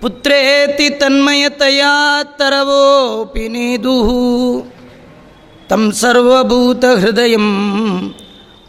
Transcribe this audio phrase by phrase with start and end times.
[0.01, 1.93] ಪುತ್ರೇತಿ ತನ್ಮಯತಯಾ
[2.37, 4.09] ತರವೋಪಿ ನೀದುಃ
[5.69, 7.47] ತಂ ಸರ್ವಭೂತಹೃದಯಂ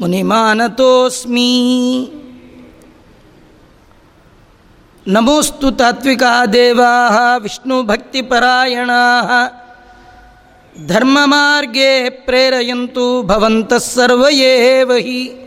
[0.01, 1.51] ಮುನಿಮಾನತೋಸ್ಮಿ.
[5.07, 6.23] ನಮೋಸ್ತು ತಾತ್ವಿಕ
[6.53, 8.91] ದೇವಾ ವಿಷ್ಣು ಭಕ್ತಿಪರಾಯಣ
[10.87, 15.45] ಧರ್ಮ ಮಾರ್ಗೇ ಪ್ರೇರೆಯಂತು ಭವಂತಃಸರ್ವೇವ ಹಿ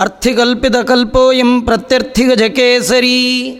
[0.00, 3.52] ಅರ್ಥಿಕಲ್ಪಿತಕಲ್ಪೋಯಂ ಪ್ರತ್ಯರ್ಥಿಗಜಕೇಸರಿ.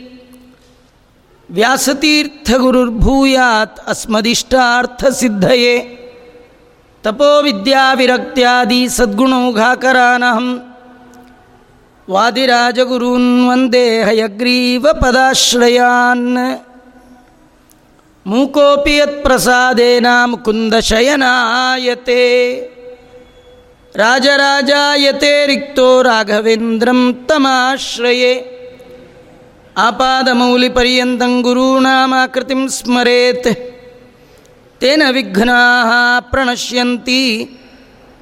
[3.86, 6.02] ಅಸ್ಮದಿಷ್ಟಾರ್ಥ ಸಿದ್ಧಯೇ
[7.06, 10.76] ತಪೋ ವಿದ್ಯಾ ವಿರಕ್ತ್ಯಾದಿ ಸದ್ಗುಣೌಘಾಕರಾನಹಂ
[12.10, 16.38] ವಾದಿರಾಜಗುರೂನ್ ವಂದೇ ಹಯಗ್ರೀವ ಪದಾಶ್ರಯಾನ್.
[18.26, 21.02] ಮೂಕೋಪಿ ಯತ್ಪ್ರಸಾದೇನ ಮುಕುಂದಶಯನಾಯತೆ
[23.96, 28.34] ರಾಜರಾಜಾಯತೆ ರಿಕ್ತೋ ರಾಘವೇಂದ್ರಂ ತಮಾಶ್ರಯೇ.
[29.76, 33.75] ಆಪಾದಮೌಲಿ ಪರ್ಯಂತಂ ಗುರೂಣಾಮಾಕೃತಿಂ ಸ್ಮರೇತ್.
[34.80, 37.50] ತೇನ ವಿಘ್ನಾ ಪ್ರಣಶ್ಯಂತಿ,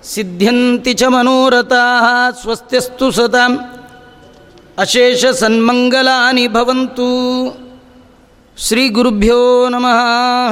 [0.05, 3.47] ಸಿದ್ಧ್ಯಂತಿ ಚ ಮನೋರಥಾ ಸ್ವಸ್ತಿಸ್ತು ಸದಾ,
[4.79, 7.09] ಅಶೇಷ ಸನ್ಮಂಗಲಾನಿ ಭವಂತು.
[8.59, 10.01] ಶ್ರೀ ಗುರುಭ್ಯೋ ನಮಃ,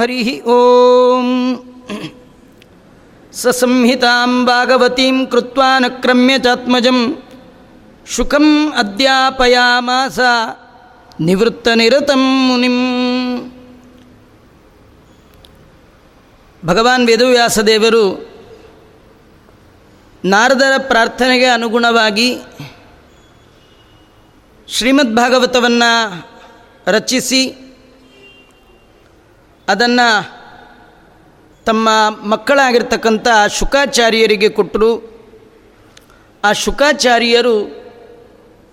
[0.01, 1.55] ಹರಿ ಓಂ.
[3.33, 7.23] ಸಸಂಹಿತಾಂ ಭಾಗವತೀಂ ಕೃತ್ವಾ ನಕ್ರಮ್ಯ ಚಾತ್ಮಜಂ.
[8.07, 10.19] ಶುಕಂ ಅಧ್ಯಾಪಯಾಮಾಸ
[11.19, 12.77] ನಿವೃತ್ತನಿರತಂ ಮುನಿಂ.
[16.65, 18.33] ಭಗವಾನ್ ವೇದವ್ಯಾಸದೇವರು
[20.25, 22.35] ನಾರದರ ಪ್ರಾರ್ಥನೆಗೆ ಅನುಗುಣವಾಗಿ
[24.67, 26.27] ಶ್ರೀಮದ್ ಭಾಗವತವನ್ನು
[26.87, 27.49] ರಚಿಸಿ
[29.67, 30.23] ಅದನ್ನು
[31.65, 31.89] ತಮ್ಮ
[32.23, 35.13] ಮಕ್ಕಳಾಗಿರ್ತಕ್ಕಂಥ ಶುಕಾಚಾರ್ಯರಿಗೆ ಕೊಟ್ಟರು.
[36.43, 37.83] ಆ ಶುಕಾಚಾರ್ಯರು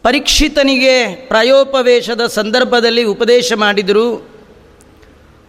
[0.02, 4.29] ಪರೀಕ್ಷಿತನಿಗೆ ಪ್ರಾಯೋಪವೇಶದ ಸಂದರ್ಭದಲ್ಲಿ ಉಪದೇಶ ಮಾಡಿದರು.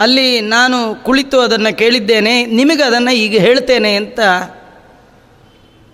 [0.01, 4.20] ಅಲ್ಲಿ ನಾನು ಕುಳಿತು ಅದನ್ನು ಕೇಳಿದ್ದೇನೆ, ನಿಮಗೆ ಅದನ್ನು ಈಗ ಹೇಳ್ತೇನೆ ಅಂತ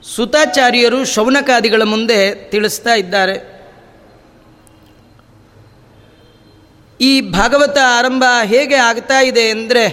[0.03, 3.35] ಸುತಾಚಾರ್ಯರು ಶೌನಕಾದಿಗಳ ಮುಂದೆ ತಿಳಿಸ್ತಾ ಇದ್ದಾರೆ.
[6.99, 9.85] ಈ ಭಾಗವತ ಆರಂಭ ಹೇಗೆ ಆಗ್ತಾ ಇದೆ ಅಂದರೆ,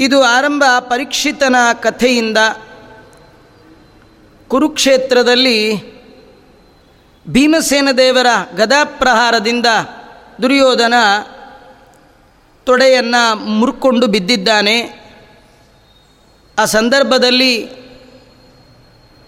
[0.00, 2.40] ಇದು ಆರಂಭ ಪರೀಕ್ಷಿತನ ಕಥೆಯಿಂದ
[4.50, 5.58] ಕುರುಕ್ಷೇತ್ರದಲ್ಲಿ
[7.26, 9.68] ಭೀಮಸೇನ ದೇವರ ಗದಾಪ್ರಹಾರದಿಂದ
[10.42, 10.94] ದುರ್ಯೋಧನ
[12.66, 14.76] ತೊಡೆಯನ್ನು ಮುರ್ಕೊಂಡು ಬಿದ್ದಿದ್ದಾನೆ.
[16.58, 17.52] ಆ ಸಂದರ್ಭದಲ್ಲಿ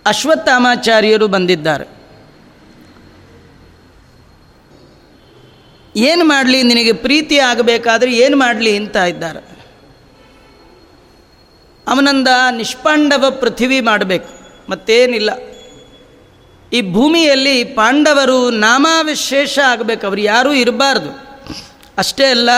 [0.07, 1.87] ಅಶ್ವತ್ಥಾಮಾಚಾರ್ಯರು ಬಂದಿದ್ದಾರೆ.
[5.97, 9.41] ಏನು ಮಾಡಲಿ ನಿನಗೆ ಪ್ರೀತಿ ಆಗಬೇಕಾದ್ರೆ ಏನು ಮಾಡಲಿ ಅಂತ ಇದ್ದಾರೆ.
[11.87, 14.29] ಅವನಂದ ನಿಷ್ಪಾಂಡವ ಪೃಥಿವಿ ಮಾಡಬೇಕು,
[14.71, 15.31] ಮತ್ತೇನಿಲ್ಲ.
[16.73, 21.11] ಈ ಭೂಮಿಯಲ್ಲಿ ಪಾಂಡವರು ನಾಮಾವಿಶೇಷ ಆಗಬೇಕು, ಅವರು ಯಾರೂ ಇರಬಾರ್ದು.
[21.99, 22.51] ಅಷ್ಟೇ ಅಲ್ಲ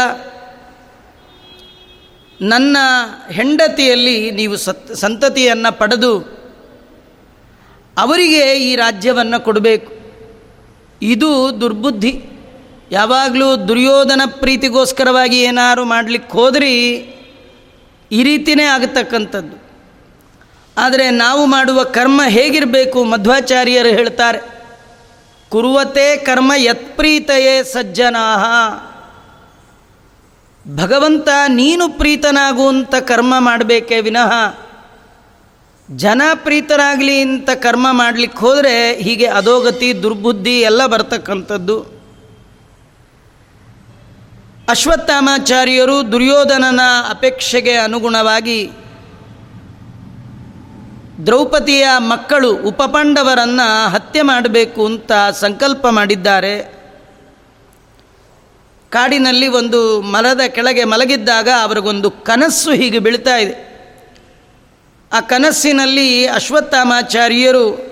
[2.41, 2.77] ನನ್ನ
[3.31, 6.19] ಹೆಂಡತಿಯಲ್ಲಿ ನೀವು ಸತ್, ಸಂತತಿಯನ್ನು ಪಡೆದು
[7.99, 9.93] ಅವರಿಗೆ ಈ ರಾಜ್ಯವನ್ನು ಕೊಡಬೇಕು.
[11.03, 12.25] ಇದು ದುರ್ಬುದ್ಧಿ.
[12.93, 16.75] ಯಾವಾಗಲೂ ದುರ್ಯೋಧನ ಪ್ರೀತಿಗೋಸ್ಕರವಾಗಿ ಏನಾದರೂ ಮಾಡಲಿಕ್ಕೆ ಹೋದ್ರಿ,
[18.13, 19.57] ಈ ರೀತಿಯೇ ಆಗತಕ್ಕಂಥದ್ದು.
[20.77, 24.39] ಆದರೆ ನಾವು ಮಾಡುವ ಕರ್ಮ ಹೇಗಿರಬೇಕು ಮಧ್ವಾಚಾರ್ಯರು ಹೇಳ್ತಾರೆ.
[25.51, 28.45] ಕುರುವತೆ ಕರ್ಮ ಯತ್ಪ್ರೀತಯೇ ಸಜ್ಜನಾಹ.
[30.77, 34.59] ಭಗವಂತ ನೀನು ಪ್ರೀತನಾಗುವಂಥ ಕರ್ಮ ಮಾಡಬೇಕೇ ವಿನಃ
[35.97, 41.81] ಜನ ಪ್ರೀತರಾಗಲಿ ಅಂತ ಕರ್ಮ ಮಾಡಲಿಕ್ಕೆ ಹೋದರೆ ಹೀಗೆ ಅಧೋಗತಿ, ದುರ್ಬುದ್ಧಿ ಎಲ್ಲ ಬರ್ತಕ್ಕಂಥದ್ದು.
[44.69, 46.81] ಅಶ್ವತ್ಥಾಮಾಚಾರ್ಯರು ದುರ್ಯೋಧನನ
[47.11, 48.71] ಅಪೇಕ್ಷೆಗೆ ಅನುಗುಣವಾಗಿ
[51.27, 56.80] ದ್ರೌಪದಿಯ ಮಕ್ಕಳು ಉಪಪಾಂಡವರನ್ನು ಹತ್ಯೆ ಮಾಡಬೇಕು ಅಂತ ಸಂಕಲ್ಪ ಮಾಡಿದ್ದಾರೆ.
[58.91, 63.71] ಕಾಡಿನಲ್ಲಿ ಒಂದು ಮರದ ಕೆಳಗೆ ಮಲಗಿದ್ದಾಗ ಅವರಿಗೊಂದು ಕನಸ್ಸು ಹೀಗೆ ಬೀಳ್ತಾ ಇದೆ.
[65.13, 67.91] ಆ ಕನಸ್ಸಿನಲ್ಲಿ ಅಶ್ವತ್ಥಾಮಾಚಾರ್ಯರು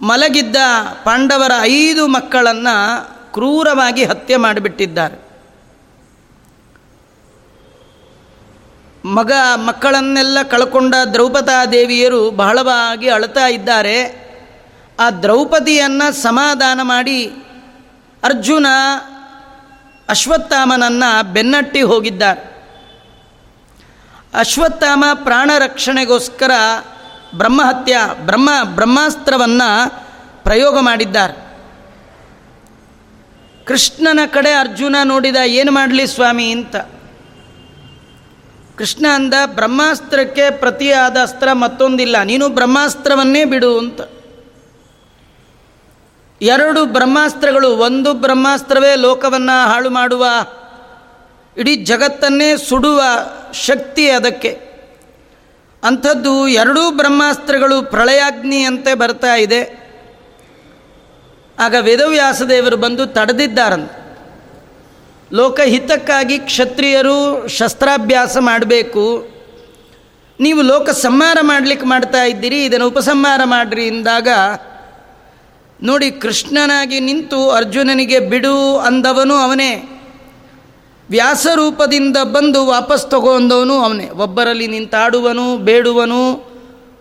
[0.00, 0.56] ಮಲಗಿದ್ದ
[1.04, 2.74] ಪಾಂಡವರ ಐದು ಮಕ್ಕಳನ್ನು
[3.32, 5.32] ಕ್ರೂರವಾಗಿ ಹತ್ಯೆ ಮಾಡಿಬಿಟ್ಟಿದ್ದಾರೆ.
[9.04, 14.22] ಮಗ, ಮಕ್ಕಳನ್ನೆಲ್ಲ ಕಳ್ಕೊಂಡ ದ್ರೌಪದಾದೇವಿಯರು ಬಹಳವಾಗಿ ಅಳ್ತಾ ಇದ್ದಾರೆ.
[15.00, 17.30] ಆ ದ್ರೌಪದಿಯನ್ನು ಸಮಾಧಾನ ಮಾಡಿ
[18.22, 18.66] ಅರ್ಜುನ
[20.08, 22.52] ಅಶ್ವತ್ಥಾಮನನ್ನು ಬೆನ್ನಟ್ಟಿ ಹೋಗಿದ್ದಾರೆ
[24.34, 26.50] ಅಶ್ವತ್ಥಾಮ ಪ್ರಾಣ ರಕ್ಷಣೆಗೋಸ್ಕರ
[27.34, 29.90] ಬ್ರಹ್ಮಹತ್ಯ, ಬ್ರಹ್ಮ, ಬ್ರಹ್ಮಾಸ್ತ್ರವನ್ನು
[30.42, 31.52] ಪ್ರಯೋಗ ಮಾಡಿದ್ದಾರೆ.
[33.64, 36.50] ಕೃಷ್ಣನ ಕಡೆ ಅರ್ಜುನ ನೋಡಿದ, ಏನು ಮಾಡಲಿ ಸ್ವಾಮಿ?
[36.50, 36.76] ಅಂತ.
[38.78, 44.00] ಕೃಷ್ಣ ಅಂದ, ಬ್ರಹ್ಮಾಸ್ತ್ರಕ್ಕೆ ಪ್ರತಿಯಾದ ಅಸ್ತ್ರ ಮತ್ತೊಂದಿಲ್ಲ, ನೀನು ಬ್ರಹ್ಮಾಸ್ತ್ರವನ್ನೇ ಬಿಡು ಅಂತ.
[46.42, 50.26] ಎರಡು ಬ್ರಹ್ಮಾಸ್ತ್ರಗಳು, ಒಂದು ಬ್ರಹ್ಮಾಸ್ತ್ರವೇ ಲೋಕವನ್ನು ಹಾಳು ಮಾಡುವ,
[51.56, 53.02] ಇಡೀ ಜಗತ್ತನ್ನೇ ಸುಡುವ
[53.52, 54.50] ಶಕ್ತಿ ಅದಕ್ಕೆ.
[55.84, 59.62] ಅಂಥದ್ದು ಎರಡೂ ಬ್ರಹ್ಮಾಸ್ತ್ರಗಳು ಪ್ರಳಯಾಗ್ನಿಯಂತೆ ಬರ್ತಾ ಇದೆ.
[61.58, 64.18] ಆಗ ವೇದವ್ಯಾಸದೇವರು ಬಂದು ತಡೆದಿದ್ದಾರಂತೆ.
[65.32, 69.28] ಲೋಕಹಿತಕ್ಕಾಗಿ ಕ್ಷತ್ರಿಯರು ಶಸ್ತ್ರಾಭ್ಯಾಸ ಮಾಡಬೇಕು.
[70.40, 74.28] ನೀವು ಲೋಕ ಸಂಹಾರ ಮಾಡಲಿಕ್ಕೆ ಮಾಡ್ತಾ ಇದ್ದೀರಿ, ಇದನ್ನು ಉಪಸಂಹಾರ ಮಾಡಿರಿ ಎಂದಾಗ
[75.82, 80.00] ನೋಡಿ ಕೃಷ್ಣನಾಗಿ ನಿಂತು ಅರ್ಜುನನಿಗೆ ಬಿಡು ಅಂದವನು ಅವನೇ.
[81.10, 84.10] ವ್ಯಾಸರೂಪದಿಂದ ಬಂದು ವಾಪಸ್ ತಗೊಂಡವನು ಅವನೇ.
[84.10, 86.34] ಒಬ್ಬರಲ್ಲಿ ನಿಂತಾಡುವನು, ಬೇಡುವನು,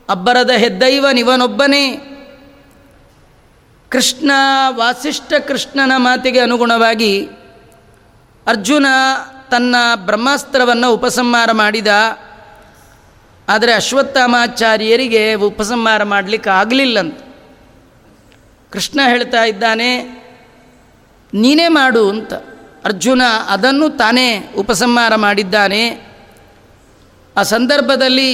[0.09, 2.07] ಅಬ್ಬರದ ಹೆದ್ದೈವನಿವನೊಬ್ಬನೇ
[3.89, 4.31] ಕೃಷ್ಣ
[4.69, 7.25] ವಾಸಿಷ್ಠ ಕೃಷ್ಣನ ಮಾತಿಗೆ ಅನುಗುಣವಾಗಿ
[8.47, 8.85] ಅರ್ಜುನ
[9.51, 11.87] ತನ್ನ ಬ್ರಹ್ಮಾಸ್ತ್ರವನ್ನು ಉಪಸಂಹಾರ ಮಾಡಿದ.
[13.49, 17.19] ಆದರೆ ಅಶ್ವತ್ಥಾಮಾಚಾರ್ಯರಿಗೆ ಉಪಸಂಹಾರ ಮಾಡಲಿಕ್ಕೆ ಆಗಲಿಲ್ಲಂತ
[18.71, 19.89] ಕೃಷ್ಣ ಹೇಳ್ತಾ ಇದ್ದಾನೆ,
[21.33, 22.33] ನೀನೇ ಮಾಡು ಅಂತ.
[22.85, 24.27] ಅರ್ಜುನ ಅದನ್ನು ತಾನೇ
[24.57, 25.83] ಉಪಸಂಹಾರ ಮಾಡಿದ್ದಾನೆ.
[27.37, 28.31] ಆ ಸಂದರ್ಭದಲ್ಲಿ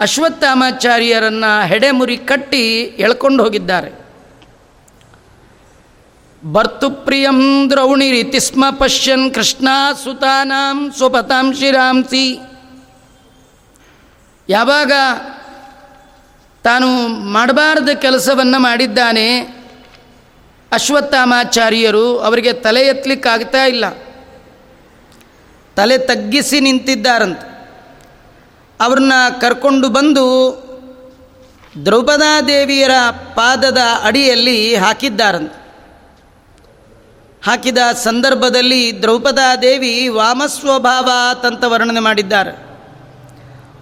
[0.00, 2.64] ಅಶ್ವತ್ಥಾಮಾಚಾರ್ಯರನ್ನು ಹೆಡೆಮುರಿ ಕಟ್ಟಿ
[3.04, 3.90] ಎಳ್ಕೊಂಡು ಹೋಗಿದ್ದಾರೆ.
[6.42, 7.38] ಭರ್ತುಪ್ರಿಯಂ
[7.70, 9.68] ದ್ರೌಣಿರಿತಿ ಸ್ಮ ಪಶ್ಯನ್ ಕೃಷ್ಣ
[10.04, 12.26] ಸುತಾನಾಂ ಸ್ವಪತಾಂ ಶಿರಾಂಸಿ
[14.48, 14.92] ಯಾವಾಗ
[16.64, 19.40] ತಾನು ಮಾಡಬಾರ್ದ ಕೆಲಸವನ್ನು ಮಾಡಿದ್ದಾನೆ.
[20.72, 23.90] ಅಶ್ವತ್ಥಾಮಾಚಾರ್ಯರು ಅವರಿಗೆ ತಲೆ ಎತ್ತಲಿಕ್ಕಾಗ್ತಾ ಇಲ್ಲ.
[25.76, 27.38] ತಲೆ ತಗ್ಗಿಸಿ ನಿಂತಿದ್ದಾರಂತ.
[28.80, 30.24] ಅವ್ರನ್ನ ಕರ್ಕೊಂಡು ಬಂದು
[31.84, 32.90] ದ್ರೌಪದಾದೇವಿಯರ
[33.34, 35.52] ಪಾದದ ಅಡಿಯಲ್ಲಿ ಹಾಕಿದ್ದಾರಂತ.
[37.44, 41.10] ಹಾಕಿದ ಸಂದರ್ಭದಲ್ಲಿ ದ್ರೌಪದಾದೇವಿ ವಾಮಸ್ವಭಾವ
[41.46, 42.50] ಅಂತ ವರ್ಣನೆ ಮಾಡಿದ್ದಾರೆ.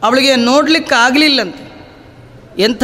[0.02, 1.71] ಅವಳಿಗೆ ನೋಡಲಿಕ್ಕೆ ಆಗಲಿಲ್ಲಂತೆ
[2.58, 2.82] ಎಂಥ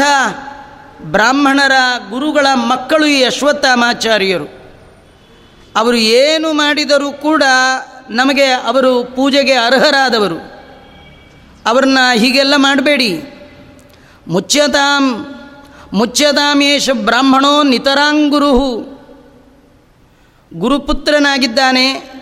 [1.02, 1.72] ಬ್ರಾಹ್ಮಣರ
[2.10, 4.58] ಗುರುಗಳ ಮಕ್ಕಳು ಈ ಅಶ್ವತ್ಥಾಮಾಚಾರ್ಯರು.
[5.76, 7.42] ಅವರು ಏನು ಮಾಡಿದರೂ ಕೂಡ
[8.10, 10.58] ನಮಗೆ ಅವರು ಪೂಜೆಗೆ ಅರ್ಹರಾದವರು.
[11.66, 13.22] ಅವ್ರನ್ನ ಹೀಗೆಲ್ಲ ಮಾಡಬೇಡಿ.
[14.28, 15.26] ಮುಚ್ಚತಾಂ
[15.92, 18.78] ಮುಚ್ಯತಾಮೇಶ ಬ್ರಾಹ್ಮಣೋ ನಿತರಾಂಗುರು
[20.54, 22.12] ಗುರುಪುತ್ರನಾಗಿದ್ದಾನೆ.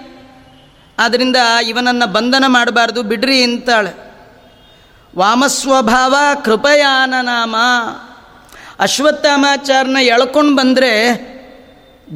[0.99, 1.37] ಆದ್ದರಿಂದ
[1.69, 4.06] ಇವನನ್ನು ಬಂಧನ ಮಾಡಬಾರ್ದು, ಬಿಡ್ರಿ ಅಂತಾಳೆ.
[5.17, 7.57] ವಾಮಸ್ವಭಾವ ಕೃಪಯಾನ ನಾಮ.
[8.79, 10.97] ಅಶ್ವತ್ಥಾಮಾಚಾರನ ಎಳ್ಕೊಂಡು ಬಂದರೆ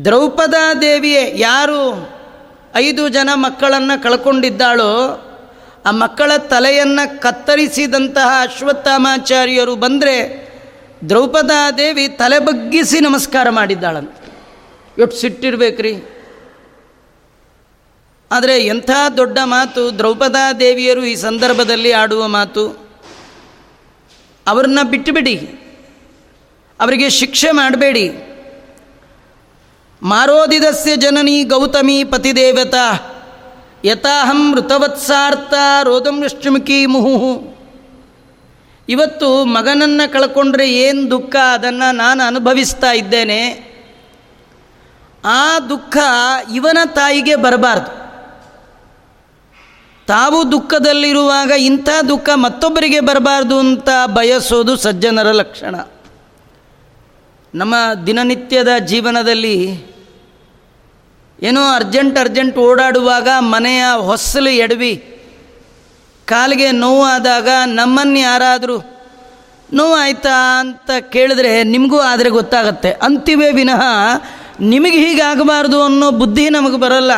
[0.05, 2.09] ದ್ರೌಪದಾದೇವಿಯೇ ಯಾರು?
[2.75, 5.27] ಐದು ಜನ ಮಕ್ಕಳನ್ನು ಕಳ್ಕೊಂಡಿದ್ದಾಳೋ?
[5.87, 10.51] ಆ ಮಕ್ಕಳ ತಲೆಯನ್ನು ಕತ್ತರಿಸಿದಂತಹ ಅಶ್ವತ್ಥಾಮಾಚಾರ್ಯರು ಬಂದರೆ
[11.09, 14.13] ದ್ರೌಪದಾದೇವಿ ತಲೆ ಬಗ್ಗಿಸಿ ನಮಸ್ಕಾರ ಮಾಡಿದ್ದಾಳಂತ.
[14.99, 15.95] ಎಷ್ಟು ಸಿಟ್ಟಿರ್ಬೇಕ್ರಿ?
[18.33, 22.90] ಆದರೆ ಎಂಥ ದೊಡ್ಡ ಮಾತು ದ್ರೌಪದಾದೇವಿಯರು ಈ ಸಂದರ್ಭದಲ್ಲಿ ಆಡುವ ಮಾತು.
[24.51, 25.37] ಅವ್ರನ್ನ ಬಿಟ್ಟುಬಿಡಿ.
[26.81, 28.31] ಅವರಿಗೆ ಶಿಕ್ಷೆ ಮಾಡಬೇಡಿ.
[30.03, 33.07] ಮಾರೋದಿದಸ್ಯ ಜನನಿ ಗೌತಮಿ ಪತಿದೇವತಾ.
[33.85, 37.51] ಯಥಾಹಂ ಋತವತ್ಸಾರ್ಥ ರೋದಂ ಯಶ್ಚುಮುಖಿ ಮುಹು
[38.89, 41.37] ಇವತ್ತು ಮಗನನ್ನು ಕಳ್ಕೊಂಡ್ರೆ ಏನು ದುಃಖ?
[41.53, 43.71] ಅದನ್ನು ನಾನು ಅನುಭವಿಸ್ತಾ ಇದ್ದೇನೆ.
[45.25, 45.97] ಆ ದುಃಖ
[46.55, 48.00] ಇವನ ತಾಯಿಗೆ ಬರಬಾರ್ದು.
[50.09, 55.75] ತಾವು ದುಃಖದಲ್ಲಿರುವಾಗ ಇಂಥ ದುಃಖ ಮತ್ತೊಬ್ಬರಿಗೆ ಬರಬಾರ್ದು ಅಂತ ಬಯಸೋದು ಸಜ್ಜನರ ಲಕ್ಷಣ.
[57.55, 57.75] ನಮ್ಮ
[58.07, 59.57] ದಿನನಿತ್ಯದ ಜೀವನದಲ್ಲಿ
[61.43, 64.95] ಏನೋ ಅರ್ಜೆಂಟ್ ಅರ್ಜೆಂಟ್ ಓಡಾಡುವಾಗ ಮನೆಯ ಹೊಸಲು ಎಡವಿ,
[66.29, 68.79] ಕಾಲಿಗೆ ನೋವಾದಾಗ ನಮ್ಮನ್ನು ಯಾರಾದರೂ
[69.73, 72.91] ನೋವಾಯ್ತಾ ಅಂತ ಕೇಳಿದ್ರೆ ನಿಮಗೂ ಆದರೆ ಗೊತ್ತಾಗತ್ತೆ.
[73.03, 73.83] ಅಂತಿವೆ ವಿನಃ
[74.61, 77.13] ನಿಮಗೆ ಹೀಗಾಗಬಾರ್ದು ಅನ್ನೋ ಬುದ್ಧಿ ನಮಗೆ ಬರಲ್ಲ.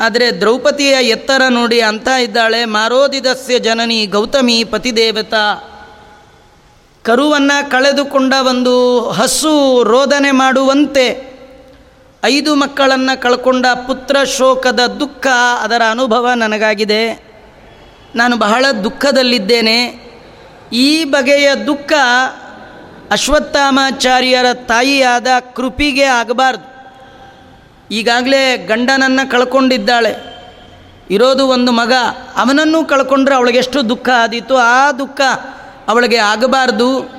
[0.00, 5.34] ಆದರೆ ದ್ರೌಪದಿಯ ಎತ್ತರ ನೋಡಿ ಅಂತ ಇದ್ದಾಳೆ, ಮಾರೋದಿದಸ್ಯ ಜನನಿ ಗೌತಮಿ ಪತಿದೇವತ.
[7.02, 11.32] ಕರುವನ್ನು ಕಳೆದುಕೊಂಡ ಒಂದು ಹಸು ರೋದನೆ ಮಾಡುವಂತೆ,
[12.24, 15.26] ಐದು ಮಕ್ಕಳನ್ನು ಕಳ್ಕೊಂಡ ಪುತ್ರ ಶೋಕದ ದುಃಖ
[15.60, 17.32] ಅದರ ಅನುಭವ ನನಗಾಗಿದೆ.
[18.14, 20.02] ನಾನು ಬಹಳ ದುಃಖದಲ್ಲಿದ್ದೇನೆ.
[20.72, 21.92] ಈ ಬಗೆಯ ದುಃಖ
[23.10, 26.71] ಅಶ್ವತ್ಥಾಮಾಚಾರ್ಯರ ತಾಯಿಯಾದ ಕೃಪಿಗೆ ಆಗಬಾರ್ದು.
[27.92, 30.32] ಈಗಾಗಲೇ ಗಂಡನನ್ನು ಕಳ್ಕೊಂಡಿದ್ದಾಳೆ.
[31.10, 31.92] ಇರೋದು ಒಂದು ಮಗ,
[32.36, 35.20] ಅವನನ್ನು ಕಳ್ಕೊಂಡ್ರೆ ಅವಳಿಗೆ ಎಷ್ಟು ದುಃಖ ಆದೀತು ಆ ದುಃಖ
[35.88, 37.10] ಅವಳಿಗೆ ಆಗಬಾರ್ದು.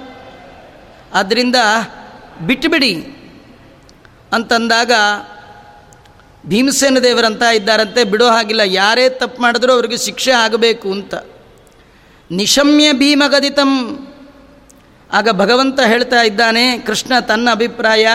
[1.14, 1.56] ಆದ್ದರಿಂದ
[2.48, 2.94] ಬಿಟ್ಟುಬಿಡಿ
[4.34, 4.92] ಅಂತಂದಾಗ
[6.46, 11.16] ಭೀಮಸೇನ ದೇವರಂತ ಇದ್ದಾರಂತೆ, ಬಿಡೋ ಹಾಗಿಲ್ಲ, ಯಾರೇ ತಪ್ಪು ಮಾಡಿದ್ರೂ ಅವ್ರಿಗೆ ಶಿಕ್ಷೆ ಆಗಬೇಕು ಅಂತ.
[12.32, 13.72] ನಿಶಮ್ಯ ಭೀಮಗದಿತಂ.
[15.14, 18.08] ಆಗ ಭಗವಂತ ಹೇಳ್ತಾ ಇದ್ದಾನೆ, ಕೃಷ್ಣ ತನ್ನ ಅಭಿಪ್ರಾಯ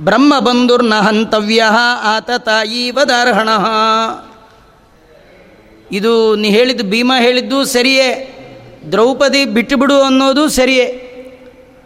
[0.00, 1.62] ಬ್ರಹ್ಮ ಬಂಧುರ್ನ ಹಂತವ್ಯ,
[2.02, 3.48] ಆತ ತಾಯಿ ವದಾರ್ಹಣ.
[5.92, 8.08] ಇದು ನೀ ಹೇಳಿದ್ದು ಭೀಮ ಹೇಳಿದ್ದು ಸರಿಯೇ,
[8.92, 10.86] ದ್ರೌಪದಿ ಬಿಟ್ಟುಬಿಡು ಅನ್ನೋದು ಸರಿಯೇ.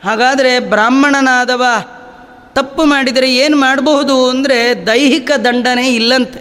[0.05, 1.63] ಹಾಗಾದರೆ ಬ್ರಾಹ್ಮಣನಾದವ
[2.55, 6.41] ತಪ್ಪು ಮಾಡಿದರೆ ಏನು ಮಾಡಬಹುದು ಅಂದರೆ ದೈಹಿಕ ದಂಡನೆ ಇಲ್ಲಂತೆ.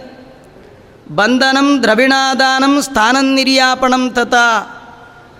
[1.14, 4.46] ಬಂಧನಂ ದ್ರವಿಣಾದಾನಂ ಸ್ಥಾನನಿರ್ಯಾಪಣಂ ತಥಾ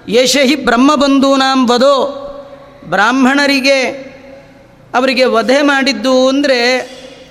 [0.08, 1.96] ಯಶಹಿ ಬ್ರಹ್ಮಬಂಧೂನಾಂ ವಧೋ,
[2.86, 4.11] ಬ್ರಾಹ್ಮಣರಿಗೆ
[4.94, 6.58] ಅವರಿಗೆ ವಧೆ ಮಾಡಿದ್ದು ಅಂದರೆ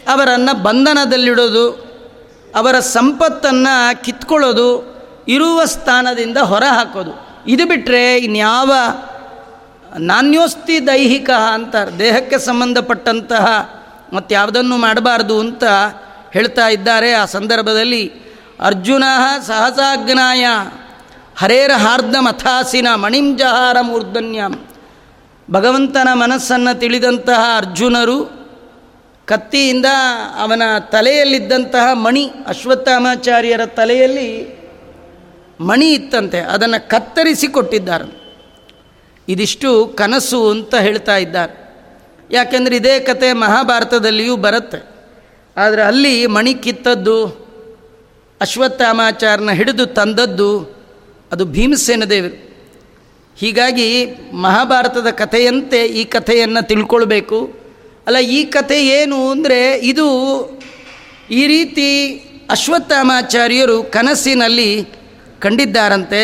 [0.07, 1.65] ಅವರನ್ನು ಬಂಧನದಲ್ಲಿಡೋದು,
[2.55, 4.69] ಅವರ ಸಂಪತ್ತನ್ನು ಕಿತ್ಕೊಳ್ಳೋದು,
[5.27, 7.13] ಇರುವ ಸ್ಥಾನದಿಂದ ಹೊರ ಹಾಕೋದು
[7.47, 8.71] ಇದು ಬಿಟ್ಟರೆ ಇನ್ಯಾವ
[9.99, 13.45] ನಾಣ್ಯೋಸ್ತಿ ದೈಹಿಕ ಅಂತ, ದೇಹಕ್ಕೆ ಸಂಬಂಧಪಟ್ಟಂತಹ
[14.13, 15.63] ಮತ್ತಾವುದನ್ನು ಮಾಡಬಾರ್ದು ಅಂತ
[16.31, 17.13] ಹೇಳ್ತಾ ಇದ್ದಾರೆ.
[17.13, 18.03] ಆ ಸಂದರ್ಭದಲ್ಲಿ
[18.59, 19.03] ಅರ್ಜುನ
[19.47, 20.45] ಸಹಸಾಗ್ನಾಯ
[21.35, 24.53] ಹರೇರ ಹಾರ್ದ ಮಥಾಸಿನ ಮಣಿಂಜಹಾರ ಮೂರ್ಧನ್ಯಂ
[25.51, 28.41] ಭಗವಂತನ ಮನಸ್ಸನ್ನು ತಿಳಿದಂತಹ ಅರ್ಜುನರು,
[29.25, 29.85] ಕತ್ತಿಯಿಂದ
[30.39, 34.61] ಅವನ ತಲೆಯಲ್ಲಿದ್ದಂತಹ ಮಣಿ, ಅಶ್ವತ್ಥಾಮಾಚಾರ್ಯರ ತಲೆಯಲ್ಲಿ
[35.59, 38.21] ಮಣಿ ಇತ್ತಂತೆ, ಅದನ್ನು ಕತ್ತರಿಸಿ ಕೊಟ್ಟಿದ್ದಾರೆ.
[39.29, 41.61] ಇದಿಷ್ಟು ಕನಸು ಅಂತ ಹೇಳ್ತಾ ಇದ್ದಾರೆ.
[42.31, 44.89] ಯಾಕೆಂದರೆ ಇದೇ ಕತೆ ಮಹಾಭಾರತದಲ್ಲಿಯೂ ಬರುತ್ತೆ.
[45.57, 47.25] ಆದರೆ ಅಲ್ಲಿ ಮಣಿ ಕಿತ್ತದ್ದು,
[48.41, 50.59] ಅಶ್ವತ್ಥಾಮಾಚಾರನ ಹಿಡಿದು ತಂದದ್ದು,
[51.31, 52.50] ಅದು ಭೀಮಸೇನ ದೇವರು.
[53.41, 53.89] ಹೀಗಾಗಿ
[54.45, 57.39] ಮಹಾಭಾರತದ ಕಥೆಯಂತೆ ಈ ಕಥೆಯನ್ನು ತಿಳ್ಕೊಳ್ಬೇಕು.
[58.07, 59.59] ಅಲ್ಲ, ಈ ಕಥೆ ಏನು ಅಂದರೆ
[59.91, 60.07] ಇದು
[61.39, 61.87] ಈ ರೀತಿ
[62.49, 64.69] ಅಶ್ವತ್ಥಾಮಾಚಾರ್ಯರು ಕನಸಿನಲ್ಲಿ
[65.39, 66.21] ಕಂಡಿದ್ದಾರಂತೆ.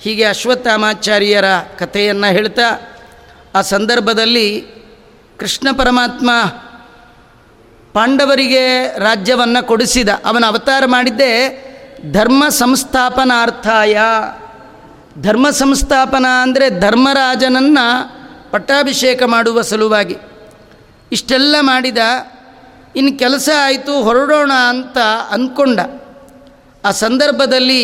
[0.00, 2.68] ಹೀಗೆ ಅಶ್ವತ್ಥಾಮಾಚಾರ್ಯರ ಕಥೆಯನ್ನು ಹೇಳ್ತಾ,
[3.54, 4.48] ಆ ಸಂದರ್ಭದಲ್ಲಿ
[5.38, 6.30] ಕೃಷ್ಣ ಪರಮಾತ್ಮ
[7.96, 8.64] ಪಾಂಡವರಿಗೆ
[8.98, 10.10] ರಾಜ್ಯವನ್ನು ಕೊಡಿಸಿದ.
[10.24, 11.32] ಅವನ ಅವತಾರ ಮಾಡಿದ್ದೇ
[12.12, 13.96] ಧರ್ಮ ಸಂಸ್ಥಾಪನಾರ್ಥಾಯ.
[15.22, 17.86] ಧರ್ಮ ಸಂಸ್ಥಾಪನ ಅಂದರೆ ಧರ್ಮರಾಜನನ್ನು
[18.50, 20.16] ಪಟ್ಟಾಭಿಷೇಕ ಮಾಡುವ ಸಲುವಾಗಿ.
[21.12, 21.98] ಇಷ್ಟೆಲ್ಲ ಮಾಡಿದ
[22.96, 24.98] ಇನ್ನು ಕೆಲಸ ಆಯಿತು, ಹೊರಡೋಣ ಅಂತ
[25.30, 25.80] ಅಂದ್ಕೊಂಡ
[26.84, 27.82] ಆ ಸಂದರ್ಭದಲ್ಲಿ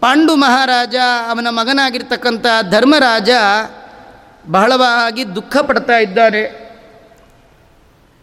[0.00, 0.96] ಪಾಂಡು ಮಹಾರಾಜ
[1.30, 3.30] ಅವನ ಮಗನಾಗಿರ್ತಕ್ಕಂಥ ಧರ್ಮರಾಜ
[4.50, 6.42] ಬಹಳವಾಗಿ ದುಃಖ ಪಡ್ತಾ ಇದ್ದಾನೆ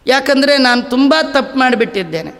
[0.06, 2.32] ಯಾಕಂದರೆ ನಾನು ತುಂಬ ತಪ್ಪು ಮಾಡಿಬಿಟ್ಟಿದ್ದೇನೆ.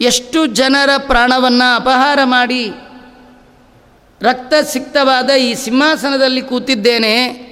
[0.00, 2.72] ಎಷ್ಟು ಜನರ ಪ್ರಾಣವನ್ನು ಅಪಹಾರ ಮಾಡಿ
[4.22, 7.48] ರಕ್ತ ಸಿಕ್ತವಾದ ಈ ಸಿಂಹಾಸನದಲ್ಲಿ ಕೂತಿದ್ದೇನೆ.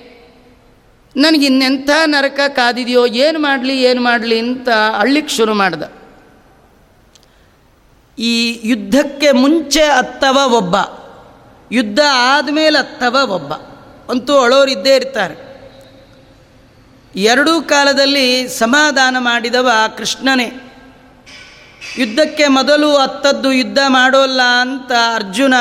[1.17, 4.69] ನನಗೆ ಇನ್ನೆಂಥ ನರಕ ಕಾದಿದೆಯೋ, ಏನು ಮಾಡಲಿ ಏನು ಮಾಡಲಿ ಅಂತ
[4.99, 5.83] ಅಳ್ಳಿಕ್ಕೆ ಶುರು ಮಾಡ್ದ.
[8.19, 10.77] ಈ ಯುದ್ಧಕ್ಕೆ ಮುಂಚೆ ಅತ್ತವ ಒಬ್ಬ,
[11.73, 13.53] ಯುದ್ಧ ಆದಮೇಲೆ ಅತ್ತವ ಒಬ್ಬ
[14.11, 15.47] ಅಂತೂ ಅಳೋರಿದ್ದೇ ಇರ್ತಾರೆ.
[17.17, 20.53] ಎರಡೂ ಕಾಲದಲ್ಲಿ ಸಮಾಧಾನ ಮಾಡಿದವ ಕೃಷ್ಣನೇ.
[21.99, 25.55] ಯುದ್ಧಕ್ಕೆ ಮೊದಲು ಅತ್ತದ್ದು ಯುದ್ಧ ಮಾಡೋಲ್ಲ ಅಂತ ಅರ್ಜುನ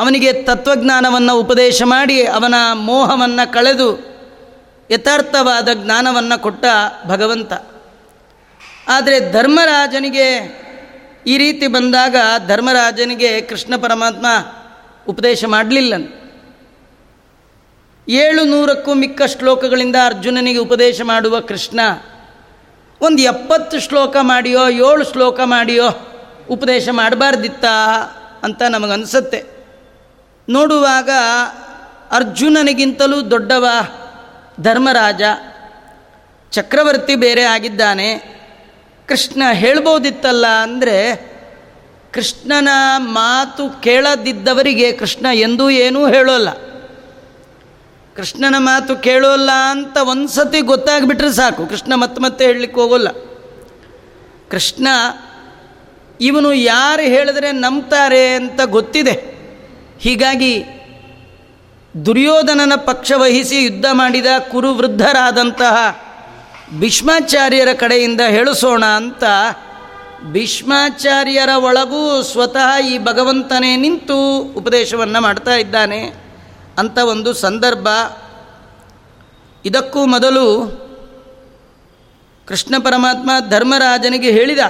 [0.00, 4.10] ಅವನಿಗೆ ತತ್ವಜ್ಞಾನವನ್ನು ಉಪದೇಶ ಮಾಡಿ ಅವನ ಮೋಹವನ್ನು ಕಳೆದು
[4.90, 6.64] ಯಥಾರ್ಥವಾದ ಜ್ಞಾನವನ್ನು ಕೊಟ್ಟ
[7.06, 7.52] ಭಗವಂತ.
[8.88, 10.60] ಆದರೆ ಧರ್ಮರಾಜನಿಗೆ
[11.26, 12.16] ಈ ರೀತಿ ಬಂದಾಗ
[12.46, 14.26] ಧರ್ಮರಾಜನಿಗೆ ಕೃಷ್ಣ ಪರಮಾತ್ಮ
[15.08, 15.94] ಉಪದೇಶ ಮಾಡಲಿಲ್ಲ
[18.08, 21.80] ಏಳು ನೂರಕ್ಕೂ ಮಿಕ್ಕ ಶ್ಲೋಕಗಳಿಂದ ಅರ್ಜುನನಿಗೆ ಉಪದೇಶ ಮಾಡುವ ಕೃಷ್ಣ
[23.00, 25.88] ಒಂದು ಎಪ್ಪತ್ತು ಶ್ಲೋಕ ಮಾಡಿಯೋ ಏಳು ಶ್ಲೋಕ ಮಾಡಿಯೋ
[26.50, 27.64] ಉಪದೇಶ ಮಾಡಬಾರ್ದಿತ್ತ
[28.42, 29.59] ಅಂತ ನಮಗನ್ಸುತ್ತೆ.
[30.50, 31.10] ನೋಡುವಾಗ
[32.10, 33.66] ಅರ್ಜುನನಿಗಿಂತಲೂ ದೊಡ್ಡವ
[34.60, 35.22] ಧರ್ಮರಾಜ,
[36.52, 38.40] ಚಕ್ರವರ್ತಿ ಬೇರೆ ಆಗಿದ್ದಾನೆ.
[39.08, 41.30] ಕೃಷ್ಣ ಹೇಳ್ಬೋದಿತ್ತಲ್ಲ ಅಂದರೆ
[42.12, 46.50] ಕೃಷ್ಣನ ಮಾತು ಕೇಳದಿದ್ದವರಿಗೆ ಕೃಷ್ಣ ಎಂದೂ ಏನೂ ಹೇಳೋಲ್ಲ.
[48.16, 53.08] ಕೃಷ್ಣನ ಮಾತು ಕೇಳೋಲ್ಲ ಅಂತ ಒಂದು ಸತಿ ಗೊತ್ತಾಗ್ಬಿಟ್ರೆ ಸಾಕು, ಕೃಷ್ಣ ಮತ್ತೆ ಮತ್ತೆ ಹೇಳಲಿಕ್ಕೆ ಹೋಗೋಲ್ಲ.
[54.50, 54.88] ಕೃಷ್ಣ,
[56.20, 59.39] ಇವನು ಯಾರು ಹೇಳಿದ್ರೆ ನಂಬ್ತಾರೆ ಅಂತ ಗೊತ್ತಿದೆ.
[60.00, 60.54] ಹೀಗಾಗಿ
[62.06, 65.76] ದುರ್ಯೋಧನನ ಪಕ್ಷ ವಹಿಸಿ ಯುದ್ಧ ಮಾಡಿದ ಕುರುವೃದ್ಧರಾದಂತಹ
[66.78, 69.24] ಭೀಷ್ಮಾಚಾರ್ಯರ ಕಡೆಯಿಂದ ಹೇಳಿಸೋಣ ಅಂತ
[70.32, 74.18] ಭೀಷ್ಮಾಚಾರ್ಯರ ಒಳಗೂ ಸ್ವತಃ ಈ ಭಗವಂತನೇ ನಿಂತು
[74.56, 76.00] ಉಪದೇಶವನ್ನು ಮಾಡ್ತಾ ಇದ್ದಾನೆ
[76.78, 77.88] ಅಂತ ಒಂದು ಸಂದರ್ಭ.
[79.64, 80.46] ಇದಕ್ಕೂ ಮೊದಲು
[82.48, 84.62] ಕೃಷ್ಣ ಪರಮಾತ್ಮ ಧರ್ಮರಾಜನಿಗೆ ಹೇಳಿದ,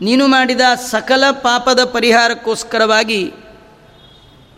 [0.00, 3.20] ನೀನು ಮಾಡಿದ ಸಕಲ ಪಾಪದ ಪರಿಹಾರಕ್ಕೋಸ್ಕರವಾಗಿ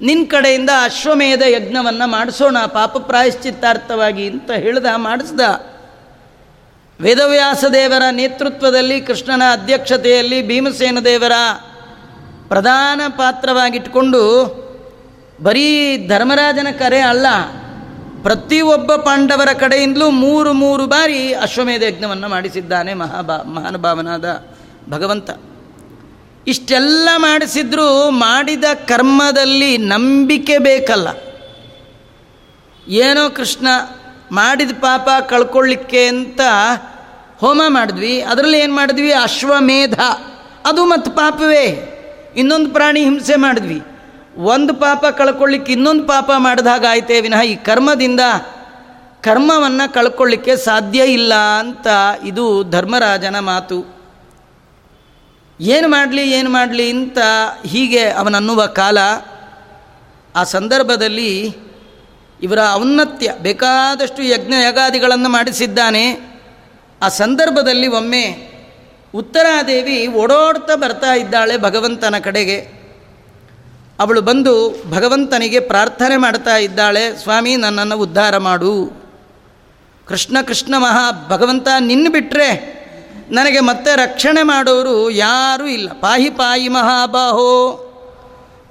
[0.02, 5.40] ನಿನ್ನ ಕಡೆಯಿಂದ ಅಶ್ವಮೇಧ ಯಜ್ಞವನ್ನು ಮಾಡಿಸೋಣ, ಪಾಪ ಪ್ರಾಯಶ್ಚಿತ್ತಾರ್ಥವಾಗಿ ಅಂತ ಹೇಳ್ದ, ಮಾಡಿಸ್ದ.
[7.00, 11.32] ವೇದವ್ಯಾಸ ದೇವರ ನೇತೃತ್ವದಲ್ಲಿ, ಕೃಷ್ಣನ ಅಧ್ಯಕ್ಷತೆಯಲ್ಲಿ ಭೀಮಸೇನ ದೇವರ
[12.48, 14.22] ಪ್ರಧಾನ ಪಾತ್ರವಾಗಿಟ್ಕೊಂಡು,
[15.42, 17.26] ಬರೀ ಧರ್ಮರಾಜನ ಕರೆ ಅಲ್ಲ,
[18.22, 24.44] ಪ್ರತಿಯೊಬ್ಬ ಪಾಂಡವರ ಕಡೆಯಿಂದಲೂ ಮೂರು ಮೂರು ಬಾರಿ ಅಶ್ವಮೇಧ ಯಜ್ಞವನ್ನು ಮಾಡಿಸಿದ್ದಾನೆ ಮಹಾಬಾ ಮಹಾನುಭಾವನಾದ
[24.90, 25.30] ಭಗವಂತ.
[26.46, 31.08] ಇಷ್ಟೆಲ್ಲ ಮಾಡಿಸಿದ್ರೂ ಮಾಡಿದ ಕರ್ಮದಲ್ಲಿ ನಂಬಿಕೆ ಬೇಕಲ್ಲ.
[32.88, 33.66] ಏನೋ ಕೃಷ್ಣ
[34.32, 36.40] ಮಾಡಿದ ಪಾಪ ಕಳ್ಕೊಳ್ಳಿಕ್ಕೆ ಅಂತ
[37.38, 39.12] ಹೋಮ ಮಾಡಿದ್ವಿ, ಅದರಲ್ಲಿ ಏನು ಮಾಡಿದ್ವಿ?
[39.12, 40.00] ಅಶ್ವಮೇಧ.
[40.66, 41.88] ಅದು ಮತ್ತು ಪಾಪವೇ.
[42.36, 43.82] ಇನ್ನೊಂದು ಪ್ರಾಣಿ ಹಿಂಸೆ ಮಾಡಿದ್ವಿ.
[44.36, 48.20] ಒಂದು ಪಾಪ ಕಳ್ಕೊಳ್ಳಿಕ್ಕೆ ಇನ್ನೊಂದು ಪಾಪ ಮಾಡಿದಾಗ ಆಯ್ತೇ ವಿನಃ ಈ ಕರ್ಮದಿಂದ
[49.22, 51.86] ಕರ್ಮವನ್ನು ಕಳ್ಕೊಳ್ಳಿಕ್ಕೆ ಸಾಧ್ಯ ಇಲ್ಲ ಅಂತ
[52.26, 54.01] ಇದು ಧರ್ಮರಾಜನ ಮಾತು.
[55.60, 57.18] ಏನು ಮಾಡಲಿ ಏನು ಮಾಡಲಿ ಅಂತ
[57.66, 58.98] ಹೀಗೆ ಅವನನ್ನುವ ಕಾಲ
[60.36, 61.56] ಆ ಸಂದರ್ಭದಲ್ಲಿ
[62.42, 66.18] ಇವರ ಔನ್ನತ್ಯ, ಬೇಕಾದಷ್ಟು ಯಜ್ಞ ಯಗಾದಿಗಳನ್ನು ಮಾಡಿಸಿದ್ದಾನೆ.
[67.02, 68.52] ಆ ಸಂದರ್ಭದಲ್ಲಿ ಒಮ್ಮೆ
[69.14, 72.60] ಉತ್ತರಾದೇವಿ ಓಡೋಡ್ತಾ ಬರ್ತಾ ಇದ್ದಾಳೆ ಭಗವಂತನ ಕಡೆಗೆ.
[74.00, 79.02] ಅವಳು ಬಂದು ಭಗವಂತನಿಗೆ ಪ್ರಾರ್ಥನೆ ಮಾಡ್ತಾ ಇದ್ದಾಳೆ, ಸ್ವಾಮಿ, ನನ್ನನ್ನು ಉದ್ಧಾರ ಮಾಡು.
[80.08, 82.81] ಕೃಷ್ಣ ಕೃಷ್ಣ ಮಹಾ, ಭಗವಂತ ನಿನ್ನ ಬಿಟ್ಟರೆ
[83.32, 85.92] ನನಗೆ ಮತ್ತೆ ರಕ್ಷಣೆ ಮಾಡೋರು ಯಾರೂ ಇಲ್ಲ.
[85.92, 87.88] ಪಾಹಿ ಪಾಯಿ ಮಹಾಬಾಹೋ.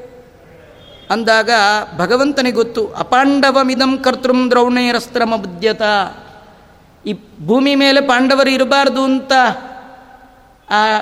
[1.10, 1.50] ಅಂದಾಗ
[1.96, 5.82] ಭಗವಂತನಿಗೆ ಗೊತ್ತು ಅಪಾಂಡವಮಿದಂ ಕರ್ತೃಂ ದ್ರೌಣೇರಸ್ತ್ರಮ ಬುದ್ಧತ
[7.06, 7.12] ಈ
[7.46, 9.32] ಭೂಮಿ ಮೇಲೆ ಪಾಂಡವರು ಇರಬಾರ್ದು ಅಂತ
[10.70, 10.98] ಆ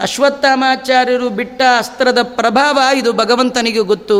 [0.00, 4.18] ಅಶ್ವತ್ಥಾಮಾಚಾರ್ಯರು ಬಿಟ್ಟ ಅಸ್ತ್ರದ ಪ್ರಭಾವ ಇದು ಭಗವಂತನಿಗೆ ಗೊತ್ತು.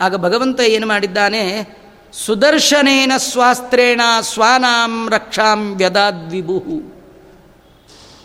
[0.00, 1.42] ಆಗ ಭಗವಂತ ಏನು ಮಾಡಿದ್ದಾನೆ
[2.12, 6.58] ಸುದರ್ಶನೇನ ಸ್ವಾಸ್ತ್ರೇಣ ಸ್ವಾನಾಂ ರಕ್ಷಾಂ ವ್ಯದಾದ್ವಿಭು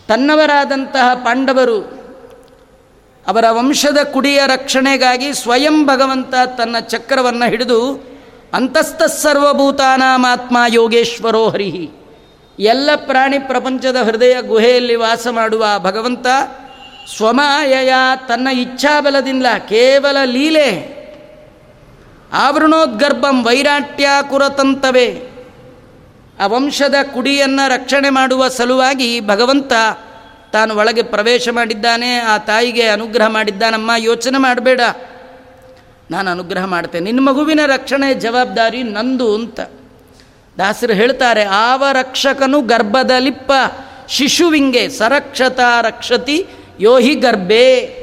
[0.07, 1.97] ತನ್ನವರಾದಂತಹ ಪಾಂಡವರು
[3.27, 8.03] ಅವರ ವಂಶದ ಕುಡಿಯ ರಕ್ಷಣೆಗಾಗಿ ಸ್ವಯಂ ಭಗವಂತ ತನ್ನ ಚಕ್ರವನ್ನು ಹಿಡಿದು
[8.53, 11.89] ಅಂತಸ್ಥ ಸರ್ವಭೂತಾನಾಮಾತ್ಮ ಯೋಗೇಶ್ವರೋ ಹರಿಹಿ.
[12.59, 16.27] ಎಲ್ಲ ಪ್ರಾಣಿ ಪ್ರಪಂಚದ ಹೃದಯ ಗುಹೆಯಲ್ಲಿ ವಾಸ ಮಾಡುವ ಭಗವಂತ
[17.17, 17.93] ಸ್ವಮಾಯಯ
[18.27, 20.96] ತನ್ನ ಇಚ್ಛಾಬಲದಿಂದ ಕೇವಲ ಲೀಲೆ
[22.33, 25.29] ಆವರಣೋದ್ಗರ್ಭಂ ವೈರಾಟ್ಯ ಕುರತಂತವೇ.
[26.39, 29.73] ಆ ವಂಶದ ಕುಡಿಯನ್ನು ರಕ್ಷಣೆ ಮಾಡುವ ಸಲುವಾಗಿ ಭಗವಂತ
[30.53, 34.81] ತಾನು ಒಳಗೆ ಪ್ರವೇಶ ಮಾಡಿದ್ದಾನೆ, ಆ ತಾಯಿಗೆ ಅನುಗ್ರಹ ಮಾಡಿದ್ದಾನಮ್ಮ, ಯೋಚನೆ ಮಾಡಬೇಡ.
[36.11, 37.11] ನಾನು ಅನುಗ್ರಹ ಮಾಡ್ತೇನೆ.
[37.11, 39.59] ನಿನ್ನ ಮಗುವಿನ ರಕ್ಷಣೆ ಜವಾಬ್ದಾರಿ ನಂದು ಅಂತ
[40.57, 41.43] ದಾಸರು ಹೇಳ್ತಾರೆ.
[41.43, 43.51] ಆವ ರಕ್ಷಕನು ಗರ್ಭದಲಿಪ್ಪ,
[44.07, 46.47] ಶಿಶುವಿಂಗೆ ಸರಕ್ಷತ ರಕ್ಷತಿ
[46.79, 47.97] ಯೋಹಿ ಗರ್ಭೆ.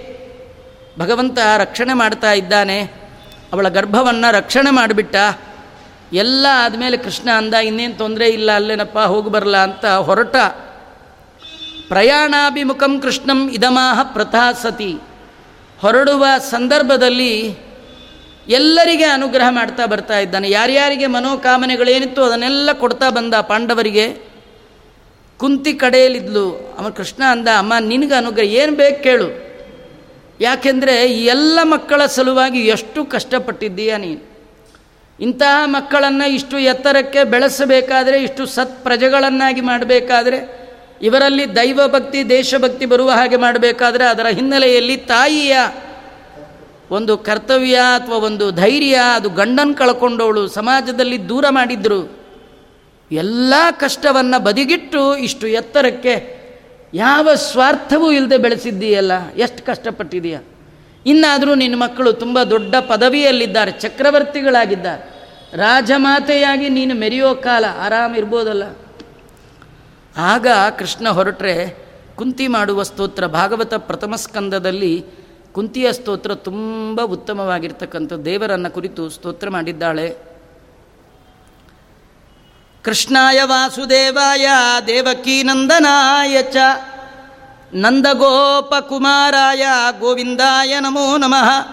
[0.99, 3.04] ಭಗವಂತ ರಕ್ಷಣೆ ಮಾಡ್ತಾ ಇದ್ದಾನೆ.
[3.53, 5.17] ಅವಳ ಗರ್ಭವನ್ನು ರಕ್ಷಣೆ ಮಾಡಿಬಿಟ್ಟ.
[6.13, 10.37] ಎಲ್ಲ ಆದಮೇಲೆ ಕೃಷ್ಣ ಅಂದ, ಇನ್ನೇನು ತೊಂದರೆ ಇಲ್ಲ, ಅಲ್ಲೇನಪ್ಪ, ಹೋಗಿ ಬರಲ್ಲ ಅಂತ ಹೊರಟ.
[11.89, 14.99] ಪ್ರಯಾಣಾಭಿಮುಖಂ ಕೃಷ್ಣಂ ಇದಮಾಹ ಪ್ರಥಾಸತಿ.
[15.81, 17.57] ಹೊರಡುವ ಸಂದರ್ಭದಲ್ಲಿ
[18.49, 20.51] ಎಲ್ಲರಿಗೆ ಅನುಗ್ರಹ ಮಾಡ್ತಾ ಬರ್ತಾ ಇದ್ದಾನೆ.
[20.51, 24.35] ಯಾರ್ಯಾರಿಗೆ ಮನೋಕಾಮನೆಗಳೇನಿತ್ತು ಅದನ್ನೆಲ್ಲ ಕೊಡ್ತಾ ಬಂದ ಪಾಂಡವರಿಗೆ.
[25.37, 26.77] ಕುಂತಿ ಕಡೆಯಲ್ಲಿದ್ಲು.
[26.79, 29.54] ಅವನು ಕೃಷ್ಣ ಅಂದ, ಅಮ್ಮ ನಿನಗೆ ಅನುಗ್ರಹ ಏನು ಬೇಕು ಕೇಳು.
[30.41, 34.35] ಯಾಕೆಂದರೆ ಎಲ್ಲ ಮಕ್ಕಳ ಸಲುವಾಗಿ ಎಷ್ಟು ಕಷ್ಟಪಟ್ಟಿದ್ದೀಯಾ ನೀನು?
[35.21, 40.65] ಇಂತಹ ಮಕ್ಕಳನ್ನು ಇಷ್ಟು ಎತ್ತರಕ್ಕೆ ಬೆಳೆಸಬೇಕಾದರೆ, ಇಷ್ಟು ಸತ್ ಪ್ರಜೆಗಳನ್ನಾಗಿ ಮಾಡಬೇಕಾದ್ರೆ,
[41.03, 45.57] ಇವರಲ್ಲಿ ದೈವಭಕ್ತಿ ದೇಶಭಕ್ತಿ ಬರುವ ಹಾಗೆ ಮಾಡಬೇಕಾದ್ರೆ ಅದರ ಹಿನ್ನೆಲೆಯಲ್ಲಿ ತಾಯಿಯ
[46.91, 52.25] ಒಂದು ಕರ್ತವ್ಯ ಅಥವಾ ಒಂದು ಧೈರ್ಯ, ಅದು ಗಂಡನ್ನು ಕಳ್ಕೊಂಡವಳು, ಸಮಾಜದಲ್ಲಿ ದೂರ ಮಾಡಿದ್ರು,
[53.13, 56.44] ಎಲ್ಲ ಕಷ್ಟವನ್ನು ಬದಿಗಿಟ್ಟು ಇಷ್ಟು ಎತ್ತರಕ್ಕೆ
[56.95, 60.41] ಯಾವ ಸ್ವಾರ್ಥವೂ ಇಲ್ಲದೆ ಬೆಳೆಸಿದ್ದೀಯಲ್ಲ, ಎಷ್ಟು ಕಷ್ಟಪಟ್ಟಿದೆಯಾ
[61.07, 65.03] ಇನ್ನಾದರೂ ನಿನ್ನ ಮಕ್ಕಳು ತುಂಬ ದೊಡ್ಡ ಪದವಿಯಲ್ಲಿದ್ದಾರೆ, ಚಕ್ರವರ್ತಿಗಳಾಗಿದ್ದಾರೆ.
[65.57, 68.65] ರಾಜಮಾತೆಯಾಗಿ ನೀನು ಮೆರೆಯೋ ಕಾಲ ಆರಾಮಿರ್ಬೋದಲ್ಲ?
[70.17, 70.47] ಆಗ
[70.79, 71.55] ಕೃಷ್ಣ ಹೊರಟ್ರೆ
[72.17, 75.05] ಕುಂತಿ ಮಾಡುವ ಸ್ತೋತ್ರ ಭಾಗವತ ಪ್ರಥಮ ಸ್ಕಂದದಲ್ಲಿ
[75.53, 80.34] ಕುಂತಿಯ ಸ್ತೋತ್ರ ತುಂಬ ಉತ್ತಮವಾಗಿರ್ತಕ್ಕಂಥ ದೇವರನ್ನು ಕುರಿತು ಸ್ತೋತ್ರ ಮಾಡಿದ್ದಾಳೆ.
[82.85, 84.49] ಕೃಷ್ಣಾಯ ವಾಸುದೇವಾಯ,
[84.87, 86.57] ದೇವಕೀನಂದನಾಯ ಚ.
[87.75, 89.67] ನಂದಗೋಪಕುಮಾರಾಯ,
[89.99, 91.69] ಗೋವಿಂದಾಯ ನಮೋ ನಮಃ.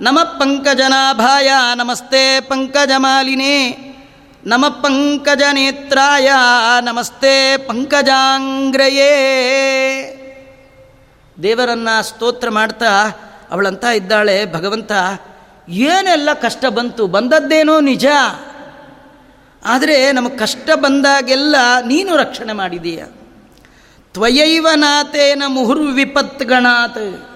[0.00, 3.68] ನಮ ಪಂಕಜನಾಭಾಯ, ನಮಸ್ತೆ ಪಂಕಜಮಾಲಿನೇ.
[4.46, 6.30] ನಮ ಪಂಕಜನೇತ್ರಾಯ,
[6.82, 9.08] ನಮಸ್ತೆ ಪಂಕಜಾಂಗ್ರಯೇ.
[11.42, 13.06] ದೇವರನ್ನು ಸ್ತೋತ್ರ ಮಾಡ್ತಾ
[13.50, 14.92] ಅವಳಂತ ಇದ್ದಾಳೆ ಭಗವಂತ.
[15.68, 18.06] ಏನೆಲ್ಲ ಕಷ್ಟ ಬಂತು ಬಂದದ್ದೇನೋ ನಿಜ.
[19.64, 23.04] ಆದರೆ ನಮಗೆ ಕಷ್ಟ ಬಂದಾಗೆಲ್ಲ ನೀನು ರಕ್ಷಣೆ ಮಾಡಿದೀಯ.
[24.12, 27.28] ತ್ವಯೈವ ನಾಥೇನ ಮುಹುರ್ವಿಪತ್ಗಣಾತ್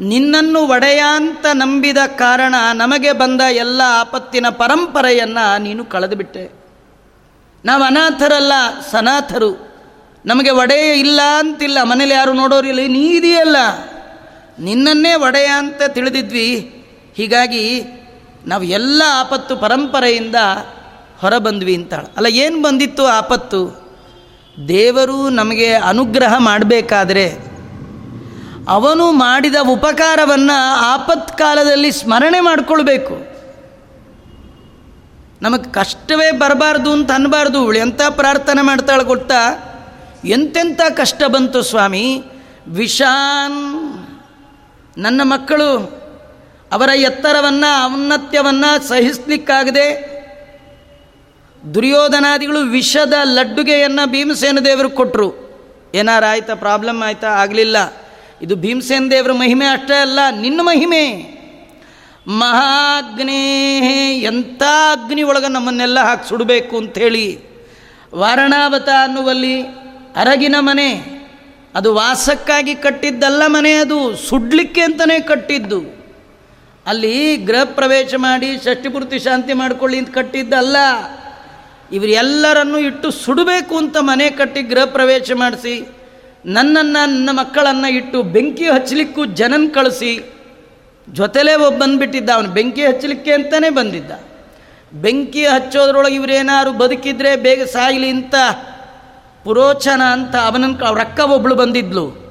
[0.00, 6.50] ನಿನ್ನನ್ನು ಒಡೆಯಾಂತ ನಂಬಿದ ಕಾರಣ ನಮಗೆ ಬಂದ ಎಲ್ಲ ಆಪತ್ತಿನ ಪರಂಪರೆಯನ್ನು ನೀನು ಕಳೆದುಬಿಟ್ಟೆ.
[7.64, 8.52] ನಾವು ಅನಾಥರಲ್ಲ,
[8.90, 9.74] ಸನಾಥರು.
[10.26, 13.56] ನಮಗೆ ಒಡೆಯ ಇಲ್ಲ ಅಂತಿಲ್ಲ, ಮನೇಲಿ ಯಾರು ನೋಡೋರಿಲ್ಲ ನೀ ಇದೆಯಲ್ಲ
[14.58, 16.84] ನಿನ್ನನ್ನೇ ಒಡೆಯ ಅಂತ ತಿಳಿದಿದ್ವಿ.
[17.14, 17.82] ಹೀಗಾಗಿ
[18.46, 20.34] ನಾವು ಎಲ್ಲ ಆಪತ್ತು ಪರಂಪರೆಯಿಂದ
[21.20, 22.12] ಹೊರಬಂದ್ವಿ ಅಂತಾಳೆ.
[22.16, 23.86] ಅಲ್ಲ, ಏನು ಬಂದಿತ್ತು ಆಪತ್ತು?
[24.68, 27.30] ದೇವರು ನಮಗೆ ಅನುಗ್ರಹ ಮಾಡಬೇಕಾದ್ರೆ
[28.68, 33.14] ಅವನು ಮಾಡಿದ ಉಪಕಾರವನ್ನು ಆಪತ್ಕಾಲದಲ್ಲಿ ಸ್ಮರಣೆ ಮಾಡಿಕೊಳ್ಬೇಕು.
[35.42, 39.42] ನಮಗೆ ಕಷ್ಟವೇ ಬರಬಾರ್ದು ಅಂತ ಅನ್ನಬಾರ್ದು ಎಂಥ ಪ್ರಾರ್ಥನೆ ಮಾಡ್ತಾಳೆ ಗೊತ್ತಾ?
[40.24, 42.22] ಎಂತೆಂಥ ಕಷ್ಟ ಬಂತು ಸ್ವಾಮಿ?
[42.68, 44.06] ವಿಷಾನ್,
[44.98, 45.70] ನನ್ನ ಮಕ್ಕಳು
[46.72, 50.15] ಅವರ ಎತ್ತರವನ್ನು ಔನ್ನತ್ಯವನ್ನು ಸಹಿಸ್ಲಿಕ್ಕಾಗದೆ
[51.74, 55.46] ದುರ್ಯೋಧನಾದಿಗಳು ವಿಷದ ಲಡ್ಡುಗೆಯನ್ನು ಭೀಮಸೇನ ದೇವರು ಕೊಟ್ಟರು
[55.94, 56.54] ಏನಾರು ಆಯ್ತಾ?
[56.54, 57.28] ಪ್ರಾಬ್ಲಮ್ ಆಯ್ತಾ?
[57.28, 57.76] ಆಗಲಿಲ್ಲ.
[58.42, 61.36] ಇದು ಭೀಮಸೇನ ದೇವರ ಮಹಿಮೆ ಅಷ್ಟೇ ಅಲ್ಲ, ನಿನ್ನ ಮಹಿಮೆ.
[62.28, 63.40] ಮಹಾಗ್ನೇ
[64.20, 67.40] ಎಂಥ ಅಗ್ನಿ ಒಳಗೆ ನಮ್ಮನ್ನೆಲ್ಲ ಹಾಕಿ ಸುಡಬೇಕು ಅಂಥೇಳಿ
[68.14, 69.62] ವಾರಣಾವತ ಅನ್ನುವಲ್ಲಿ
[70.16, 70.90] ಅರಗಿನ ಮನೆ.
[71.74, 75.80] ಅದು ವಾಸಕ್ಕಾಗಿ ಕಟ್ಟಿದ್ದಲ್ಲ ಮನೆ ಅದು, ಸುಡ್ಲಿಕ್ಕೆ ಅಂತಲೇ ಕಟ್ಟಿದ್ದು.
[76.86, 80.76] ಅಲ್ಲಿ ಗೃಹ ಪ್ರವೇಶ ಮಾಡಿ ಷಷ್ಟಿಪೂರ್ತಿ ಶಾಂತಿ ಮಾಡ್ಕೊಳ್ಳಿ ಅಂತ ಕಟ್ಟಿದ್ದಲ್ಲ.
[81.92, 85.88] ಇವರೆಲ್ಲರನ್ನು ಇಟ್ಟು ಸುಡಬೇಕು ಅಂತ ಮನೆ ಕಟ್ಟಿ ಗೃಹ ಪ್ರವೇಶ ಮಾಡಿಸಿ,
[86.46, 90.30] ನನ್ನನ್ನು, ನನ್ನ ಮಕ್ಕಳನ್ನು ಇಟ್ಟು ಬೆಂಕಿ ಹಚ್ಚಲಿಕ್ಕೂ ಜನನ ಕಳಿಸಿ,
[91.12, 92.30] ಜೊತೆಲೇ ಒಬ್ಬ ಬಂದುಬಿಟ್ಟಿದ್ದ.
[92.30, 94.10] ಅವನು ಬೆಂಕಿ ಹಚ್ಚಲಿಕ್ಕೆ ಅಂತಲೇ ಬಂದಿದ್ದ.
[94.92, 98.34] ಬೆಂಕಿ ಹಚ್ಚೋದ್ರೊಳಗೆ ಇವರೇನಾದ್ರು ಬದುಕಿದ್ರೆ ಬೇಗ ಸಾಯಲಿ ಅಂತ
[99.44, 102.26] ಪುರೋಚನ ಅಂತ ಅವನನ್ನು ಅವ್ರ ಅಕ್ಕ ಒಬ್ಬಳು ಬಂದಿದ್ಲು.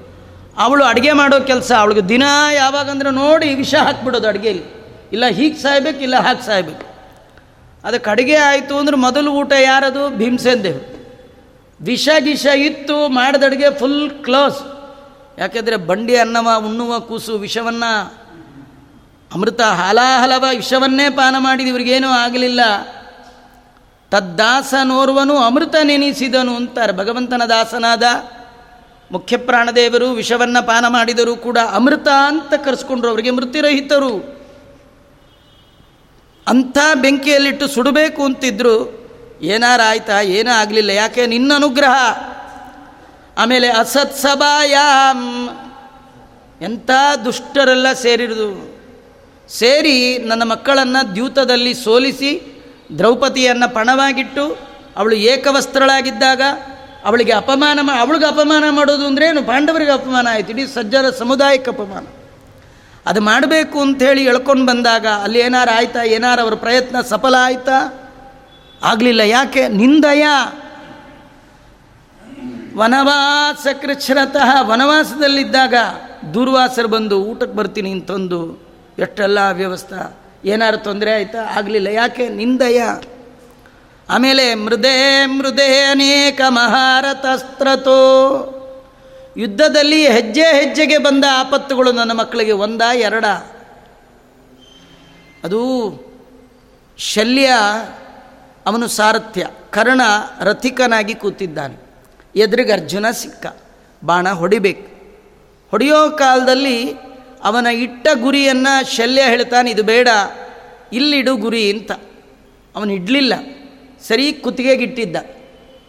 [0.57, 2.23] ಅವಳು ಅಡುಗೆ ಮಾಡೋ ಕೆಲಸ, ಅವಳಿಗೆ ದಿನ
[2.55, 4.63] ಯಾವಾಗಂದ್ರೆ ನೋಡಿ ವಿಷ ಹಾಕ್ಬಿಡೋದು ಅಡುಗೆಯಲ್ಲಿ
[5.11, 6.94] ಇಲ್ಲ ಹೀಗೆ ಸಾಯ್ಬೇಕು, ಇಲ್ಲ ಹಾಗೆ ಸಾಯ್ಬೇಕು.
[7.85, 10.09] ಅದಕ್ಕೆ ಅಡುಗೆ ಆಯಿತು ಅಂದ್ರೆ ಮೊದಲು ಊಟ ಯಾರದು?
[10.09, 10.79] ಭೀಮಸೇನ್ ದೇವ್
[11.81, 14.63] ವಿಷ ಗಿಷ ಇತ್ತು ಮಾಡಿದ ಅಡುಗೆ ಫುಲ್ ಕ್ಲೋಸ್
[15.39, 18.25] ಯಾಕೆಂದರೆ ಬಂಡಿ ಅನ್ನವ, ಉಣ್ಣುವ ಕೂಸು ವಿಷವನ್ನು
[19.33, 22.59] ಅಮೃತ ಹಲಾಹಲವ ವಿಷವನ್ನೇ ಪಾನ ಮಾಡಿದ ಇವ್ರಿಗೇನೂ ಆಗಲಿಲ್ಲ.
[24.11, 26.93] ತದ್ದಾಸನೋರ್ವನು ಅಮೃತ ನೆನೆಸಿದನು ಅಂತಾರೆ.
[26.93, 28.03] ಭಗವಂತನ ದಾಸನಾದ
[29.11, 33.09] ಮುಖ್ಯ ಪ್ರಾಣದೇವರು ವಿಷವನ್ನು ಪಾನ ಮಾಡಿದರೂ ಕೂಡ ಅಮೃತ ಅಂತ ಕರೆಸ್ಕೊಂಡ್ರು.
[33.09, 34.34] ಅವರಿಗೆ ಮೃತ್ಯುರಹಿತರು
[36.47, 39.05] ಅಂಥ ಬೆಂಕಿಯಲ್ಲಿಟ್ಟು ಸುಡಬೇಕು ಅಂತಿದ್ರು,
[39.41, 40.21] ಏನಾರ ಆಯ್ತಾ?
[40.21, 40.89] ಏನೂ ಆಗಲಿಲ್ಲ.
[40.89, 41.25] ಯಾಕೆ?
[41.25, 41.95] ನಿನ್ನ ಅನುಗ್ರಹ.
[43.37, 45.49] ಆಮೇಲೆ ಅಸತ್ಸಭಾಯಾಮ್
[46.61, 46.89] ಎಂಥ
[47.25, 48.75] ದುಷ್ಟರೆಲ್ಲ ಸೇರಿರುದು.
[49.49, 52.63] ಸೇರಿ ನನ್ನ ಮಕ್ಕಳನ್ನು ದ್ಯೂತದಲ್ಲಿ ಸೋಲಿಸಿ,
[52.97, 54.57] ದ್ರೌಪದಿಯನ್ನು ಪಣವಾಗಿಟ್ಟು,
[54.97, 56.41] ಅವಳು ಏಕವಸ್ತ್ರಳಾಗಿದ್ದಾಗ,
[57.05, 59.43] ಅವಳಿಗೆ ಅಪಮಾನ ಮಾ, ಅವಳಿಗೆ ಅಪಮಾನ ಮಾಡೋದು ಅಂದ್ರೇನು?
[59.43, 60.49] ಪಾಂಡವರಿಗೆ ಅಪಮಾನ ಆಯಿತು.
[60.49, 62.07] ಇಡೀ ಸಜ್ಜನ ಸಮುದಾಯಕ್ಕೆ ಅಪಮಾನ.
[63.05, 66.03] ಅದು ಮಾಡಬೇಕು ಅಂಥೇಳಿ ಎಳ್ಕೊಂಡು ಬಂದಾಗ ಅಲ್ಲಿ ಏನಾರು ಆಯ್ತಾ?
[66.03, 68.01] ಏನಾರು ಅವ್ರ ಪ್ರಯತ್ನ ಸಫಲ ಆಯ್ತಾ?
[68.83, 69.21] ಆಗಲಿಲ್ಲ.
[69.21, 69.67] ಯಾಕೆ?
[69.67, 70.23] ನಿಂದಯ.
[72.77, 75.73] ವನವಾಸ ಕೃಚ್ಛರತಃ ವನವಾಸದಲ್ಲಿದ್ದಾಗ
[76.33, 78.67] ದುರ್ವಾಸರು ಬಂದು ಊಟಕ್ಕೆ ಬರ್ತೀನಿ ಅಂತಂದು
[78.99, 81.39] ಎಷ್ಟೆಲ್ಲ ವ್ಯವಸ್ಥೆ ಏನಾರು ತೊಂದರೆ ಆಯ್ತಾ?
[81.57, 81.87] ಆಗಲಿಲ್ಲ.
[81.87, 82.29] ಯಾಕೆ?
[82.29, 82.83] ನಿಂದಯ.
[84.09, 88.01] ಆಮೇಲೆ ಮೃದೇ ಮೃದೇ ಅನೇಕ ಮಹಾರತಸ್ತ್ರತೋ
[89.37, 93.25] ಯುದ್ಧದಲ್ಲಿ ಹೆಜ್ಜೆ ಹೆಜ್ಜೆಗೆ ಬಂದ ಆಪತ್ತುಗಳು ನನ್ನ ಮಕ್ಕಳಿಗೆ ಒಂದ, ಎರಡ.
[95.43, 95.59] ಅದು
[96.97, 97.51] ಶಲ್ಯ,
[98.65, 100.01] ಅವನು ಸಾರಥ್ಯ, ಕರ್ಣ
[100.41, 101.77] ರಥಿಕನಾಗಿ ಕೂತಿದ್ದಾನೆ.
[102.35, 103.45] ಎದುರಿಗೆ ಅರ್ಜುನ ಸಿಕ್ಕ,
[104.05, 104.87] ಬಾಣ ಹೊಡಿಬೇಕು.
[105.71, 106.93] ಹೊಡೆಯೋ ಕಾಲದಲ್ಲಿ
[107.43, 110.07] ಅವನ ಇಟ್ಟ ಗುರಿಯನ್ನು ಶಲ್ಯ ಹೇಳ್ತಾನೆ, ಇದು ಬೇಡ,
[110.93, 111.91] ಇಲ್ಲಿಡು ಗುರಿ ಅಂತ.
[112.75, 113.33] ಅವನು ಇಡಲಿಲ್ಲ,
[114.07, 115.15] ಸರಿ ಕುತ್ತಿಗೆಗಿಟ್ಟಿದ್ದ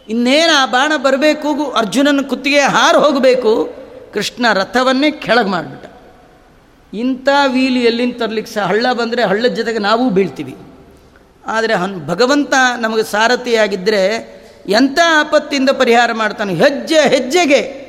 [0.09, 3.73] ಇನ್ನೇನು ಆ ಬಾಣ ಬರಬೇಕು, ಅರ್ಜುನನ ಕುತ್ತಿಗೆ ಹಾರು ಹೋಗಬೇಕು,
[4.13, 5.85] ಕೃಷ್ಣ ರಥವನ್ನೇ ಕೆಳಗೆ ಮಾಡಿಬಿಟ್ಟ.
[6.93, 10.55] ಇಂಥ ವೀಲಿ ಎಲ್ಲಿಂದ ತರ್ಲಿಕ್ಕೆ ಸಹ ಹಳ್ಳ ಬಂದರೆ ಹಳ್ಳದ ಜೊತೆಗೆ ನಾವೂ ಬೀಳ್ತೀವಿ.
[11.45, 16.53] ಆದರೆ ಹನ್ ಭಗವಂತ ನಮಗೆ ಸಾರಥಿಯಾಗಿದ್ದರೆ ಎಂಥ ಆಪತ್ತಿಂದ ಪರಿಹಾರ ಮಾಡ್ತಾನೆ?
[16.53, 17.87] ಹೆಜ್ಜೆ, ಹೆಜ್ಜೆಗೆ.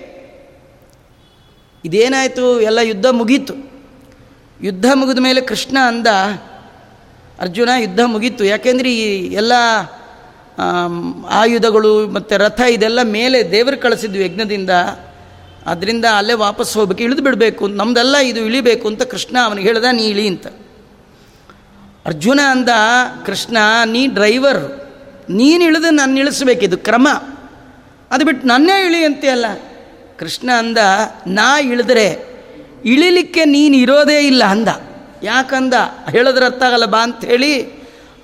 [1.84, 2.60] ಇದೇನಾಯಿತು?
[2.60, 3.54] ಎಲ್ಲ ಯುದ್ಧ ಮುಗೀತು.
[4.62, 6.06] ಯುದ್ಧ ಮುಗಿದ ಮೇಲೆ ಕೃಷ್ಣ ಅಂದ,
[7.40, 8.44] ಅರ್ಜುನ, ಯುದ್ಧ ಮುಗೀತು.
[8.44, 9.52] ಯಾಕೆಂದರೆ ಈ ಎಲ್ಲ
[11.40, 14.72] ಆಯುಧಗಳು ಮತ್ತು ರಥ ಇದೆಲ್ಲ ಮೇಲೆ ದೇವರು ಕಳಿಸಿದ್ವಿ ಯಜ್ಞದಿಂದ.
[15.66, 20.26] ಅದರಿಂದ ಅಲ್ಲೇ ವಾಪಸ್ ಹೋಗ್ಬೇಕು, ಇಳಿದು ಬಿಡಬೇಕು ನಮ್ಮದೆಲ್ಲ ಇದು ಇಳಿಬೇಕು ಅಂತ ಕೃಷ್ಣ ಅವನಿಗೆ ಹೇಳ್ದ, ನೀ ಇಳಿ
[20.28, 20.46] ಅಂತ.
[22.06, 22.70] ಅರ್ಜುನ ಅಂದ,
[23.26, 24.62] ಕೃಷ್ಣ, ನೀ ಡ್ರೈವರ್,
[25.30, 27.08] ನೀನು ಇಳಿದು ನಾನು ಇಳಿಸ್ಬೇಕಿದು ಕ್ರಮ.
[28.10, 29.46] ಅದು ಬಿಟ್ಟು ನನ್ನೇ ಇಳಿ ಅಂತೆಯಲ್ಲ.
[30.18, 30.78] ಕೃಷ್ಣ ಅಂದ,
[31.26, 32.06] ನಾ ಇಳಿದ್ರೆ
[32.84, 34.68] ಇಳಿಲಿಕ್ಕೆ ನೀನು ಇರೋದೇ ಇಲ್ಲ ಅಂದ.
[35.22, 35.74] ಯಾಕಂದ
[36.10, 37.52] ಹೇಳಿದ್ರೆ ಅರ್ಥ ಆಗಲ್ಲ, ಬಾ ಅಂಥೇಳಿ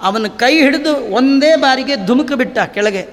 [0.03, 3.09] ಅವನ ಕೈ ಹಿಡಿದು ಒಂದೇ ಬಾರಿಗೆ ಧುಮುಕು ಬಿಟ್ಟ ಕೆಳಗೆ.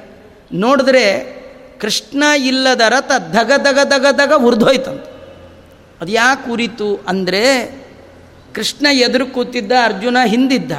[0.53, 1.41] ನೋಡಿದ್ರೆ
[1.79, 5.05] ಕೃಷ್ಣ ಇಲ್ಲದ ರಥ ಧಗ ಧಗ ಧಗ ಧಗ ಉರಿದೋಯ್ತಂತ.
[6.01, 7.71] ಅದು ಯಾಕೆ ಉರಿತು ಅಂದರೆ
[8.55, 10.71] ಕೃಷ್ಣ ಎದುರು ಕೂತಿದ್ದ ಅರ್ಜುನ ಹಿಂದಿದ್ದ.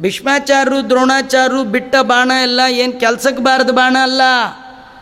[0.00, 4.22] ಭೀಷ್ಮಾಚಾರ್ಯರು ದ್ರೋಣಾಚಾರ್ಯರು ಬಿಟ್ಟ ಬಾಣ ಎಲ್ಲ ಏನು ಕೆಲಸಕ್ಕೆ ಬಾರದ ಬಾಣ ಅಲ್ಲ.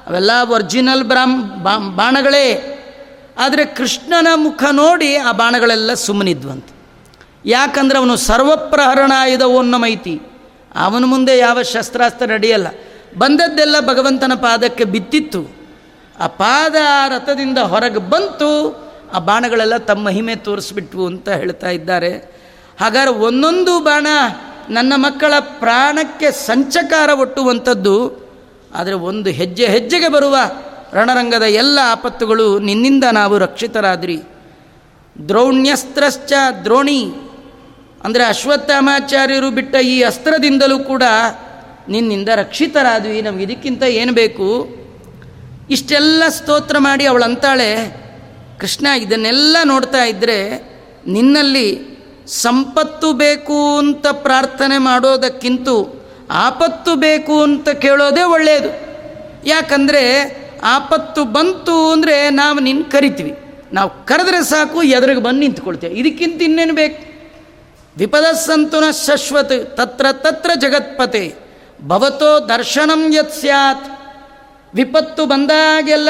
[0.07, 1.45] ಅವೆಲ್ಲ ಒರ್ಜಿನಲ್ ಬ್ರಾಹ್ಮ
[1.97, 2.81] ಬಾಣಗಳೇ.
[3.39, 6.74] ಆದರೆ ಕೃಷ್ಣನ ಮುಖ ನೋಡಿ ಆ ಬಾಣಗಳೆಲ್ಲ ಸುಮ್ಮನಿದ್ವಂತೆ.
[7.47, 10.21] ಯಾಕಂದ್ರೆ ಅವನು ಸರ್ವಪ್ರಹರಣಾಯುಧವನ್ನು ಮೈತಿ.
[10.75, 12.67] ಅವನ ಮುಂದೆ ಯಾವ ಶಸ್ತ್ರಾಸ್ತ್ರ ನಡೆಯಲ್ಲ.
[13.19, 15.57] ಬಂದದ್ದೆಲ್ಲ ಭಗವಂತನ ಪಾದಕ್ಕೆ ಬಿತ್ತಿತ್ತು.
[16.21, 18.85] ಆ ಪಾದ ಆ ರಥದಿಂದ ಹೊರಗೆ ಬಂತು.
[19.15, 22.11] ಆ ಬಾಣಗಳೆಲ್ಲ ತಮ್ಮ ಮಹಿಮೆ ತೋರಿಸ್ಬಿಟ್ವು ಅಂತ ಹೇಳ್ತಾ ಇದ್ದಾರೆ.
[22.81, 24.07] ಹಾಗಾದ್ರೆ ಒಂದೊಂದು ಬಾಣ
[24.71, 28.25] ನನ್ನ ಮಕ್ಕಳ ಪ್ರಾಣಕ್ಕೆ ಸಂಚಕಾರ ಒಟ್ಟುವಂಥದ್ದು.
[28.75, 30.37] ಆದರೆ ಒಂದು ಹೆಜ್ಜೆ ಹೆಜ್ಜೆಗೆ ಬರುವ
[30.93, 34.23] ರಣರಂಗದ ಎಲ್ಲ ಆಪತ್ತುಗಳು ನಿನ್ನಿಂದ ನಾವು ರಕ್ಷಿತರಾದ್ರಿ.
[35.29, 36.33] ದ್ರೋಣ್ಯಸ್ತ್ರಶ್ಚ
[36.65, 37.15] ದ್ರೋಣಿ.
[38.05, 41.03] ಅಂದರೆ ಅಶ್ವತ್ಥಾಮಾಚಾರ್ಯರು ಬಿಟ್ಟ ಈ ಅಸ್ತ್ರದಿಂದಲೂ ಕೂಡ
[41.89, 43.23] ನಿನ್ನಿಂದ ರಕ್ಷಿತರಾದ್ವಿ.
[43.23, 44.69] ನಮ್ಗೆ ಇದಕ್ಕಿಂತ ಏನು ಬೇಕು?
[45.71, 47.71] ಇಷ್ಟೆಲ್ಲ ಸ್ತೋತ್ರ ಮಾಡಿ ಅವಳಂತಾಳೆ
[48.61, 50.39] ಕೃಷ್ಣ, ಇದನ್ನೆಲ್ಲ ನೋಡ್ತಾ ಇದ್ದರೆ
[51.07, 51.79] ನಿನ್ನಲ್ಲಿ
[52.27, 55.69] ಸಂಪತ್ತು ಬೇಕು ಅಂತ ಪ್ರಾರ್ಥನೆ ಮಾಡೋದಕ್ಕಿಂತ
[56.31, 58.71] ಆಪತ್ತು ಬೇಕು ಅಂತ ಕೇಳೋದೇ ಒಳ್ಳೆಯದು
[59.47, 60.05] ಯಾಕಂದರೆ
[60.63, 63.35] ಆಪತ್ತು ಬಂತು ಅಂದರೆ ನಾವು ನಿನ್ನ ಕರಿತೀವಿ.
[63.73, 65.95] ನಾವು ಕರೆದ್ರೆ ಸಾಕು, ಎದುರಿಗೆ ಬಂದು ನಿಂತ್ಕೊಳ್ತೇವೆ.
[65.95, 67.14] ಇದಕ್ಕಿಂತ ಇನ್ನೇನು ಬೇಕು?
[67.97, 71.35] ವಿಪದ ಸಂತುನ ಶಶ್ವತ್ ತತ್ರ ತತ್ರ ಜಗತ್ಪತೆ
[71.85, 73.85] ಭವತೋ ದರ್ಶನಂ ಯತ್ ಸ್ಯಾತ್
[74.75, 76.09] ವಿಪತ್ತು ಬಂದಾಗೆಲ್ಲ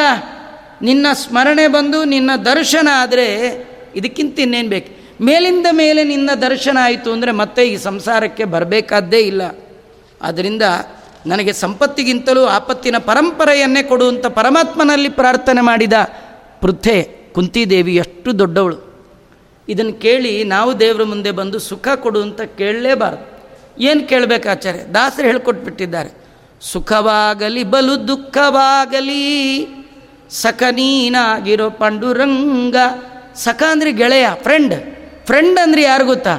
[0.83, 3.27] ನಿನ್ನ ಸ್ಮರಣೆ ಬಂದು ನಿನ್ನ ದರ್ಶನ ಆದರೆ
[3.97, 5.25] ಇದಕ್ಕಿಂತ ಇನ್ನೇನು ಬೇಕು?
[5.25, 9.43] ಮೇಲಿಂದ ಮೇಲೆ ನಿನ್ನ ದರ್ಶನ ಆಯಿತು ಅಂದರೆ ಮತ್ತೆ ಈ ಸಂಸಾರಕ್ಕೆ ಬರಬೇಕಾದ್ದೇ ಇಲ್ಲ.
[10.23, 10.63] ಆದ್ದರಿಂದ
[11.27, 15.93] ನನಗೆ ಸಂಪತ್ತಿಗಿಂತಲೂ ಆಪತ್ತಿನ ಪರಂಪರೆಯನ್ನೇ ಕೊಡುವಂಥ ಪರಮಾತ್ಮನಲ್ಲಿ ಪ್ರಾರ್ಥನೆ ಮಾಡಿದ
[16.61, 17.03] ಪೃಥೆ
[17.35, 18.94] ಕುಂತಿದೇವಿ ಎಷ್ಟು ದೊಡ್ಡವಳು.
[19.69, 23.25] ಇದನ್ನು ಕೇಳಿ ನಾವು ದೇವರ ಮುಂದೆ ಬಂದು ಸುಖ ಕೊಡು ಅಂತ ಕೇಳಲೇಬಾರ್ದು.
[23.81, 24.81] ಏನು ಕೇಳಬೇಕು ಆಚಾರ್ಯ?
[24.95, 26.11] ದಾಸರು ಹೇಳ್ಕೊಟ್ಬಿಟ್ಟಿದ್ದಾರೆ.
[26.61, 29.25] ಸುಖವಾಗಲಿ ಬಲು ದುಃಖವಾಗಲಿ,
[30.31, 32.77] ಸಖ ನೀನಾಗಿರೋ ಪಾಂಡುರಂಗ.
[33.35, 34.75] ಸಖ ಅಂದರೆ ಗೆಳೆಯ ಫ್ರೆಂಡ್
[35.27, 36.35] ಫ್ರೆಂಡ್ ಅಂದರೆ ಯಾರು ಗೊತ್ತಾ?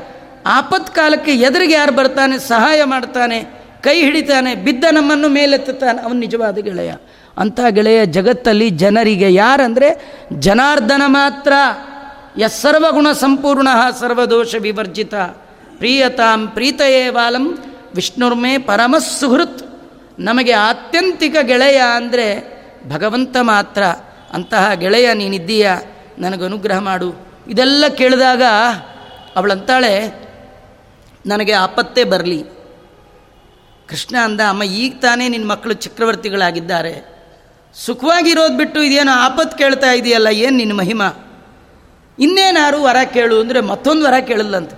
[0.46, 3.40] ಆಪತ್ ಕಾಲಕ್ಕೆ ಎದುರಿಗೆ ಯಾರು ಬರ್ತಾನೆ, ಸಹಾಯ ಮಾಡ್ತಾನೆ,
[3.82, 6.94] ಕೈ ಹಿಡಿತಾನೆ, ಬಿದ್ದ ನಮ್ಮನ್ನು ಮೇಲೆತ್ತಾನೆ ಅವನು ನಿಜವಾದ ಗೆಳೆಯ.
[7.38, 9.90] ಅಂಥ ಗೆಳೆಯ ಜಗತ್ತಲ್ಲಿ ಜನರಿಗೆ ಯಾರಂದರೆ
[10.34, 11.54] ಜನಾರ್ದನ ಮಾತ್ರ.
[12.60, 13.68] ಸರ್ವಗುಣ ಸಂಪೂರ್ಣ
[14.00, 15.16] ಸರ್ವದೋಷ ವಿವರ್ಜಿತ.
[15.78, 17.46] ಪ್ರಿಯತಾಂ ಪ್ರೀತಯೇ ವಾಲಂ
[17.96, 19.62] ವಿಷ್ಣುರ್ಮೇ ಪರಮ ಸುಹೃತ್.
[20.20, 22.28] ನಮಗೆ ಆತ್ಯಂತಿಕ ಗೆಳೆಯ ಅಂದರೆ
[22.90, 23.84] ಭಗವಂತ ಮಾತ್ರ.
[24.34, 25.72] ಅಂತಹ ಗೆಳೆಯ ನೀನಿದ್ದೀಯ?
[26.20, 27.10] ನನಗನುಗ್ರಹ ಮಾಡು.
[27.48, 28.44] ಇದೆಲ್ಲ ಕೇಳಿದಾಗ
[29.36, 29.94] ಅವಳಂತಾಳೆ,
[31.26, 32.44] ನನಗೆ ಆಪತ್ತೇ ಬರಲಿ.
[33.90, 36.94] ಕೃಷ್ಣ ಅಂದ, ಅಮ್ಮ, ಈಗ ತಾನೇ ನಿನ್ನ ಮಕ್ಕಳು ಚಕ್ರವರ್ತಿಗಳಾಗಿದ್ದಾರೆ.
[37.76, 41.02] ಸುಖವಾಗಿರೋದು ಬಿಟ್ಟು ಇದೇನೋ ಆಪತ್ತು ಕೇಳ್ತಾ ಇದೆಯಲ್ಲ, ಏನು ನಿನ್ನ ಮಹಿಮ?
[42.20, 44.74] ಇನ್ನೇನಾರು ವರ ಕೇಳು ಅಂದರೆ ಮತ್ತೊಂದು ವರ ಕೇಳಲ್ಲಂತ.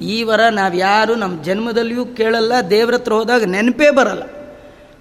[0.00, 4.24] ಈ ವರ ನಾವು ಯಾರು ನಮ್ಮ ಜನ್ಮದಲ್ಲಿಯೂ ಕೇಳಲ್ಲ, ದೇವ್ರ ಹತ್ರ ಹೋದಾಗ ನೆನಪೇ ಬರಲ್ಲ.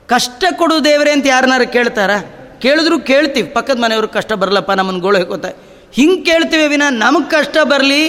[0.08, 2.12] ಕಷ್ಟ ಕೊಡು ದೇವರೇ ಅಂತ ಯಾರನ್ನಾರು ಕೇಳ್ತಾರ?
[2.60, 5.46] ಕೇಳಿದ್ರು ಕೇಳ್ತೀವಿ, ಪಕ್ಕದ ಮನೆಯವ್ರು ಕಷ್ಟ ಬರಲ್ಲಪ್ಪ ನಮ್ಮನ್ನು ಗೋಳು ಹೇಕೋತ
[5.94, 8.04] ಹಿಂಗೆ ಕೇಳ್ತೀವಿ ವಿನ, ನಮಗೆ ಕಷ್ಟ ಬರಲಿ,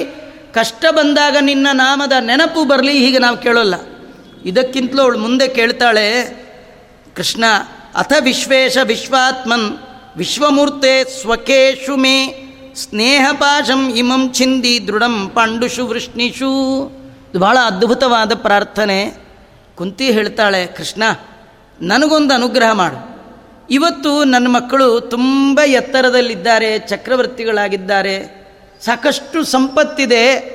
[0.52, 3.74] ಕಷ್ಟ ಬಂದಾಗ ನಿನ್ನ ನಾಮದ ನೆನಪು ಬರಲಿ, ಹೀಗೆ ನಾವು ಕೇಳೋಲ್ಲ.
[4.44, 6.06] ಇದಕ್ಕಿಂತಲೂ ಅವಳು ಮುಂದೆ ಕೇಳ್ತಾಳೆ,
[7.16, 7.44] ಕೃಷ್ಣ,
[7.96, 9.68] ಅಥ ವಿಶ್ವೇಶ ವಿಶ್ವಾತ್ಮನ್,
[10.16, 12.16] ವಿಶ್ವಮೂರ್ತೆ ಸ್ವಕೇಶು ಮೇ
[12.74, 16.90] ಸ್ನೇಹಪಾಶಂ ಇಮಂ ಛಿಂದಿ ದೃಢಂ ಪಾಂಡುಷು ವೃಷ್ಣಿಷು.
[17.30, 19.14] ಇದು ಬಹಳ ಅದ್ಭುತವಾದ ಪ್ರಾರ್ಥನೆ.
[19.74, 21.02] ಕುಂತಿ ಹೇಳ್ತಾಳೆ, ಕೃಷ್ಣ,
[21.80, 23.12] ನನಗೊಂದು ಅನುಗ್ರಹ ಮಾಡು.
[23.70, 28.46] ಇವತ್ತು ನನ್ನ ಮಕ್ಕಳು ತುಂಬ ಎತ್ತರದಲ್ಲಿದ್ದಾರೆ, ಚಕ್ರವರ್ತಿಗಳಾಗಿದ್ದಾರೆ.
[28.84, 30.52] ಸಾಕಷ್ಟು ಸಂಪತ್ತಿದೆ.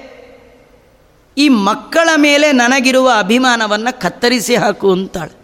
[1.37, 5.37] ಈ ಮಕ್ಕಳ ಮೇಲೆ ನನಗಿರುವ ಅಭಿಮಾನವನ್ನು ಕತ್ತರಿಸಿ ಹಾಕು ಅಂತಾಳೆ.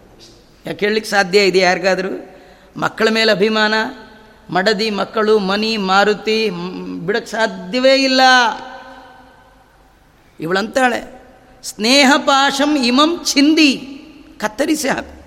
[0.66, 2.30] ಯಾಕೆ ಹೇಳಲಿಕ್ಕೆ ಸಾಧ್ಯ ಇದೆ ಯಾರಿಗಾದರೂ?
[2.76, 3.74] ಮಕ್ಕಳ ಮೇಲೆ ಅಭಿಮಾನ?
[4.50, 6.50] ಮಡದಿ ಮಕ್ಕಳು, ಮನಿ, ಮಾರುತಿ
[7.00, 8.20] ಬಿಡಕ್ಕೆ ಸಾಧ್ಯವೇ ಇಲ್ಲ.
[10.40, 11.22] ಇವಳಂತಾಳೆ,
[11.62, 13.76] ಸ್ನೇಹ ಪಾಶಂ ಇಮಂ ಚಿಂದಿ
[14.38, 15.26] ಕತ್ತರಿಸಿ ಹಾಕು.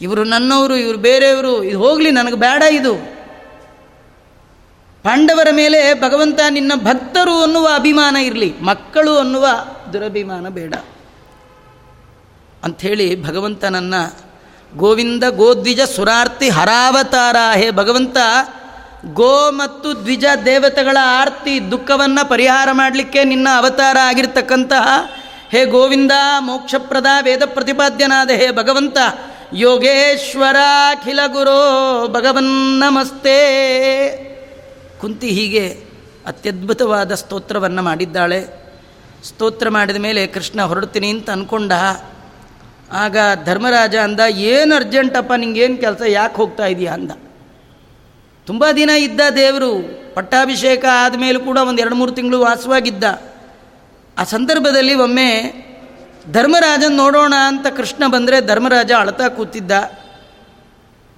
[0.00, 2.94] ಇವರು ನನ್ನವರು, ಇವರು ಬೇರೆಯವರು, ಇದು ಹೋಗಲಿ, ನನಗೆ ಬೇಡ ಇದು.
[5.02, 9.46] ಪಾಂಡವರ ಮೇಲೆ ಭಗವಂತ ನಿನ್ನ ಭಕ್ತರು ಅನ್ನುವ ಅಭಿಮಾನ ಇರಲಿ, ಮಕ್ಕಳು ಅನ್ನುವ
[9.92, 10.74] ದುರಭಿಮಾನ ಬೇಡ.
[12.64, 14.26] ಅಂಥೇಳಿ ಭಗವಂತನನ್ನು
[14.74, 17.36] ಗೋವಿಂದ ಗೋದ್ವಿಜ ಸುರಾರ್ತಿ ಹರಾವತಾರ.
[17.56, 18.16] ಹೇ ಭಗವಂತ,
[19.12, 24.88] ಗೋ ಮತ್ತು ದ್ವಿಜ ದೇವತೆಗಳ ಆರ್ತಿ ದುಃಖವನ್ನು ಪರಿಹಾರ ಮಾಡಲಿಕ್ಕೆ ನಿನ್ನ ಅವತಾರ ಆಗಿರ್ತಕ್ಕಂತಹ
[25.50, 28.98] ಹೇ ಗೋವಿಂದ, ಮೋಕ್ಷಪ್ರದ ವೇದ ಪ್ರತಿಪಾದ್ಯನಾದ ಹೇ ಭಗವಂತ,
[29.52, 33.36] ಯೋಗೇಶ್ವರಾಖಿಲ ಗುರೋ ಭಗವನ್ ನಮಸ್ತೆ.
[35.00, 35.84] ಕುಂತಿ ಹೀಗೆ
[36.26, 38.66] ಅತ್ಯದ್ಭುತವಾದ ಸ್ತೋತ್ರವನ್ನು ಮಾಡಿದ್ದಾಳೆ.
[39.24, 41.72] ಸ್ತೋತ್ರ ಮಾಡಿದ ಮೇಲೆ ಕೃಷ್ಣ ಹೊರಡ್ತೀನಿ ಅಂತ ಅಂದ್ಕೊಂಡ
[42.92, 46.92] ಆಗ ಧರ್ಮರಾಜ ಅಂದ, ಏನು ಅರ್ಜೆಂಟಪ್ಪ, ನಿಂಗೇನು ಕೆಲಸ, ಯಾಕೆ ಹೋಗ್ತಾ ಇದೆಯಾ?
[46.92, 47.10] ಅಂದ.
[48.46, 53.22] ತುಂಬ ದಿನ ಇದ್ದ ದೇವರು ಪಟ್ಟಾಭಿಷೇಕ ಆದಮೇಲೂ ಕೂಡ ಒಂದು ಎರಡು ಮೂರು ತಿಂಗಳು ವಾಸವಾಗಿದ್ದ.
[54.18, 55.52] ಆ ಸಂದರ್ಭದಲ್ಲಿ ಒಮ್ಮೆ
[56.32, 59.72] ಧರ್ಮರಾಜನ್ ನೋಡೋಣ ಅಂತ ಕೃಷ್ಣ ಬಂದರೆ ಧರ್ಮರಾಜ ಅಳ್ತಾ ಕೂತಿದ್ದ.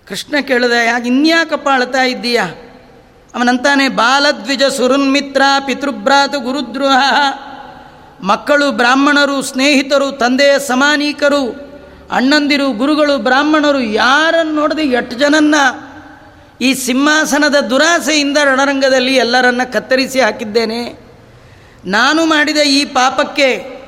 [0.07, 2.45] ಕೃಷ್ಣ ಕೇಳಿದ, ಯಾಕೆ ಇನ್ಯಾಕಪ್ಪ ಅಳ್ತಾ ಇದ್ದೀಯಾ?
[3.35, 7.13] ಅವನಂತಾನೆ, ಬಾಲದ್ವಿಜ ಸುರುನ್ಮಿತ್ರ ಪಿತೃಭ್ರಾತು ಗುರುದ್ರೋಹ
[8.23, 11.69] ಮಕ್ಕಳು ಬ್ರಾಹ್ಮಣರು, ಸ್ನೇಹಿತರು, ತಂದೆಯ ಸಮಾನೀಕರು,
[12.11, 15.55] ಅಣ್ಣಂದಿರು, ಗುರುಗಳು, ಬ್ರಾಹ್ಮಣರು ಯಾರನ್ನು ನೋಡಿದೆ ಎಷ್ಟು ಜನನ್ನ
[16.61, 20.99] ಈ ಸಿಂಹಾಸನದ ದುರಾಸೆಯಿಂದ ರಣರಂಗದಲ್ಲಿ ಎಲ್ಲರನ್ನ ಕತ್ತರಿಸಿ ಹಾಕಿದ್ದೇನೆ.
[21.85, 23.79] ನಾನು ಮಾಡಿದ ಈ ಪಾಪಕ್ಕೆ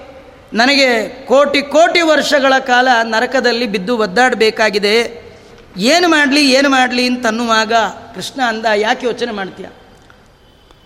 [0.52, 5.30] ನನಗೆ ಕೋಟಿ ಕೋಟಿ ವರ್ಷಗಳ ಕಾಲ ನರಕದಲ್ಲಿ ಬಿದ್ದು ಒದ್ದಾಡಬೇಕಾಗಿದೆ.
[5.76, 7.72] ಏನು ಮಾಡಲಿ ಏನು ಮಾಡಲಿ ಅಂತನ್ನುವಾಗ
[8.14, 9.66] ಕೃಷ್ಣ ಅಂದ, ಯಾಕೆ ಯೋಚನೆ ಮಾಡ್ತೀಯ?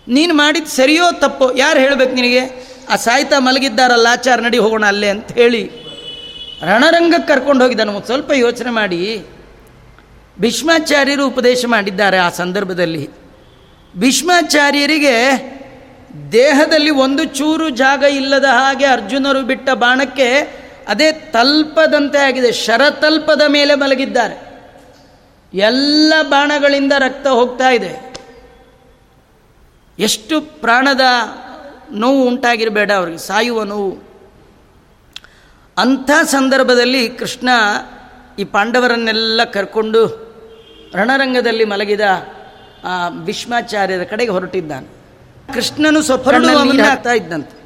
[0.07, 2.67] ನೀನು ಮಾಡಿದ್ದು ಸರಿಯೋ ತಪ್ಪೋ ಯಾರು ಹೇಳಬೇಕು ನಿನಗೆ?
[2.89, 5.71] ಆ ಸಾಯ್ತ ಮಲಗಿದ್ದಾರಲ್ಲ ಆಚಾರ ನಡಿ ಹೋಗೋಣ ಅಲ್ಲೇ ಅಂತ ಹೇಳಿ
[6.63, 8.05] ರಣರಂಗಕ್ಕೆ ಕರ್ಕೊಂಡು ಹೋಗಿದ್ದಾನೆ.
[8.05, 9.25] ಸ್ವಲ್ಪ ಯೋಚನೆ ಮಾಡಿ.
[10.39, 13.09] ಭೀಷ್ಮಾಚಾರ್ಯರು ಉಪದೇಶ ಮಾಡಿದ್ದಾರೆ ಆ ಸಂದರ್ಭದಲ್ಲಿ.
[13.97, 15.15] ಭೀಷ್ಮಾಚಾರ್ಯರಿಗೆ
[16.31, 20.37] ದೇಹದಲ್ಲಿ ಒಂದು ಚೂರು ಜಾಗ ಇಲ್ಲದ ಹಾಗೆ ಅರ್ಜುನರು ಬಿಟ್ಟ ಬಾಣಕ್ಕೆ
[20.87, 22.51] ಅದೇ ತಲ್ಪದಂತೆ ಆಗಿದೆ.
[22.51, 24.55] ಶರತಲ್ಪದ ಮೇಲೆ ಮಲಗಿದ್ದಾರೆ.
[25.53, 28.04] ಎಲ್ಲ ಬಾಣಗಳಿಂದ ರಕ್ತ ಹೋಗ್ತಾ ಇದೆ.
[29.99, 31.01] ಎಷ್ಟು ಪ್ರಾಣದ
[31.91, 33.97] ನೋವು ಉಂಟಾಗಿರಬೇಡ ಅವ್ರಿಗೆ ಸಾಯುವ ನೋವು.
[35.77, 37.49] ಅಂಥ ಸಂದರ್ಭದಲ್ಲಿ ಕೃಷ್ಣ
[38.39, 40.07] ಈ ಪಾಂಡವರನ್ನೆಲ್ಲ ಕರ್ಕೊಂಡು
[40.95, 42.01] ರಣರಂಗದಲ್ಲಿ ಮಲಗಿದ
[42.83, 44.87] ಆ ಭೀಷ್ಮಾಚಾರ್ಯರ ಕಡೆಗೆ ಹೊರಟಿದ್ದಾನೆ.
[45.53, 46.01] ಕೃಷ್ಣನು
[46.83, 47.65] ಆಗ್ತಾ ಇದ್ದಂತೆ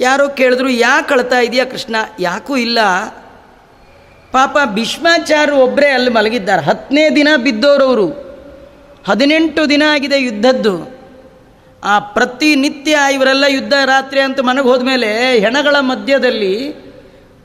[0.00, 1.96] ಯಾರೋ ಕೇಳಿದ್ರು ಯಾಕೆ ಅಳ್ತಾ ಇದೆಯಾ ಕೃಷ್ಣ?
[2.20, 2.78] ಯಾಕೂ ಇಲ್ಲ.
[4.32, 6.62] ಪಾಪ ಭೀಷ್ಮಾಚಾರ್ಯ ಒಬ್ಬರೇ ಅಲ್ಲಿ ಮಲಗಿದ್ದಾರೆ.
[6.62, 8.25] ಹತ್ತನೇ ದಿನ ಬಿದ್ದೋರವರು.
[9.06, 10.96] ಹದಿನೆಂಟು ದಿನ ಆಗಿದೆ ಯುದ್ಧದ್ದು.
[11.84, 16.86] ಆ ಪ್ರತಿನಿತ್ಯ ಇವರೆಲ್ಲ ಯುದ್ಧ ರಾತ್ರಿ ಅಂತ ಮನೆಗೆ ಹೋದ್ಮೇಲೆ ಹೆಣಗಳ ಮಧ್ಯದಲ್ಲಿ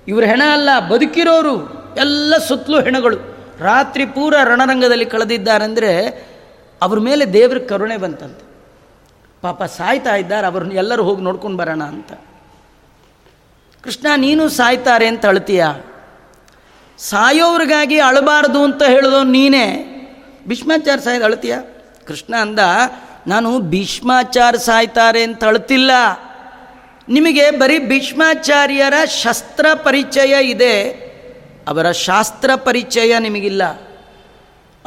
[0.08, 1.56] ಇವರು ಹೆಣ ಅಲ್ಲ, ಬದುಕಿರೋರು,
[1.98, 3.18] ಎಲ್ಲ ಸುತ್ತಲೂ ಹೆಣಗಳು.
[3.60, 5.92] ರಾತ್ರಿ ಪೂರ ರಣರಂಗದಲ್ಲಿ ಕಳೆದಿದ್ದಾರೆಂದರೆ
[6.82, 8.46] ಅವ್ರ ಮೇಲೆ ದೇವ್ರ ಕರುಣೆ ಬಂತಂತೆ.
[9.42, 12.12] ಪಾಪ ಸಾಯ್ತಾ ಇದ್ದಾರೆ ಅವ್ರನ್ನ ಎಲ್ಲರೂ ಹೋಗಿ ನೋಡ್ಕೊಂಡು ಬರೋಣ ಅಂತ.
[13.84, 15.66] ಕೃಷ್ಣ, ನೀನು ಸಾಯ್ತಾರೆ ಅಂತ ಅಳ್ತೀಯ?
[16.98, 19.91] ಸಾಯೋವ್ರಿಗಾಗಿ ಅಳಬಾರ್ದು ಅಂತ ಹೇಳಿದೋ ನೀನೇ.
[20.48, 21.58] ಭೀಷ್ಮಾಚಾರ ಸಾಯ್ದು ಅಳ್ತೀಯ?
[22.08, 22.60] ಕೃಷ್ಣ ಅಂದ,
[23.28, 25.92] ನಾನು ಭೀಷ್ಮಾಚಾರ ಸಾಯ್ತಾರೆ ಅಂತ ಅಳ್ತಿಲ್ಲ.
[27.10, 30.84] ನಿಮಗೆ ಬರೀ ಭೀಷ್ಮಾಚಾರ್ಯರ ಶಸ್ತ್ರ ಪರಿಚಯ ಇದೆ,
[31.68, 33.82] ಅವರ ಶಾಸ್ತ್ರ ಪರಿಚಯ ನಿಮಗಿಲ್ಲ.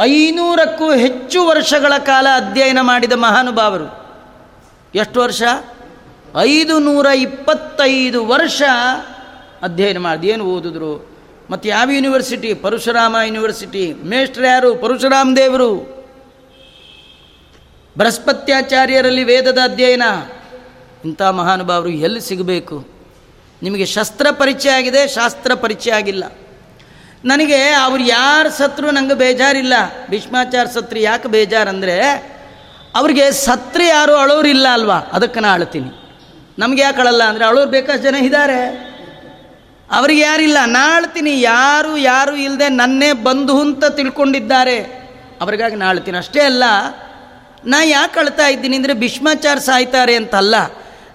[0.00, 4.05] ಐನೂರಕ್ಕೂ ಹೆಚ್ಚು ವರ್ಷಗಳ ಕಾಲ ಅಧ್ಯಯನ ಮಾಡಿದ ಮಹಾನುಭಾವರು.
[4.94, 5.42] ಎಷ್ಟು ವರ್ಷ?
[6.38, 8.62] ಐದು ನೂರ ಇಪ್ಪತ್ತೈದು ವರ್ಷ
[9.62, 11.13] ಅಧ್ಯಯನ ಮಾಡಿದ ಏನು ಓದಿದ್ರು?
[11.51, 12.55] ಮತ್ತು ಯಾವ ಯೂನಿವರ್ಸಿಟಿ?
[12.55, 13.92] ಪರಶುರಾಮ ಯೂನಿವರ್ಸಿಟಿ.
[13.92, 14.74] ಮೇಷ್ಟ್ರು ಯಾರು?
[14.74, 15.95] ಪರಶುರಾಮ ದೇವರು.
[17.99, 20.03] ಬೃಹಸ್ಪತ್ಯಾಚಾರ್ಯರಲ್ಲಿ ವೇದದ ಅಧ್ಯಯನ.
[21.05, 22.88] ಇಂಥ ಮಹಾನುಭಾವರು ಎಲ್ಲಿ ಸಿಗಬೇಕು?
[23.62, 26.24] ನಿಮಗೆ ಶಸ್ತ್ರ ಪರಿಚಯ ಆಗಿದೆ, ಶಾಸ್ತ್ರ ಪರಿಚಯ ಆಗಿಲ್ಲ.
[27.24, 29.74] ನನಗೆ ಅವ್ರು ಯಾರು ಸತ್ರು ನನಗೆ ಬೇಜಾರಿಲ್ಲ.
[30.11, 32.01] ಭೀಷ್ಮಾಚಾರ ಸತ್ರು ಯಾಕೆ ಬೇಜಾರಂದರೆ,
[32.95, 34.97] ಅವ್ರಿಗೆ ಸತ್ರು ಯಾರು ಅಳೋರಿಲ್ಲ ಅಲ್ವಾ?
[34.97, 35.90] ಅದಕ್ಕೆ ನಾನು ಅಳ್ತೀನಿ.
[36.59, 38.93] ನಮ್ಗೆ ಯಾಕೆ ಅಳಲ್ಲ ಅಂದರೆ, ಅಳೋರು ಬೇಕಾಷ್ಟು ಜನ ಇದ್ದಾರೆ.
[39.91, 44.78] ಅವ್ರಿಗೆ ಯಾರಿಲ್ಲ, ನಾಳ್ತೀನಿ, ಯಾರು ಯಾರು ಇಲ್ಲದೆ ನನ್ನೇ ಬಂಧು ಅಂತ ತಿಳ್ಕೊಂಡಿದ್ದಾರೆ.
[45.41, 46.18] ಅವ್ರಿಗಾಗಿ ನಾಳ್ತೀನಿ.
[46.18, 46.64] ಅಷ್ಟೇ ಅಲ್ಲ,
[47.64, 50.55] ನಾ ಯಾಕೆ ಅಳ್ತಾ ಇದ್ದೀನಿ ಅಂದರೆ ಭೀಷ್ಮಾಚಾರ್ಯ ಸಾಯ್ತಾರೆ ಅಂತಲ್ಲ.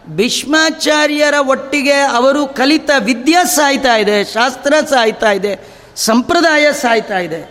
[0.10, 5.54] ಭೀಷ್ಮಾಚಾರ್ಯರ ಒಟ್ಟಿಗೆ ಅವರು ಕಲಿತ ವಿದ್ಯೆ ಸಾಯ್ತಾ ಇದೆ, ಶಾಸ್ತ್ರ ಸಾಯ್ತಾ ಇದೆ,
[5.96, 7.42] ಸಂಪ್ರದಾಯ ಸಾಯ್ತಾ ಇದೆ.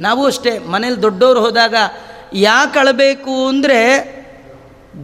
[0.00, 1.74] ನಾವು ಅಷ್ಟೇ, ಮನೇಲಿ ದೊಡ್ಡವರು ಹೋದಾಗ
[2.32, 3.80] ಯಾಕೆ ಅಳಬೇಕು ಅಂದರೆ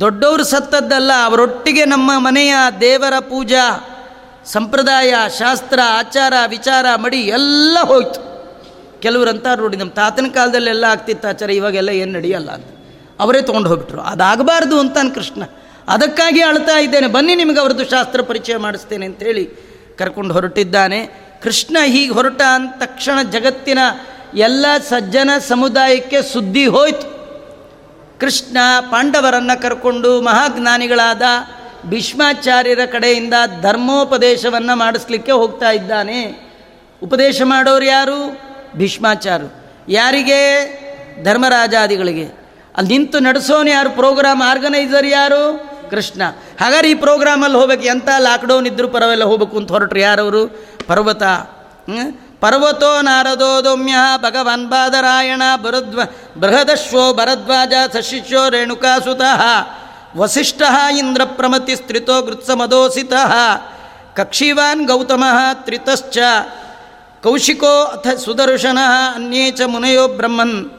[0.01, 3.89] ದೊಡ್ಡವರು ಸತ್ತದ್ದಲ್ಲ, ಅವರೊಟ್ಟಿಗೆ ನಮ್ಮ ಮನೆಯ ದೇವರ ಪೂಜಾ.
[4.45, 8.30] ಸಂಪ್ರದಾಯ, ಶಾಸ್ತ್ರ, ಆಚಾರ, ವಿಚಾರ, ಮಡಿ ಎಲ್ಲ ಹೋಯ್ತು.
[9.01, 12.66] ಕೆಲವರು ಅಂತ ನೋಡಿ ನಮ್ಮ ತಾತನ ಕಾಲದಲ್ಲೆಲ್ಲ ಆಗ್ತಿತ್ತು ಆಚಾರ, ಇವಾಗೆಲ್ಲ ಏನು ನಡೆಯಲ್ಲ ಅಂತ.
[13.20, 14.01] ಅವರೇ ತೊಗೊಂಡು ಹೋಗ್ಬಿಟ್ರು.
[14.01, 15.43] ಅದಾಗಬಾರ್ದು ಅಂತಾನೆ ಕೃಷ್ಣ.
[15.88, 17.07] ಅದಕ್ಕಾಗಿ ಅಳ್ತಾ ಇದ್ದೇನೆ.
[17.07, 19.45] ಬನ್ನಿ ನಿಮಗೆ ಅವ್ರದ್ದು ಶಾಸ್ತ್ರ ಪರಿಚಯ ಮಾಡಿಸ್ತೇನೆ ಅಂತೇಳಿ
[19.99, 21.30] ಕರ್ಕೊಂಡು ಹೊರಟಿದ್ದಾನೆ.
[21.43, 23.78] ಕೃಷ್ಣ ಹೀಗೆ ಹೊರಟ ಅಂದ ತಕ್ಷಣ ಜಗತ್ತಿನ
[24.34, 27.20] ಎಲ್ಲ ಸಜ್ಜನ ಸಮುದಾಯಕ್ಕೆ ಸುದ್ದಿ ಹೋಯ್ತು.
[28.20, 31.22] ಕೃಷ್ಣ ಪಾಂಡವರನ್ನು ಕರ್ಕೊಂಡು ಮಹಾಜ್ಞಾನಿಗಳಾದ
[31.87, 36.51] ಭೀಷ್ಮಾಚಾರ್ಯರ ಕಡೆಯಿಂದ ಧರ್ಮೋಪದೇಶವನ್ನು ಮಾಡಿಸ್ಲಿಕ್ಕೆ ಹೋಗ್ತಾ ಇದ್ದಾನೆ.
[37.03, 38.41] ಉಪದೇಶ ಮಾಡೋರು ಯಾರು?
[38.76, 39.72] ಭೀಷ್ಮಾಚಾರ್ಯರು.
[39.89, 40.81] ಯಾರಿಗೆ?
[41.24, 42.24] ಧರ್ಮರಾಜಾದಿಗಳಿಗೆ.
[42.76, 43.91] ಅಲ್ಲಿ ನಿಂತು ನಡೆಸೋನು ಯಾರು?
[43.91, 45.70] ಪ್ರೋಗ್ರಾಮ್ ಆರ್ಗನೈಸರ್ ಯಾರು?
[45.91, 46.22] ಕೃಷ್ಣ.
[46.61, 47.83] ಹಾಗಾದ್ರೆ ಈ ಪ್ರೋಗ್ರಾಮಲ್ಲಿ ಹೋಗ್ಬೇಕು.
[47.83, 50.47] ಎಂಥ ಲಾಕ್ಡೌನ್ ಇದ್ದರೂ ಪರವೆಲ್ಲ ಹೋಗ್ಬೇಕು ಅಂತ ಹೊರಟ್ರು ಯಾರವರು?
[50.87, 51.22] ಪರ್ವತ.
[52.41, 53.76] ಪರ್ವತೋ ನಾರದೋ
[54.16, 56.01] ಭಗವನ್ ಬಾದರಾಯಣ ಭರದ್ವ
[56.41, 59.43] ಬೃಹದಶ್ವೋ ಭರದ್ವಾಜ, ಸಶಿಷ್ಯೋ ರೇಣುಕಾಸುತಃ.
[60.17, 60.63] ವಸಿಷ್ಠ
[60.99, 63.13] ಇಂದ್ರ ಪ್ರಮತಿ ಸ್ತ್ರಿತೋ ಗೃತ್ಸಮದೋಸಿತ
[64.17, 66.19] ಕಕ್ಷಿವಾನ್ ಗೌತಮ ತ್ರಿತಶ್ಚ
[67.23, 68.79] ಕೌಶಿಕೋ ಅಥ ಸುದರ್ಶನ
[69.15, 70.71] ಅನ್ಯೇ ಚ ಮುನಯೋ ಬ್ರಹ್ಮನ್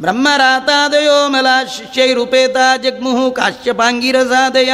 [0.00, 4.72] ಬ್ರಹ್ಮರಾತಾದಯೋ ಮಲ ಶಿಷ್ಯೈರುಪೇತ ಜಗ್ಮುಹು ಕಾಶ್ಯಪಾಂಗಿರಸಾದಯ.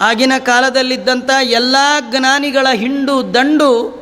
[0.00, 1.76] ಆಗಿನ ಕಾಲದಲ್ಲಿದ್ದಂಥ ಎಲ್ಲ
[2.10, 3.98] ಜ್ಞಾನಿಗಳ ಹಿಂಡು ದಂಡು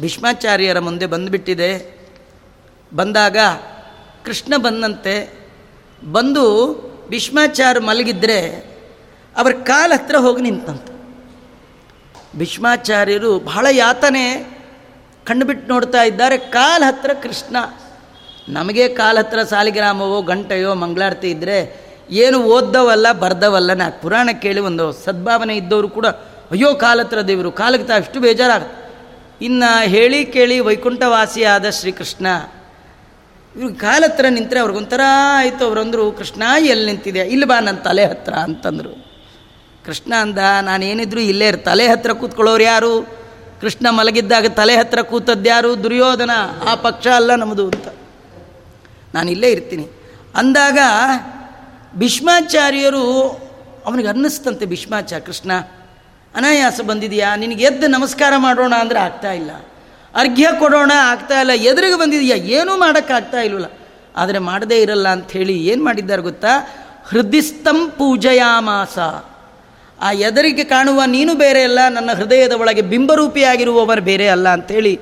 [0.00, 2.02] ಭೀಷ್ಮಾಚಾರ್ಯರ ಮುಂದೆ ಬಂದುಬಿಟ್ಟಿದೆ.
[2.96, 3.36] ಬಂದಾಗ
[4.24, 5.48] ಕೃಷ್ಣ ಬಂದಂತೆ
[6.12, 8.72] ಬಂದು ಭೀಷ್ಮಾಚಾರ್ಯ ಮಲಗಿದ್ರೆ
[9.36, 10.86] ಅವರ ಕಾಲ ಹತ್ರ ಹೋಗಿ ನಿಂತಂತ.
[12.36, 14.52] ಭೀಷ್ಮಾಚಾರ್ಯರು ಬಹಳ ಯಾತನೆ
[15.24, 17.56] ಕಣ್ಣುಬಿಟ್ಟು ನೋಡ್ತಾ ಇದ್ದಾರೆ, ಕಾಲ ಹತ್ರ ಕೃಷ್ಣ.
[18.48, 25.56] ನಮಗೆ ಕಾಲ ಹತ್ರ ಸಾಲಿಗ್ರಾಮವೋ, ಗಂಟೆಯೋ, ಮಂಗಳಾರತಿ ಇದ್ದರೆ ಏನು ಓದ್ದವಲ್ಲ, ಬರ್ದವಲ್ಲ ನಾ ಪುರಾಣ ಕೇಳಿ ಒಂದು ಸದ್ಭಾವನೆ
[25.56, 26.06] ಇದ್ದವರು ಕೂಡ,
[26.50, 28.62] ಅಯ್ಯೋ ಕಾಲ ಹತ್ರ ದೇವರು ಕಾಲಕ್ಕೆ ತಾ ಅಷ್ಟು ಬೇಜಾರಾಗ
[29.42, 32.26] ಇನ್ನು ಹೇಳಿ ಕೇಳಿ ವೈಕುಂಠವಾಸಿಯಾದ ಶ್ರೀಕೃಷ್ಣ
[33.56, 35.00] ಇವ್ರು ಕಾಲ ಹತ್ರ ನಿಂತರೆ ಅವ್ರಿಗೊಂಥರ
[35.36, 35.64] ಆಯಿತು.
[35.64, 39.12] ಅವರಂದರು ಕೃಷ್ಣ, ಎಲ್ಲಿ ನಿಂತಿದೆ ಇಲ್ಲಿ ಬಾ ನನ್ನ ತಲೆ ಹತ್ರ, ಅಂತಂದರು.
[39.84, 43.22] ಕೃಷ್ಣ ಅಂದ, ನಾನೇನಿದ್ರು ಇಲ್ಲೇ ತಲೆ ಹತ್ರ ಕೂತ್ಕೊಳ್ಳೋರು ಯಾರು?
[43.60, 46.30] ಕೃಷ್ಣ ಮಲಗಿದ್ದಾಗ ತಲೆ ಹತ್ರ ಕೂತದ್ಯಾರು ದುರ್ಯೋಧನ,
[46.68, 47.88] ಆ ಪಕ್ಷ ಅಲ್ಲ ನಮ್ಮದು ಅಂತ.
[49.14, 49.88] ನಾನು ಇಲ್ಲೇ ಇರ್ತೀನಿ.
[50.36, 50.78] ಅಂದಾಗ
[51.96, 53.06] ಭೀಷ್ಮಾಚಾರ್ಯರು,
[53.86, 55.52] ಅವನಿಗೆ ಅನ್ನಿಸ್ತಂತೆ ಭೀಷ್ಮಾಚಾರ್ಯ, ಕೃಷ್ಣ,
[56.34, 57.36] ಅನಾಯಾಸ ಬಂದಿದೆಯಾ?
[57.36, 59.50] ನಿನಗೆ ಎದ್ದು ನಮಸ್ಕಾರ ಮಾಡೋಣ ಅಂದರೆ ಆಗ್ತಾ ಇಲ್ಲ.
[60.14, 63.68] ಅರ್ಘ್ಯ ಕೊಡೋಣ ಆಗ್ತಾ ಇಲ್ಲ, ಎದುರಿಗೆ ಬಂದಿದೆಯಾ, ಏನೂ ಮಾಡೋಕ್ಕಾಗ್ತಾ ಇಲ್ವಲ್ಲ
[64.16, 66.52] ಆದರೆ ಮಾಡದೇ ಇರಲ್ಲ ಅಂಥೇಳಿ ಏನು ಮಾಡಿದ್ದಾರೆ ಗೊತ್ತಾ?
[67.08, 68.98] ಹೃದಯಸ್ಥಂ ಪೂಜಯಾಮಾಸ.
[70.00, 74.94] ಆ ಎದರಿಗೆ ಕಾಣುವ ನೀನು ಬೇರೆ ಅಲ್ಲ, ನನ್ನ ಹೃದಯದ ಒಳಗೆ ಬಿಂಬರೂಪಿಯಾಗಿರುವವರು ಬೇರೆ ಅಲ್ಲ ಅಂಥೇಳಿ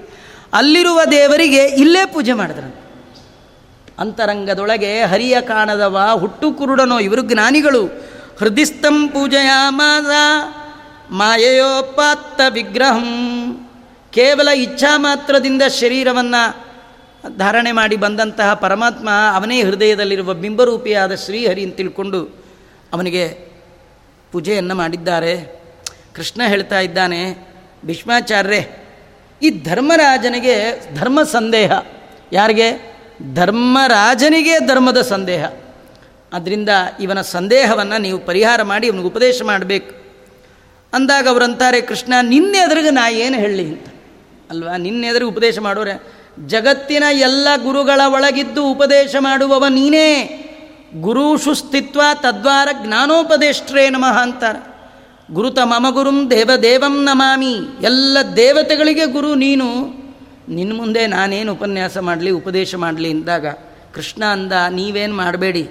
[0.52, 2.78] ಅಲ್ಲಿರುವ ದೇವರಿಗೆ ಇಲ್ಲೇ ಪೂಜೆ ಮಾಡಿದ್ರಂತೆ
[3.98, 7.82] ಅಂತರಂಗದೊಳಗೆ ಹರಿಯ ಕಾಣದವ ಹುಟ್ಟು ಕುರುಡನೋ, ಇವರು ಜ್ಞಾನಿಗಳು.
[8.38, 10.10] ಹೃದಯಸ್ಥಂ ಪೂಜೆಯಾಮಾಸ
[11.10, 13.10] ಮಾಯೆಯೋಪಾತ್ತ ವಿಗ್ರಹಂ.
[14.12, 16.70] ಕೇವಲ ಇಚ್ಛಾ ಮಾತ್ರದಿಂದ ಶರೀರವನ್ನು
[17.36, 22.44] ಧಾರಣೆ ಮಾಡಿ ಬಂದಂತಹ ಪರಮಾತ್ಮ ಅವನೇ ಹೃದಯದಲ್ಲಿರುವ ಬಿಂಬರೂಪಿಯಾದ ಶ್ರೀಹರಿ ಅಂತ ತಿಳ್ಕೊಂಡು
[22.92, 23.48] ಅವನಿಗೆ
[24.32, 25.60] ಪೂಜೆಯನ್ನು ಮಾಡಿದ್ದಾರೆ.
[26.14, 27.48] ಕೃಷ್ಣ ಹೇಳ್ತಾ ಇದ್ದಾನೆ
[27.84, 28.64] ಭೀಷ್ಮಾಚಾರ್ಯ
[29.42, 31.72] ಈ ಧರ್ಮರಾಜನಿಗೆ ಧರ್ಮ ಸಂದೇಹ.
[32.32, 32.96] ಯಾರಿಗೆ?
[33.34, 35.44] ಧರ್ಮರಾಜನಿಗೆ ಧರ್ಮದ ಸಂದೇಹ.
[36.32, 36.68] ಅದರಿಂದ
[37.00, 39.94] ಇವನ ಸಂದೇಹವನ್ನು ನೀವು ಪರಿಹಾರ ಮಾಡಿ ಇವನಿಗೆ ಉಪದೇಶ ಮಾಡಬೇಕು.
[40.92, 43.89] ಅಂದಾಗ ಅವರಂತಾರೆ ಕೃಷ್ಣ, ನಿನ್ನೆ ಅದ್ರಿಗೆ ನಾ ಏನು ಹೇಳಲಿ?
[44.50, 44.76] ಅಲ್ವಾ?
[44.76, 50.36] ನಿನ್ನೆದರೆ ಉಪದೇಶ ಮಾಡೋರೆ, ಜಗತ್ತಿನ ಎಲ್ಲ ಗುರುಗಳ ಒಳಗಿದ್ದು ಉಪದೇಶ ಮಾಡುವವ ನೀನೇ.
[51.00, 54.70] ಗುರುಷು ಸ್ಥಿತ್ವ ತದ್ವಾರ ಜ್ಞಾನೋಪದೇಷ್ಟ್ರೇ ನಮಃ ಅಂತಾರೆ.
[55.34, 57.58] ಗುರುತ ಮಮ ಗುರುಂ ದೇವದೇವಂ ನಮಾಮಿ.
[57.82, 60.00] ಎಲ್ಲ ದೇವತೆಗಳಿಗೆ ಗುರು ನೀನು.
[60.48, 63.46] ನಿನ್ನ ಮುಂದೆ ನಾನೇನು ಉಪನ್ಯಾಸ ಮಾಡಲಿ, ಉಪದೇಶ ಮಾಡಲಿ ಅಂದಾಗ,
[63.94, 65.70] ಕೃಷ್ಣ ಅಂದ, ನೀವೇನು ಮಾಡಬೇಡಿ.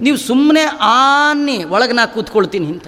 [0.00, 2.86] ನೀವು ಸುಮ್ಮನೆ ಆನೆ, ಒಳಗೆ ನಾ ಕೂತ್ಕೊಳ್ತೀನಿ ಅಂತ.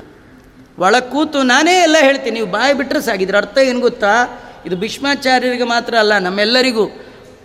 [0.78, 2.30] ಒಳಗೆ ಕೂತು ನಾನೇ ಎಲ್ಲ ಹೇಳ್ತೀನಿ.
[2.30, 4.40] ನೀವು ಬಾಯಿ ಬಿಟ್ಟರೆ ಸಾಗಿದ್ರೆ ಅರ್ಥ ಏನು ಗೊತ್ತಾ?
[4.66, 6.86] ಇದು ಭೀಷ್ಮಾಚಾರ್ಯರಿಗೆ ಮಾತ್ರ ಅಲ್ಲ, ನಮ್ಮೆಲ್ಲರಿಗೂ.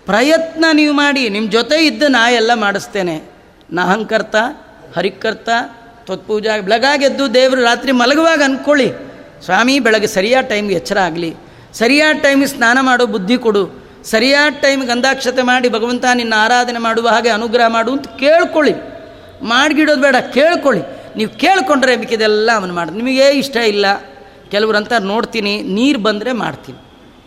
[0.05, 3.15] ಪ್ರಯತ್ನ ನೀವು ಮಾಡಿ ನಿಮ್ಮ ಜೊತೆ ಇದ್ದು ನಾ ಎಲ್ಲ ಮಾಡಿಸ್ತೇನೆ.
[3.71, 4.35] ನಹಂಕರ್ತ,
[4.95, 5.49] ಹರಿಕರ್ತ
[6.05, 8.87] ತ್ವತ್ಪೂಜಾ ಬೆಳಗಾಗೆದ್ದು ದೇವರು ರಾತ್ರಿ ಮಲಗುವಾಗ ಅಂದ್ಕೊಳ್ಳಿ
[9.45, 11.35] ಸ್ವಾಮಿ, ಬೆಳಗ್ಗೆ ಸರಿಯಾದ ಟೈಮ್ಗೆ ಎಚ್ಚರ ಆಗಲಿ.
[11.73, 13.63] ಸರಿಯಾದ ಟೈಮಿಗೆ ಸ್ನಾನ ಮಾಡೋ ಬುದ್ಧಿ ಕೊಡು.
[14.03, 18.73] ಸರಿಯಾದ ಟೈಮ್ ಗಂಧಾಕ್ಷತೆ ಮಾಡಿ ಭಗವಂತ ನಿನ್ನ ಆರಾಧನೆ ಮಾಡುವ ಹಾಗೆ ಅನುಗ್ರಹ ಮಾಡು ಅಂತ ಕೇಳ್ಕೊಳ್ಳಿ.
[19.43, 20.83] ಮಾಡಿಗಿಡೋದು ಬೇಡ, ಕೇಳ್ಕೊಳ್ಳಿ.
[21.17, 23.85] ನೀವು ಕೇಳ್ಕೊಂಡ್ರೆ ಮಿಕ್ಕಿದೆಲ್ಲ ಅವನು ಮಾಡಿ ನಿಮಗೆ ಇಷ್ಟ ಇಲ್ಲ.
[24.51, 26.79] ಕೆಲವ್ರು ನೋಡ್ತೀನಿ, ನೀರು ಬಂದರೆ ಮಾಡ್ತೀನಿ.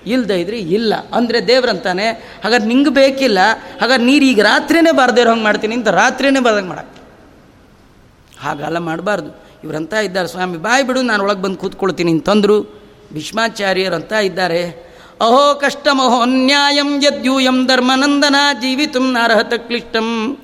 [0.06, 0.94] ಇಲ್ಲದೆ ಇದ್ರಿ ಇಲ್ಲ.
[1.12, 3.38] ಅಂದರೆ ದೇವ್ರಂತಾನೆ, ಹಾಗಾದ್ರೆ ನಿಂಗೆ ಬೇಕಿಲ್ಲ,
[3.80, 7.02] ಹಾಗಾದ್ರೆ ನೀರು ಈಗ ರಾತ್ರಿನೇ ಬಾರ್ದೇ ಇರೋ ಹಂಗೆ ಮಾಡ್ತೀನಿ ಅಂತ ರಾತ್ರಿನೇ ಬರ್ದಂಗೆ ಮಾಡಕ್ಕೆ.
[8.40, 9.44] ಹಾಗೆಲ್ಲ ಮಾಡಬಾರ್ದು.
[9.64, 12.82] ಇವರಂತ ಇದ್ದಾರೆ, ಸ್ವಾಮಿ, ಬಾಯಿ ಬಿಡು, ನಾನು ಒಳಗೆ ಬಂದು ಕೂತ್ಕೊಳ್ತೀನಿ ಅಂತಂದರು.
[13.12, 14.92] ಭೀಷ್ಮಾಚಾರ್ಯರಂತ ಇದ್ದಾರೆ.
[15.20, 20.38] ಅಹೋ ಕಷ್ಟಮಹೋ ನ್ಯಾಯಂ ಯದ್ಯೂಯಂ ಧರ್ಮನಂದನ ಜೀವಿತು ನಾರ್ಹತ ಕ್ಲಿಷ್ಟಂ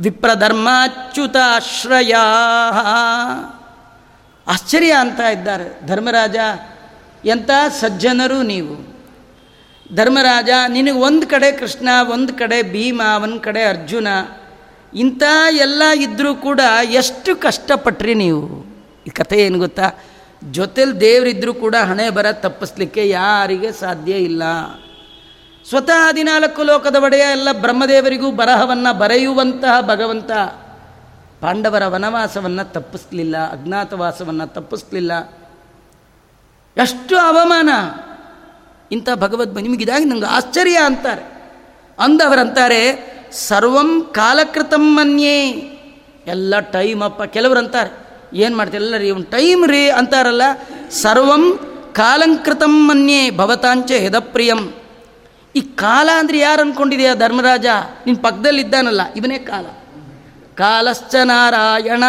[0.00, 2.14] ವಿಪ್ರಧರ್ಮಾಚ್ಯುತಾಶ್ರಯ.
[4.46, 5.86] ಆಶ್ಚರ್ಯ ಅಂತ ಇದ್ದಾರೆ.
[5.86, 6.36] ಧರ್ಮರಾಜ
[7.24, 7.50] ಎಂಥ
[7.80, 8.93] ಸಜ್ಜನರು ನೀವು.
[9.92, 14.06] ಧರ್ಮರಾಜ, ನಿನಗೆ ಒಂದು ಕಡೆ ಕೃಷ್ಣ, ಒಂದು ಕಡೆ ಭೀಮ, ಒಂದು ಕಡೆ ಅರ್ಜುನ,
[14.94, 16.60] ಇಂಥ ಎಲ್ಲ ಇದ್ದರೂ ಕೂಡ
[16.90, 18.66] ಎಷ್ಟು ಕಷ್ಟಪಟ್ರಿ ನೀವು?
[19.06, 19.90] ಈ ಕಥೆ ಏನು ಗೊತ್ತಾ?
[20.50, 24.42] ಜೊತೆಲಿ ದೇವರಿದ್ದರೂ ಕೂಡ ಹಣೆ ಬರ ತಪ್ಪಿಸ್ಲಿಕ್ಕೆ ಯಾರಿಗೆ ಸಾಧ್ಯ ಇಲ್ಲ.
[25.68, 30.30] ಸ್ವತಃ ಹದಿನಾಲ್ಕು ಲೋಕದ ಒಡೆಯ ಎಲ್ಲ ಬ್ರಹ್ಮದೇವರಿಗೂ ಬರಹವನ್ನು ಬರೆಯುವಂತಹ ಭಗವಂತ
[31.40, 35.12] ಪಾಂಡವರ ವನವಾಸವನ್ನು ತಪ್ಪಿಸ್ಲಿಲ್ಲ, ಅಜ್ಞಾತವಾಸವನ್ನು ತಪ್ಪಿಸ್ಲಿಲ್ಲ.
[36.76, 37.68] ಎಷ್ಟು ಅವಮಾನ!
[38.94, 41.24] ಇಂಥ ಭಗವದ್ ನಿಮಗಿದಾಗಿ ನಂಗೆ ಆಶ್ಚರ್ಯ ಅಂತಾರೆ.
[41.98, 42.82] ಅಂದವರಂತಾರೆ,
[43.32, 45.38] ಸರ್ವಂ ಕಾಲಕೃತಂ ಮನ್ಯೇ.
[46.26, 47.90] ಎಲ್ಲ ಟೈಮ್ ಅಪ್ಪ ಕೆಲವರು ಅಂತಾರೆ
[48.34, 50.44] ಏನು ಮಾಡ್ತಾರೆ ಎಲ್ಲ ರೀ ಒಂದು ಟೈಮ್ ರೀ ಅಂತಾರಲ್ಲ,
[50.90, 51.44] ಸರ್ವಂ
[51.92, 54.62] ಕಾಲಂಕೃತಂ ಮನ್ಯೇ ಭವತಾಂಚ ಹೆದಪ್ರಿಯಂ
[55.56, 57.66] ಈ ಕಾಲ ಅಂದರೆ ಯಾರು ಅಂದ್ಕೊಂಡಿದೆಯಾ ಧರ್ಮರಾಜ?
[58.06, 59.66] ನಿನ್ನ ಪಕ್ಕದಲ್ಲಿದ್ದಾನಲ್ಲ ಇವನೇ ಕಾಲ.
[60.54, 62.04] ಕಾಲಶ್ಚ ನಾರಾಯಣ.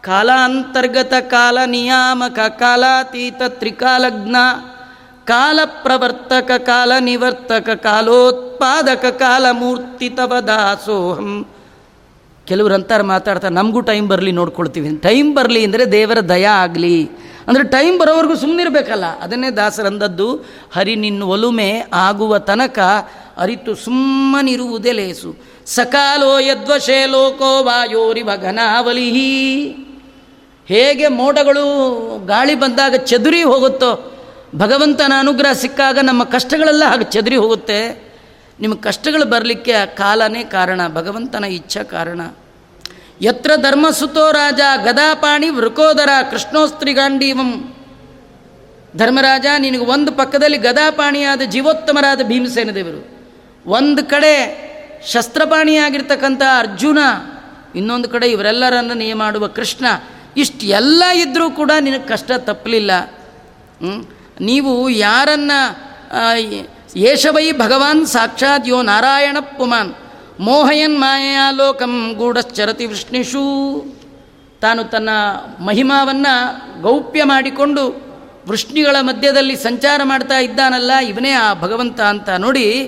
[0.00, 4.36] ಕಾಲಾಂತರ್ಗತ ಕಾಲ ನಿಯಾಮಕ, ಕಾಲಾತೀತ ತ್ರಿಕಾಲಜ್ಞ
[5.26, 11.30] ಕಾಲ ಪ್ರವರ್ತಕ ಕಾಲ ನಿವರ್ತಕ ಕಾಲೋತ್ಪಾದಕ ಕಾಲ ಮೂರ್ತಿ ತವ ದಾಸೋಹಂ.
[12.46, 14.88] ಕೆಲವರು ಅಂತಾರೆ ಮಾತಾಡ್ತಾರೆ, ನಮಗೂ ಟೈಮ್ ಬರಲಿ ನೋಡ್ಕೊಳ್ತೀವಿ.
[14.96, 16.96] ಟೈಮ್ ಬರಲಿ ಅಂದರೆ ದೇವರ ದಯ ಆಗಲಿ.
[17.48, 20.28] ಅಂದರೆ ಟೈಮ್ ಬರೋವರೆಗೂ ಸುಮ್ಮನಿರಬೇಕಲ್ಲ ಅದನ್ನೇ ದಾಸರಂದದ್ದು
[20.74, 22.78] ಹರಿ ನಿನ್ನ ಒಲುಮೆ ಆಗುವ ತನಕ
[23.38, 25.30] ಅರಿತು ಸುಮ್ಮನಿರುವುದೇ ಲೇಸು.
[25.66, 29.30] ಸಕಾಲೋ ಯದ್ವಶೇ ಲೋಕೋ ವಾಯೋರಿವ ಘನಾವಲಿಹಿ
[30.68, 31.64] ಹೇಗೆ ಮೋಡಗಳು
[32.26, 33.92] ಗಾಳಿ ಬಂದಾಗ ಚದುರಿ ಹೋಗುತ್ತೋ
[34.56, 37.78] ಭಗವಂತನ ಅನುಗ್ರಹ ಸಿಕ್ಕಾಗ ನಮ್ಮ ಕಷ್ಟಗಳೆಲ್ಲ ಹಾಗೆ ಚದರಿ ಹೋಗುತ್ತೆ.
[38.60, 42.20] ನಿಮ್ಮ ಕಷ್ಟಗಳು ಬರಲಿಕ್ಕೆ ಆ ಕಾಲನೇ ಕಾರಣ, ಭಗವಂತನ ಇಚ್ಛಾ ಕಾರಣ.
[43.20, 47.50] ಯತ್ರ ಧರ್ಮಸುತೋ ರಾಜ ಗದಾಪಾಣಿ ವೃಕೋದರ ಕೃಷ್ಣೋಸ್ತ್ರಿಗಾಂಡೀವಂ
[48.96, 53.00] ಧರ್ಮರಾಜ, ನಿನಗೆ ಒಂದು ಪಕ್ಕದಲ್ಲಿ ಗದಾಪಾಣಿಯಾದ ಜೀವೋತ್ತಮರಾದ ಭೀಮಸೇನ ದೇವರು.
[53.66, 54.34] ಒಂದು ಕಡೆ
[55.06, 56.98] ಶಸ್ತ್ರಪಾಣಿಯಾಗಿರ್ತಕ್ಕಂಥ ಅರ್ಜುನ,
[57.76, 59.84] ಇನ್ನೊಂದು ಕಡೆ ಇವರೆಲ್ಲರನ್ನು ನಿಯ ಮಾಡುವ ಕೃಷ್ಣ.
[60.36, 62.92] ಇಷ್ಟು ಎಲ್ಲ ಇದ್ದರೂ ಕೂಡ ನಿನಗೆ ಕಷ್ಟ ತಪ್ಪಲಿಲ್ಲ.
[64.40, 65.52] ನೀವು ಯಾರನ್ನ
[66.96, 69.94] ಯೇಷವೈ ಭಗವಾನ್ ಸಾಕ್ಷಾತ್ ಯೋ ನಾರಾಯಣ ಪುಮಾನ್,
[70.40, 73.44] ಮೋಹಯನ್ ಮಾಯಾ ಲೋಕಂ ಗೂಢಶ್ಚರತಿ ವೃಷ್ಣಿಷೂ,
[74.60, 75.08] ತಾನು ತನ್ನ
[75.60, 78.04] ಮಹಿಮಾವನ್ನು ಗೌಪ್ಯ ಮಾಡಿಕೊಂಡು
[78.48, 82.82] ವೃಷ್ಣಿಗಳ ಮಧ್ಯದಲ್ಲಿ ಸಂಚಾರ ಮಾಡ್ತಾ ಇದ್ದಾನಲ್ಲ, ಇವನೇ ಆ ಭಗವಂತ ಅಂತ ನೋಡಿ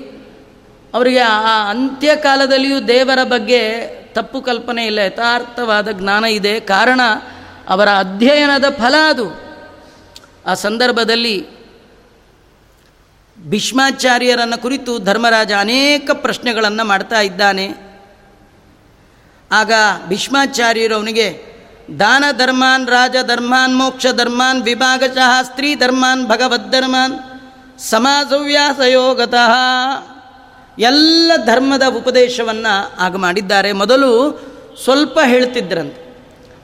[0.93, 6.59] ಅವರಿಗೆ ಆ ಅಂತ್ಯಕಾಲದಲ್ಲಿಯೂ ದೇವರ ಬಗ್ಗೆ ತಪ್ಪು ಕಲ್ಪನೆ ಇಲ್ಲ, ಯಥಾರ್ಥವಾದ ಜ್ಞಾನ ಇದೆ.
[6.59, 7.01] ಕಾರಣ
[7.69, 9.46] ಅವರ ಅಧ್ಯಯನದ ಫಲ ಅದು.
[10.47, 11.57] ಆ ಸಂದರ್ಭದಲ್ಲಿ
[13.39, 17.67] ಭೀಷ್ಮಾಚಾರ್ಯರನ್ನು ಕುರಿತು ಧರ್ಮರಾಜ ಅನೇಕ ಪ್ರಶ್ನೆಗಳನ್ನು ಮಾಡ್ತಾ ಇದ್ದಾನೆ.
[19.51, 19.71] ಆಗ
[20.07, 21.57] ಭೀಷ್ಮಾಚಾರ್ಯರು ಅವನಿಗೆ,
[21.99, 27.19] ದಾನ ಧರ್ಮಾನ್, ರಾಜ ಧರ್ಮಾನ್, ಮೋಕ್ಷ ಧರ್ಮಾನ್ ವಿಭಾಗಶಃ ಸ್ತ್ರೀ ಧರ್ಮಾನ್, ಭಗವದ್ ಧರ್ಮಾನ್
[27.79, 29.53] ಸಮಾಸವ್ಯಾಸಯೋಗತಃ
[30.79, 33.71] ಎಲ್ಲ ಧರ್ಮದ ಉಪದೇಶವನ್ನು ಆಗ ಮಾಡಿದ್ದಾರೆ.
[33.71, 34.11] ಮೊದಲು
[34.83, 36.01] ಸ್ವಲ್ಪ ಹೇಳ್ತಿದ್ರಂತೆ.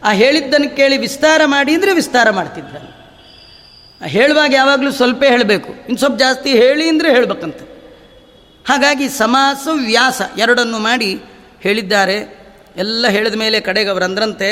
[0.03, 3.02] ಆ ಹೇಳಿದ್ದನ್ನು ಕೇಳಿ ವಿಸ್ತಾರ ಮಾಡಿ, ಅಂದರೆ ವಿಸ್ತಾರ ಮಾಡ್ತಿದ್ರಂತೆ.
[4.07, 5.71] ಹೇಳುವಾಗ ಯಾವಾಗಲೂ ಸ್ವಲ್ಪ ಹೇಳಬೇಕು.
[5.71, 7.61] ಇನ್ನು ಸ್ವಲ್ಪ ಜಾಸ್ತಿ ಹೇಳಿ ಅಂದರೆ ಹೇಳಬೇಕಂತ.
[8.69, 11.11] ಹಾಗಾಗಿ ಸಮಾಸ ವ್ಯಾಸ ಎರಡನ್ನು ಮಾಡಿ
[11.59, 12.17] ಹೇಳಿದ್ದಾರೆ.
[12.77, 14.49] ಎಲ್ಲ ಹೇಳಿದ ಮೇಲೆ ಕಡೆಗೆ ಅವರಂದ್ರಂತೆ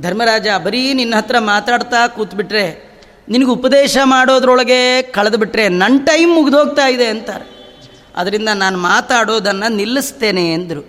[0.00, 2.64] ಧರ್ಮರಾಜ, ಬರೀ ನಿನ್ನ ಹತ್ರ ಮಾತಾಡ್ತಾ ಕೂತ್ಬಿಟ್ರೆ,
[3.28, 7.46] ನಿನಗೆ ಉಪದೇಶ ಮಾಡೋದ್ರೊಳಗೆ ಕಳೆದುಬಿಟ್ರೆ ನನ್ನ ಟೈಮ್ ಮುಗಿದೋಗ್ತಾ ಇದೆ ಅಂತಾರೆ.
[8.16, 10.82] ಅದರಿಂದ ನಾನು ಮಾತಾಡೋದನ್ನು ನಿಲ್ಲಿಸ್ತೇನೆ ಅಂದರು.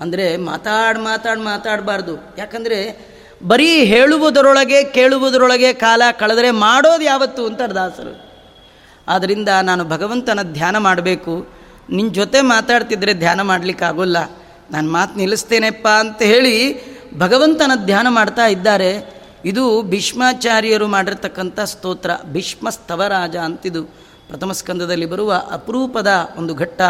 [0.00, 2.14] ಅಂದರೆ ಮಾತಾಡಿ ಮಾತಾಡಿ ಮಾತಾಡಬಾರ್ದು.
[2.38, 2.78] ಯಾಕಂದರೆ
[3.44, 8.32] ಬರೀ ಹೇಳುವುದರೊಳಗೆ, ಕೇಳುವುದರೊಳಗೆ ಕಾಲ ಕಳೆದರೆ ಮಾಡೋದು ಯಾವತ್ತು ಅಂತ ದಾಸರು.
[9.08, 11.48] ಆದ್ದರಿಂದ ನಾನು ಭಗವಂತನ ಧ್ಯಾನ ಮಾಡಬೇಕು.
[11.90, 14.16] ನಿನ್ನ ಜೊತೆ ಮಾತಾಡ್ತಿದ್ರೆ ಧ್ಯಾನ ಮಾಡಲಿಕ್ಕಾಗೋಲ್ಲ
[14.70, 16.82] ನಾನು ಮಾತು ನಿಲ್ಲಿಸ್ತೇನೆಪ್ಪ ಅಂತ ಹೇಳಿ
[17.18, 19.22] ಭಗವಂತನ ಧ್ಯಾನ ಮಾಡ್ತಾ ಇದ್ದಾರೆ.
[19.44, 22.10] ಇದು ಭೀಷ್ಮಾಚಾರ್ಯರು ಮಾಡಿರ್ತಕ್ಕಂಥ ಸ್ತೋತ್ರ.
[22.24, 23.84] ಭೀಷ್ಮ ಸ್ತವರಾಜ ಅಂತಿದು.
[24.28, 26.82] ಪ್ರಥಮ ಸ್ಕಂದದಲ್ಲಿ ಬರುವ ಅಪರೂಪದ ಒಂದು ಘಟ್ಟ.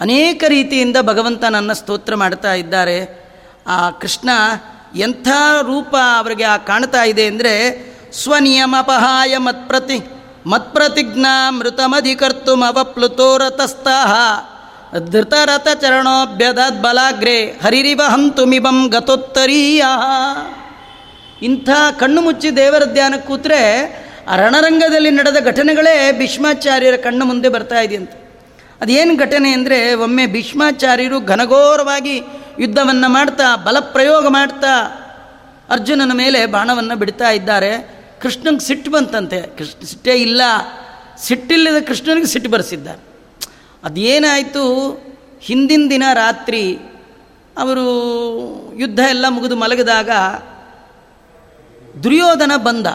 [0.00, 3.28] ಅನೇಕ ರೀತಿಯಿಂದ ಭಗವಂತನನ್ನು ಸ್ತೋತ್ರ ಮಾಡ್ತಾ ಇದ್ದಾರೆ.
[3.66, 4.28] ಆ ಕೃಷ್ಣ
[4.96, 5.28] ಎಂಥ
[5.62, 10.10] ರೂಪ ಅವರಿಗೆ ಆ ಕಾಣ್ತಾ ಇದೆ ಅಂದರೆ ಸ್ವನಿಯಮಪಹಾಯ ಮತ್ಪ್ರತಿ
[10.46, 14.14] ಮತ್ಪ್ರತಿಜ್ಞಾ ಮೃತಮಧಿಕರ್ತು ಅವಪ್ಲುತೋರತಸ್ತಃ
[14.98, 19.84] ಧೃತರಥ ಚರಣೋಭ್ಯದದ್ ಬಲಾಗ್ರೆ ಹರಿರಿವ ಹಂತುಮಿಬಂ ಗತೋತ್ತರೀಯ.
[21.42, 21.68] ಇಂಥ
[22.00, 23.82] ಕಣ್ಣು ಮುಚ್ಚಿ ದೇವರ ಧ್ಯಾನ ಕೂತ್ರೆ
[24.28, 28.27] ಆ ರಣರಂಗದಲ್ಲಿ ನಡೆದ ಘಟನೆಗಳೇ ಭೀಷ್ಮಾಚಾರ್ಯರ ಕಣ್ಣು ಮುಂದೆ ಬರ್ತಾ ಇದೆಯಂತೆ.
[28.80, 32.20] ಅದೇನು ಘಟನೆ ಅಂದರೆ ಒಮ್ಮೆ ಭೀಷ್ಮಾಚಾರ್ಯರು ಘನಘೋರವಾಗಿ
[32.58, 35.04] ಯುದ್ಧವನ್ನು ಮಾಡ್ತಾ, ಬಲಪ್ರಯೋಗ ಮಾಡ್ತಾ
[35.70, 37.98] ಅರ್ಜುನನ ಮೇಲೆ ಬಾಣವನ್ನು ಬಿಡ್ತಾ ಇದ್ದಾರೆ.
[38.22, 39.42] ಕೃಷ್ಣನಿಗೆ ಸಿಟ್ಟು ಬಂತಂತೆ.
[39.58, 40.42] ಕೃಷ್ಣ ಸಿಟ್ಟೇ ಇಲ್ಲ.
[41.18, 43.02] ಸಿಟ್ಟಿಲ್ಲದ ಕೃಷ್ಣನಿಗೆ ಸಿಟ್ಟು ಬರೆಸಿದ್ದಾರೆ.
[43.84, 44.92] ಅದೇನಾಯಿತು?
[45.40, 46.76] ಹಿಂದಿನ ದಿನ ರಾತ್ರಿ
[47.58, 47.84] ಅವರು
[48.78, 50.10] ಯುದ್ಧ ಎಲ್ಲ ಮುಗಿದು ಮಲಗಿದಾಗ
[52.04, 52.86] ದುರ್ಯೋಧನ ಬಂದ.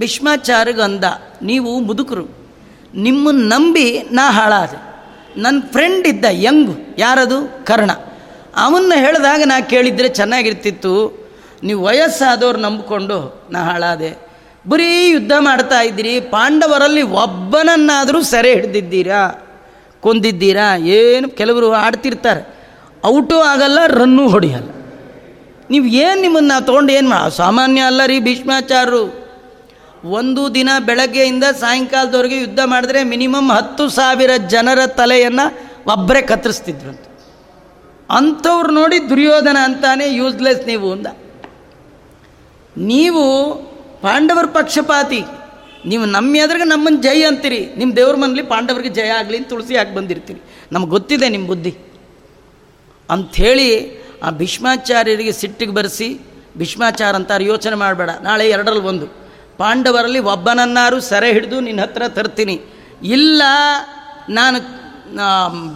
[0.00, 1.04] ಭೀಷ್ಮಾಚಾರ್ಯಗಂದ
[1.42, 2.52] ನೀವು ಮುದುಕರು
[2.94, 4.87] ನಿಮ್ಮನ್ನು ನಂಬಿ ನಾ ಹಾಳಾದೆ.
[5.36, 7.66] ನನ್ನ ಫ್ರೆಂಡ್ ಇದ್ದ ಯಂಗ್, ಯಾರದು?
[7.66, 7.90] ಕರ್ಣ.
[8.56, 11.28] ಅವನ್ನ ಹೇಳಿದಾಗ ನಾ ಕೇಳಿದರೆ ಚೆನ್ನಾಗಿರ್ತಿತ್ತು.
[11.62, 14.28] ನೀವು ವಯಸ್ಸಾದವ್ರು ನಂಬಿಕೊಂಡು ನಾ ಹಾಳಾದೆ.
[14.68, 19.48] ಬರೀ ಯುದ್ಧ ಮಾಡ್ತಾ ಇದ್ದೀರಿ, ಪಾಂಡವರಲ್ಲಿ ಒಬ್ಬನನ್ನಾದರೂ ಸೆರೆ ಹಿಡಿದಿದ್ದೀರಾ?
[20.00, 20.76] ಕೊಂದಿದ್ದೀರಾ?
[20.76, 21.28] ಏನು?
[21.28, 22.58] ಕೆಲವರು ಆಡ್ತಿರ್ತಾರೆ.
[23.06, 24.68] ಔಟು ಆಗಲ್ಲ, ರನ್ನೂ ಹೊಡೆಯಲ್ಲ.
[25.70, 29.27] ನೀವು ಏನು ನಿಮ್ಮನ್ನು ತೊಗೊಂಡು ಏನು ಮಾ ಸಾಮಾನ್ಯ ಅಲ್ಲ ರೀ ಭೀಷ್ಮಾಚಾರ್ಯರು
[30.04, 37.00] ಒಂದು ದಿನ ಬೆಳಗ್ಗೆಯಿಂದ ಸಾಯಂಕಾಲದವರೆಗೆ ಯುದ್ಧ ಮಾಡಿದ್ರೆ ಮಿನಿಮಮ್ ಹತ್ತು ಸಾವಿರ ಜನರ ತಲೆಯನ್ನು ಒಬ್ಬರೇ ಕತ್ತರಿಸ್ತಿದ್ರು ಅಂತ.
[38.10, 41.06] ಅಂಥವ್ರು ನೋಡಿ ದುರ್ಯೋಧನ ಅಂತಾನೆ ಯೂಸ್ಲೆಸ್ ನೀವು ಅಂದ.
[42.76, 43.54] ನೀವು
[44.02, 45.24] ಪಾಂಡವರ ಪಕ್ಷಪಾತಿ.
[45.86, 47.74] ನೀವು ನಮ್ಮ ಎದುರಿಗೆ ನಮ್ಮನ್ನು ಜೈ ಅಂತೀರಿ.
[47.76, 50.42] ನಿಮ್ಮ ದೇವ್ರ ಮನೇಲಿ ಪಾಂಡವರಿಗೆ ಜಯ ಆಗಲಿ ಅಂತ ತುಳಸಿ ಹಾಕಿ ಬಂದಿರ್ತೀರಿ.
[50.72, 51.76] ನಮ್ಗೆ ಗೊತ್ತಿದೆ ನಿಮ್ಮ ಬುದ್ಧಿ.
[53.10, 56.20] ಅಂಥೇಳಿ ಆ ಭೀಷ್ಮಾಚಾರ್ಯರಿಗೆ ಸಿಟ್ಟಿಗೆ ಬರೆಸಿ,
[56.58, 59.27] ಭೀಷ್ಮಾಚಾರ ಅಂತಾರೆ, ಯೋಚನೆ ಮಾಡಬೇಡ, ನಾಳೆ ಎರಡರಲ್ಲಿ ಒಂದು.
[59.58, 62.56] ಪಾಂಡವರಲ್ಲಿ ಒಬ್ಬನನ್ನಾರು ಸೆರೆ ಹಿಡಿದು ನಿನ್ನ ಹತ್ರ ತರ್ತೀನಿ.
[63.02, 63.42] ಇಲ್ಲ,
[64.28, 64.58] ನಾನು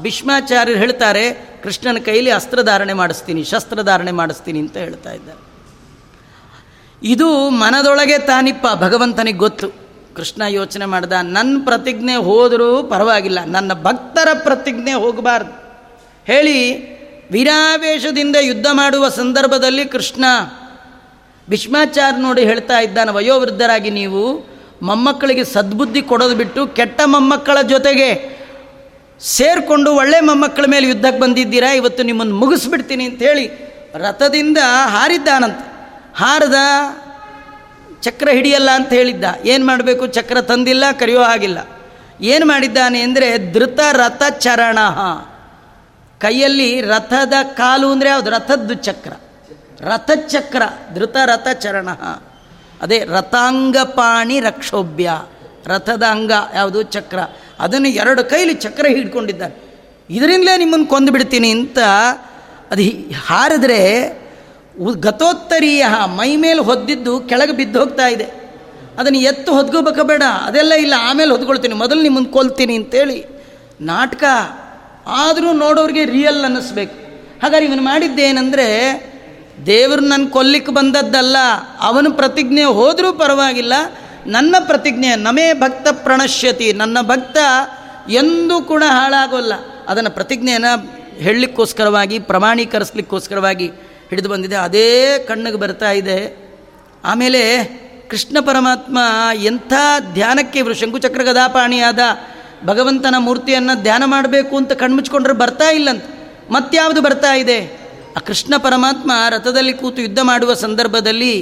[0.02, 1.24] ಭೀಷ್ಮಾಚಾರ್ಯರು ಹೇಳ್ತಾರೆ,
[1.62, 5.40] ಕೃಷ್ಣನ ಕೈಲಿ ಅಸ್ತ್ರಧಾರಣೆ ಮಾಡಿಸ್ತೀನಿ ಶಸ್ತ್ರಧಾರಣೆ ಮಾಡಿಸ್ತೀನಿ ಅಂತ ಹೇಳ್ತಾ ಇದ್ದಾರೆ.
[7.02, 9.68] ಇದು ಮನದೊಳಗೆ ತಾನಿಪ್ಪ, ಭಗವಂತನಿಗೆ ಗೊತ್ತು.
[10.16, 15.52] ಕೃಷ್ಣ ಯೋಚನೆ ಮಾಡ್ದ ನನ್ನ ಪ್ರತಿಜ್ಞೆ ಹೋದರೂ ಪರವಾಗಿಲ್ಲ, ನನ್ನ ಭಕ್ತರ ಪ್ರತಿಜ್ಞೆ ಹೋಗಬಾರ್ದು.
[16.26, 16.58] ಹೇಳಿ,
[17.32, 20.24] ವೀರಾವೇಶದಿಂದ ಯುದ್ಧ ಮಾಡುವ ಸಂದರ್ಭದಲ್ಲಿ ಕೃಷ್ಣ
[21.51, 24.22] ಭೀಷ್ಮಾಚಾರ್ಯ ನೋಡಿ ಹೇಳ್ತಾ ಇದ್ದಾನೆ, ವಯೋವೃದ್ಧರಾಗಿ ನೀವು,
[24.88, 28.09] ಮೊಮ್ಮಕ್ಕಳಿಗೆ ಸದ್ಬುದ್ಧಿ ಕೊಡೋದು ಬಿಟ್ಟು ಕೆಟ್ಟ ಮೊಮ್ಮಕ್ಕಳ ಜೊತೆಗೆ
[29.20, 31.70] ಸೇರಿಕೊಂಡು ಒಳ್ಳೆ ಮೊಮ್ಮಕ್ಕಳ ಮೇಲೆ ಯುದ್ಧಕ್ಕೆ ಬಂದಿದ್ದೀರಾ?
[31.80, 33.45] ಇವತ್ತು ನಿಮ್ಮನ್ನು ಮುಗಿಸ್ಬಿಡ್ತೀನಿ ಅಂಥೇಳಿ
[34.05, 34.59] ರಥದಿಂದ
[34.95, 35.61] ಹಾರಿದ್ದಾನಂತ.
[36.20, 36.59] ಹಾರದ
[38.07, 39.26] ಚಕ್ರ ಹಿಡಿಯಲ್ಲ ಅಂತ ಹೇಳಿದ್ದ.
[39.53, 40.05] ಏನು ಮಾಡಬೇಕು?
[40.16, 41.59] ಚಕ್ರ ತಂದಿಲ್ಲ, ಕರೆಯೋ ಆಗಿಲ್ಲ
[42.32, 44.78] ಏನು ಮಾಡಿದ್ದಾನೆ ಅಂದರೆ ಧೃತ ರಥ ಚರಣ
[46.20, 48.30] ಕೈಯಲ್ಲಿ ರಥದ ಕಾಲು ಅಂದರೆ ಯಾವುದು?
[48.36, 49.12] ರಥದ್ದು ಚಕ್ರ.
[49.82, 50.62] ರಥಚಕ್ರ,
[50.94, 51.90] ಧೃತ ರಥ ಚರಣ
[52.82, 55.10] ಅದೇ ರಥಾಂಗಪಾಣಿ ರಕ್ಷೋಭ್ಯ.
[55.66, 56.82] ರಥದ ಅಂಗ ಯಾವುದು?
[56.82, 57.18] ಚಕ್ರ.
[57.58, 59.72] ಅದನ್ನು ಎರಡು ಕೈಲಿ ಚಕ್ರ ಹಿಡ್ಕೊಂಡಿದ್ದಾರೆ.
[60.10, 61.78] ಇದರಿಂದಲೇ ನಿಮ್ಮನ್ನು ಕೊಂದು ಬಿಡ್ತೀನಿ ಅಂತ
[62.70, 62.82] ಅದು
[63.26, 63.80] ಹಾರಿದ್ರೆ
[64.94, 68.24] ಗತೋತ್ತರೀಯ ಮೈ ಮೇಲೆ ಹೊದ್ದಿದ್ದು ಕೆಳಗೆ ಬಿದ್ದು ಹೋಗ್ತಾ ಇದೆ.
[68.98, 70.22] ಅದನ್ನು ಎತ್ತು ಹೊದ್ಕೋಬೇಕ ಬೇಡ.
[70.42, 71.74] ಅದೆಲ್ಲ ಇಲ್ಲ, ಆಮೇಲೆ ಹೊದ್ಕೊಳ್ತೀನಿ.
[71.74, 73.24] ಮೊದಲು ನಿಮ್ಮನ್ನು ಕೊಲ್ತೀನಿ ಅಂತೇಳಿ
[73.80, 74.24] ನಾಟಕ
[75.06, 76.94] ಆದರೂ ನೋಡೋರಿಗೆ ರಿಯಲ್ ಅನ್ನಿಸ್ಬೇಕು.
[77.42, 78.68] ಹಾಗಾದ್ರೆ ಇವನು ಮಾಡಿದ್ದೇನೆಂದರೆ
[79.66, 81.36] ದೇವರು ನನ್ನ ಕೊಲ್ಲಿಕ್ಕೆ ಬಂದದ್ದಲ್ಲ,
[81.80, 83.72] ಅವನ ಪ್ರತಿಜ್ಞೆ ಹೋದರೂ ಪರವಾಗಿಲ್ಲ.
[84.26, 87.36] ನನ್ನ ಪ್ರತಿಜ್ಞೆ, ನಮೇ ಭಕ್ತ ಪ್ರಣಶ್ಯತಿ, ನನ್ನ ಭಕ್ತ
[88.09, 89.53] ಎಂದೂ ಕೂಡ ಹಾಳಾಗೋಲ್ಲ.
[89.88, 93.66] ಅದನ್ನು ಪ್ರತಿಜ್ಞೆಯನ್ನು ಹೇಳಲಿಕ್ಕೋಸ್ಕರವಾಗಿ, ಪ್ರಮಾಣೀಕರಿಸ್ಲಿಕ್ಕೋಸ್ಕರವಾಗಿ
[94.11, 94.57] ಹಿಡಿದು ಬಂದಿದೆ.
[94.57, 96.42] ಅದೇ ಕಣ್ಣಿಗೆ ಬರ್ತಾ ಇದೆ.
[97.05, 97.64] ಆಮೇಲೆ
[98.11, 98.98] ಕೃಷ್ಣ ಪರಮಾತ್ಮ
[99.34, 99.72] ಎಂಥ
[100.12, 101.98] ಧ್ಯಾನಕ್ಕೆ ಇವರು ಶಂಕುಚಕ್ರ ಗದಾಪಾಣಿಯಾದ
[102.66, 106.05] ಭಗವಂತನ ಮೂರ್ತಿಯನ್ನು ಧ್ಯಾನ ಮಾಡಬೇಕು ಅಂತ ಕಣ್ಮುಚ್ಕೊಂಡ್ರೆ ಬರ್ತಾ ಇಲ್ಲಂತ.
[106.50, 107.81] ಮತ್ಯಾವುದು ಬರ್ತಾ ಇದೆ?
[108.16, 111.34] ಆ ಕೃಷ್ಣ ಪರಮಾತ್ಮ ರಥದಲ್ಲಿ ಕೂತು ಯುದ್ಧ ಮಾಡುವ ಸಂದರ್ಭದಲ್ಲಿ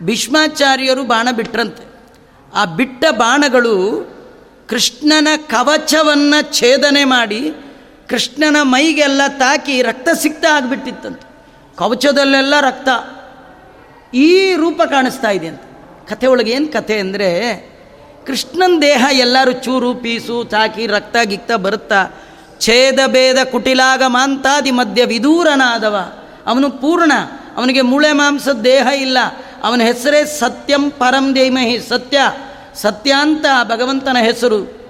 [0.00, 1.84] ಭೀಷ್ಮಾಚಾರ್ಯರು ಬಾಣ ಬಿಟ್ರಂತೆ.
[2.54, 3.76] ಆ ಬಿಟ್ಟ ಬಾಣಗಳು
[4.68, 7.40] ಕೃಷ್ಣನ ಕವಚವನ್ನು ಛೇದನೆ ಮಾಡಿ
[8.08, 11.26] ಕೃಷ್ಣನ ಮೈಗೆಲ್ಲ ತಾಕಿ ರಕ್ತ ಸಿಕ್ತ ಆಗಿಬಿಟ್ಟಿತ್ತಂತೆ.
[11.76, 12.88] ಕವಚದಲ್ಲೆಲ್ಲ ರಕ್ತ
[14.14, 15.64] ಈ ರೂಪ ಕಾಣಿಸ್ತಾ ಇದೆ ಅಂತ.
[16.08, 17.28] ಕಥೆ ಒಳಗೆ ಏನು ಕಥೆ ಅಂದರೆ
[18.26, 22.00] ಕೃಷ್ಣನ ದೇಹ ಎಲ್ಲರೂ ಚೂರು ಪೀಸು, ತಾಕಿ ರಕ್ತ ಗಿಕ್ತ ಬರುತ್ತಾ
[22.60, 25.96] ಛೇದ ಭೇದ ಕುಟಿಲಾಗ ಮಾಂತಾದಿ ಮಧ್ಯ ವಿದೂರನಾದವ.
[26.46, 27.12] ಅವನು ಪೂರ್ಣ.
[27.56, 29.18] ಅವನಿಗೆ ಮೂಳೆ ಮಾಂಸದ ದೇಹ ಇಲ್ಲ.
[29.62, 32.18] ಅವನ ಹೆಸರೇ ಸತ್ಯಂ ಪರಂ ದೇಮಹಿ ಸತ್ಯ.
[32.74, 34.80] ಸತ್ಯ ಅಂತ ಭಗವಂತನ ಹೆಸರು.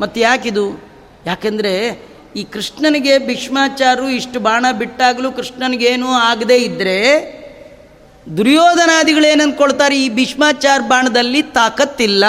[0.00, 0.86] ಮತ್ತು ಯಾಕಿದು?
[1.26, 2.06] ಯಾಕೆಂದರೆ
[2.36, 7.36] ಈ ಕೃಷ್ಣನಿಗೆ ಭೀಷ್ಮಾಚಾರ್ಯರು ಇಷ್ಟು ಬಾಣ ಬಿಟ್ಟಾಗಲೂ ಕೃಷ್ಣನಿಗೇನೂ ಆಗದೇ ಇದ್ದರೆ
[8.36, 12.24] ದುರ್ಯೋಧನಾದಿಗಳೇನಂದ್ಕೊಳ್ತಾರೆ ಈ ಭೀಷ್ಮಾಚಾರ ಬಾಣದಲ್ಲಿ ತಾಕತ್ತಿಲ್ಲ.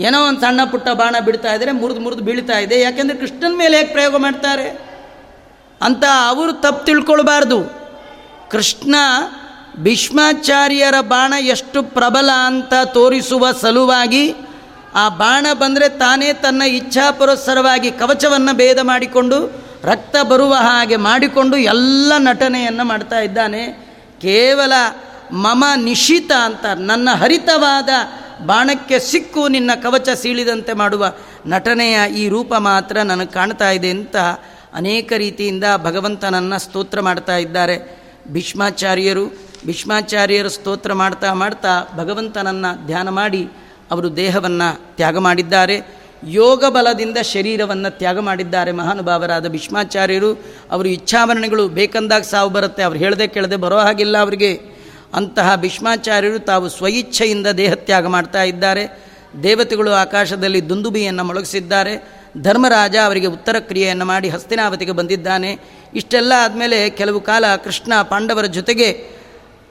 [0.00, 2.80] ಏನೋ ಒಂದು ಸಣ್ಣ ಪುಟ್ಟ ಬಾಣ ಬಿಡ್ತಾ ಇದ್ರೆ ಮುರಿದು ಮುರಿದು ಬೀಳ್ತಾ ಇದೆ.
[2.80, 4.90] ಯಾಕೆಂದರೆ ಕೃಷ್ಣನ ಮೇಲೆ ಹೇಗೆ ಪ್ರಯೋಗ ಮಾಡ್ತಾರೆ?
[5.82, 7.80] ಅಂತ ಅವರು ತಪ್ಪು ತಿಳ್ಕೊಳ್ಬಾರ್ದು.
[8.50, 8.94] ಕೃಷ್ಣ
[9.78, 14.34] ಭೀಷ್ಮಾಚಾರ್ಯರ ಬಾಣ ಎಷ್ಟು ಪ್ರಬಲ ಅಂತ ತೋರಿಸುವ ಸಲುವಾಗಿ
[14.94, 22.84] ಆ ಬಾಣ ಬಂದರೆ ತಾನೇ ತನ್ನ ಇಚ್ಛಾಪುರಸ್ಸರವಾಗಿ ಕವಚವನ್ನು ಭೇದ ಮಾಡಿಕೊಂಡು, ರಕ್ತ ಬರುವ ಹಾಗೆ ಮಾಡಿಕೊಂಡು ಎಲ್ಲ ನಟನೆಯನ್ನು
[22.84, 23.66] ಮಾಡ್ತಾ ಇದ್ದಾನೆ.
[24.20, 24.72] ಕೇವಲ
[25.32, 27.88] ಮಮ ನಿಶಿತ ಅಂತ, ನನ್ನ ಹರಿತವಾದ
[28.46, 31.12] ಬಾಣಕ್ಕೆ ಸಿಕ್ಕು ನಿನ್ನ ಕವಚ ಸೀಳಿದಂತೆ ಮಾಡುವ
[31.46, 34.16] ನಟನೆಯ ಈ ರೂಪ ಮಾತ್ರ ನನಗೆ ಕಾಣ್ತಾ ಇದೆ ಅಂತ
[34.74, 37.76] ಅನೇಕ ರೀತಿಯಿಂದ ಭಗವಂತನನ್ನು ಸ್ತೋತ್ರ ಮಾಡ್ತಾ ಇದ್ದಾರೆ.
[38.28, 39.24] ಭೀಷ್ಮಾಚಾರ್ಯರು
[39.66, 43.48] ಭೀಷ್ಮಾಚಾರ್ಯರು ಸ್ತೋತ್ರ ಮಾಡ್ತಾ ಮಾಡ್ತಾ ಭಗವಂತನನ್ನು ಧ್ಯಾನ ಮಾಡಿ
[43.90, 46.00] ಅವರು ದೇಹವನ್ನು ತ್ಯಾಗ ಮಾಡಿದ್ದಾರೆ.
[46.24, 50.34] ಯೋಗ ಬಲದಿಂದ ಶರೀರವನ್ನು ತ್ಯಾಗ ಮಾಡಿದ್ದಾರೆ ಮಹಾನುಭಾವರಾದ ಭೀಷ್ಮಾಚಾರ್ಯರು.
[50.70, 54.79] ಅವರು ಇಚ್ಛಾವರಣೆಗಳು ಬೇಕಂದಾಗ ಸಾವು ಬರುತ್ತೆ, ಅವ್ರು ಹೇಳದೆ ಕೇಳದೆ ಬರೋ ಹಾಗಿಲ್ಲ ಅವರಿಗೆ.
[55.14, 59.10] ಅಂತಹ ಭೀಷ್ಮಾಚಾರ್ಯರು ತಾವು ಸ್ವಇಚ್ಛೆಯಿಂದ ದೇಹತ್ಯಾಗ ಮಾಡ್ತಾ ಇದ್ದಾರೆ.
[59.42, 62.20] ದೇವತೆಗಳು ಆಕಾಶದಲ್ಲಿ ದುಂದುಬಿಯನ್ನು ಮೊಳಗಿಸಿದ್ದಾರೆ.
[62.42, 65.58] ಧರ್ಮರಾಜ ಅವರಿಗೆ ಉತ್ತರ ಕ್ರಿಯೆಯನ್ನು ಮಾಡಿ ಹಸ್ತಿನಾವತಿಗೆ ಬಂದಿದ್ದಾನೆ.
[65.94, 68.92] ಇಷ್ಟೆಲ್ಲ ಆದಮೇಲೆ ಕೆಲವು ಕಾಲ ಕೃಷ್ಣ ಪಾಂಡವರ ಜೊತೆಗೆ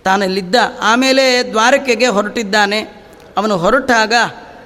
[0.04, 2.80] ತಾನಲ್ಲಿದ್ದ ಆಮೇಲೆ ದ್ವಾರಕೆಗೆ ಹೊರಟಿದ್ದಾನೆ.
[3.38, 4.14] ಅವನು ಹೊರಟಾಗ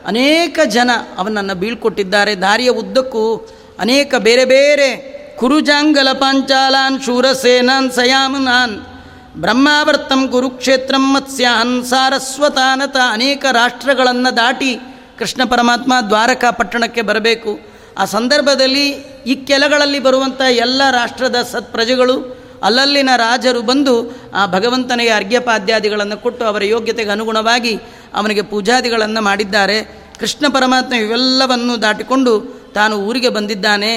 [0.05, 2.35] ಅನೇಕ ಜನ ಅವನನ್ನು ಬೀಳ್ಕೊಟ್ಟಿದ್ದಾರೆ.
[2.35, 3.47] ದಾರಿಯ ಉದ್ದಕ್ಕೂ
[3.79, 8.92] ಅನೇಕ ಬೇರೆ ಬೇರೆ ಕುರುಜಾಂಗಲ ಪಾಂಚಾಲಾನ್ ಶೂರಸೇನಾನ್ ಸಯಾಮನಾನ್
[9.37, 14.75] ಬ್ರಹ್ಮಾವರ್ತಂ ಕುರುಕ್ಷೇತ್ರಂ ಮತ್ಸ್ಯಾನ್ ಸಾರಸ್ವತಾನತ ಅನೇಕ ರಾಷ್ಟ್ರಗಳನ್ನು ದಾಟಿ
[15.19, 17.59] ಕೃಷ್ಣ ಪರಮಾತ್ಮ ದ್ವಾರಕಾ ಪಟ್ಟಣಕ್ಕೆ ಬರಬೇಕು.
[17.97, 18.89] ಆ ಸಂದರ್ಭದಲ್ಲಿ
[19.27, 23.95] ಈ ಕೆಲಗಳಲ್ಲಿ ಬರುವಂಥ ಎಲ್ಲ ರಾಷ್ಟ್ರದ ಸತ್ಪ್ರಜೆಗಳು ಅಲ್ಲಲ್ಲಿನ ರಾಜರು ಬಂದು
[24.33, 27.79] ಆ ಭಗವಂತನಿಗೆ ಅರ್ಘ್ಯಪಾದ್ಯಾದಿಗಳನ್ನು ಕೊಟ್ಟು ಅವರ ಯೋಗ್ಯತೆಗೆ ಅನುಗುಣವಾಗಿ
[28.13, 29.77] ಅವನಿಗೆ ಪೂಜಾದಿಗಳನ್ನು ಮಾಡಿದ್ದಾರೆ.
[30.19, 32.33] ಕೃಷ್ಣ ಪರಮಾತ್ಮ ಇವೆಲ್ಲವನ್ನು ದಾಟಿಕೊಂಡು
[32.73, 33.91] ತಾನು ಊರಿಗೆ ಬಂದಿದ್ದಾನೆ.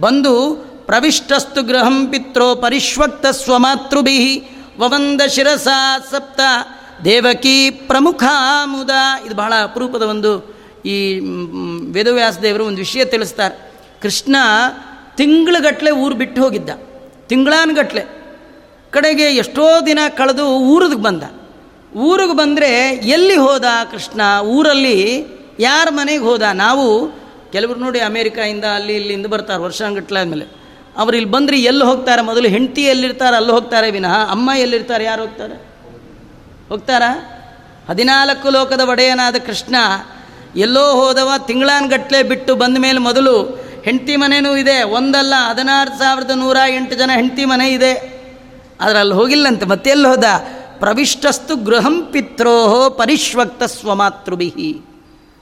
[0.00, 0.54] ಬಂದು
[0.86, 4.18] ಪ್ರವಿಷ್ಟಸ್ತು ಗೃಹಂ ಪಿತ್ರೋ ಪರಿಶ್ವಕ್ತ ಸ್ವಮಾತೃಭಿ
[4.82, 5.68] ವವಂದ ಶಿರಸ
[6.10, 6.40] ಸಪ್ತ
[7.04, 8.24] ದೇವಕಿ ಪ್ರಮುಖ
[8.64, 8.90] ಮುದ.
[9.26, 10.56] ಇದು ಬಹಳ ಅಪರೂಪದ ಒಂದು
[10.86, 11.18] ಈ
[11.92, 13.72] ವೇದವ್ಯಾಸ ದೇವರು ಒಂದು ವಿಷಯ ತಿಳಿಸ್ತಾರೆ.
[14.02, 14.36] ಕೃಷ್ಣ
[15.16, 16.70] ತಿಂಗಳಗಟ್ಟಲೆ ಊರು ಬಿಟ್ಟು ಹೋಗಿದ್ದ.
[17.28, 18.04] ತಿಂಗಳಾನ್ಗಟ್ಲೆ
[18.90, 21.22] ಕಡೆಗೆ ಎಷ್ಟೋ ದಿನ ಕಳೆದು ಊರಿಗೆ ಬಂದ.
[21.96, 24.20] ಊರಿಗೆ ಬಂದರೆ ಎಲ್ಲಿ ಹೋದ ಕೃಷ್ಣ?
[24.42, 25.26] ಊರಲ್ಲಿ
[25.60, 26.42] ಯಾರ ಮನೆಗೆ ಹೋದ?
[26.42, 27.12] ನಾವು
[27.52, 30.61] ಕೆಲವರು ನೋಡಿ ಅಮೇರಿಕಾಯಿಂದ ಅಲ್ಲಿ ಇಲ್ಲಿಂದ ಬರ್ತಾರೆ ವರ್ಷಾಂಗಟ್ಲೆ ಆದಮೇಲೆ.
[30.96, 32.22] ಅವ್ರು ಇಲ್ಲಿ ಬಂದರೆ ಎಲ್ಲಿ ಹೋಗ್ತಾರೆ?
[32.22, 33.36] ಮೊದಲು ಹೆಂಡತಿ ಎಲ್ಲಿರ್ತಾರೆ?
[33.36, 34.30] ಅಲ್ಲಿ ಹೋಗ್ತಾರೆ ವಿನಃ.
[34.30, 35.04] ಅಮ್ಮ ಎಲ್ಲಿರ್ತಾರೆ?
[35.04, 35.54] ಯಾರು ಹೋಗ್ತಾರೆ?
[36.68, 37.38] ಹೋಗ್ತಾರಾ?
[37.88, 39.76] ಹದಿನಾಲ್ಕು ಲೋಕದ ಒಡೆಯನಾದ ಕೃಷ್ಣ
[40.56, 43.42] ಎಲ್ಲೋ ಹೋದವ, ತಿಂಗಳಾನ್ಗಟ್ಲೆ ಬಿಟ್ಟು ಬಂದ ಮೇಲೆ ಮೊದಲು
[43.84, 44.82] ಹೆಂಡತಿ ಮನೆಯೂ ಇದೆ.
[44.82, 48.22] ಒಂದಲ್ಲ, ಹದಿನಾರು ಸಾವಿರದ ನೂರ ಎಂಟು ಜನ ಹೆಂಡತಿ ಮನೆ ಇದೆ.
[48.80, 49.66] ಅದರಲ್ಲಿ ಹೋಗಿಲ್ಲಂತೆ.
[49.66, 50.24] ಮತ್ತೆ ಎಲ್ಲಿ ಹೋದ?
[50.78, 54.80] ಪ್ರವಿಷ್ಟಸ್ತು ಗೃಹಂ ಪಿತ್ರೋಹೋ ಪರಿಶ್ವಕ್ತ ಸ್ವಮಾತೃಭಿಹಿ.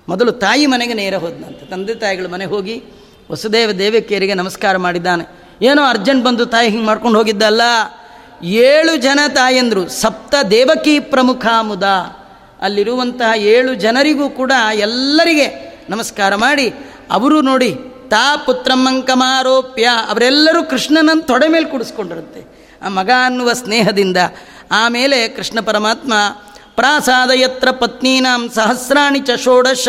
[0.08, 1.66] ಮೊದಲು ತಾಯಿ ಮನೆಗೆ ನೇರ ಹೋದನಂತೆ.
[1.66, 2.82] ತಂದೆ ತಾಯಿಗಳ ಮನೆ ಹೋಗಿ
[3.30, 5.39] ವಸುದೇವ ದೇವಕಿಯರಿಗೆ ನಮಸ್ಕಾರ ಮಾಡಿದ್ದಾನೆ.
[5.62, 7.62] ಏನೋ ಅರ್ಜೆಂಟ್ ಬಂದು ತಾಯಿ ಹಿಂಗೆ ಮಾಡ್ಕೊಂಡು ಹೋಗಿದ್ದಲ್ಲ.
[8.42, 9.88] ಏಳು ಜನ ತಾಯಂದರು.
[9.88, 11.82] ಸಪ್ತ ದೇವಕಿ ಪ್ರಮುಖ ಮುದ.
[12.62, 16.74] ಅಲ್ಲಿರುವಂತಹ ಏಳು ಜನರಿಗೂ ಕೂಡ ಎಲ್ಲರಿಗೆ ನಮಸ್ಕಾರ ಮಾಡಿ.
[17.10, 17.74] ಅವರು ನೋಡಿ,
[18.10, 24.16] ತಾ ಪುತ್ರಮ್ಮಂಕಮಾರೋಪ್ಯ ಅವರೆಲ್ಲರೂ ಕೃಷ್ಣನನ್ನು ತೊಡೆ ಮೇಲೆ ಕುಡಿಸ್ಕೊಂಡಿರುತ್ತೆ ಆ ಮಗ ಅನ್ನುವ ಸ್ನೇಹದಿಂದ.
[24.72, 26.12] ಆಮೇಲೆ ಕೃಷ್ಣ ಪರಮಾತ್ಮ
[26.76, 29.88] ಪ್ರಾಸಾದಯತ್ರ ಪತ್ನೀನಾಂ ಸಹಸ್ರಾಣಿ ಚ ಷೋಡಶ,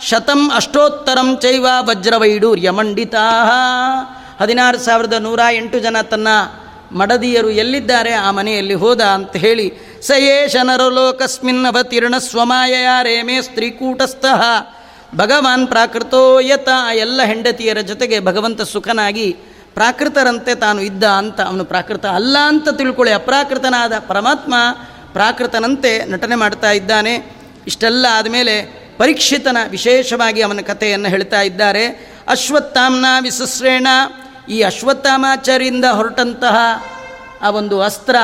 [0.00, 3.26] ಶತಂ ಅಷ್ಟೋತ್ತರಂ ಚೈವ ವಜ್ರವೈಡೂರ್ಯ ಮಂಡಿತಾ.
[4.40, 6.28] ಹದಿನಾರು ಸಾವಿರದ ನೂರ ಎಂಟು ಜನ ತನ್ನ
[6.92, 9.72] ಮಡದಿಯರು ಎಲ್ಲಿದ್ದಾರೆ ಆ ಮನೆಯಲ್ಲಿ ಹೋದ ಅಂತ ಹೇಳಿ
[10.02, 14.42] ಸಯೇಶ ನರಲೋಕಸ್ಮಿನ್ ಅವತೀರ್ಣ ಸ್ವಮಾಯ ರೇಮೇ ಸ್ತ್ರೀಕೂಟಸ್ಥಃ.
[15.16, 16.68] ಭಗವಾನ್ ಪ್ರಾಕೃತೋ ಯತ.
[16.94, 19.36] ಎಲ್ಲ ಹೆಂಡತಿಯರ ಜೊತೆಗೆ ಭಗವಂತ ಸುಖನಾಗಿ
[19.74, 23.14] ಪ್ರಾಕೃತರಂತೆ ತಾನು ಇದ್ದ ಅಂತ ಅವನು ಪ್ರಾಕೃತ ಅಲ್ಲ ಅಂತ ತಿಳ್ಕೊಳ್ಳಿ.
[23.14, 24.54] ಅಪ್ರಾಕೃತನಾದ ಪರಮಾತ್ಮ
[25.12, 27.36] ಪ್ರಾಕೃತನಂತೆ ನಟನೆ ಮಾಡ್ತಾ ಇದ್ದಾನೆ.
[27.66, 28.62] ಇಷ್ಟೆಲ್ಲ ಆದಮೇಲೆ
[28.98, 32.10] ಪರೀಕ್ಷಿತನ ವಿಶೇಷವಾಗಿ ಅವನ ಕಥೆಯನ್ನು ಹೇಳ್ತಾ ಇದ್ದಾರೆ.
[32.28, 33.86] ಅಶ್ವತ್ಥಾಮ್ನ ವಿಸಸ್ರೇಣ
[34.50, 36.56] ಈ ಅಶ್ವತ್ಥಾಮಾಚಾರ್ಯಿಂದ ಹೊರಟಂತಹ
[37.42, 38.16] ಆ ಒಂದು ಅಸ್ತ್ರ,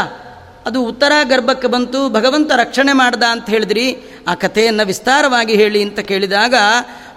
[0.66, 3.96] ಅದು ಉತ್ತರ ಗರ್ಭಕ್ಕೆ ಬಂತು, ಭಗವಂತ ರಕ್ಷಣೆ ಮಾಡ್ದ ಅಂತ ಹೇಳಿದ್ರಿ.
[4.28, 6.54] ಆ ಕಥೆಯನ್ನು ವಿಸ್ತಾರವಾಗಿ ಹೇಳಿ ಅಂತ ಕೇಳಿದಾಗ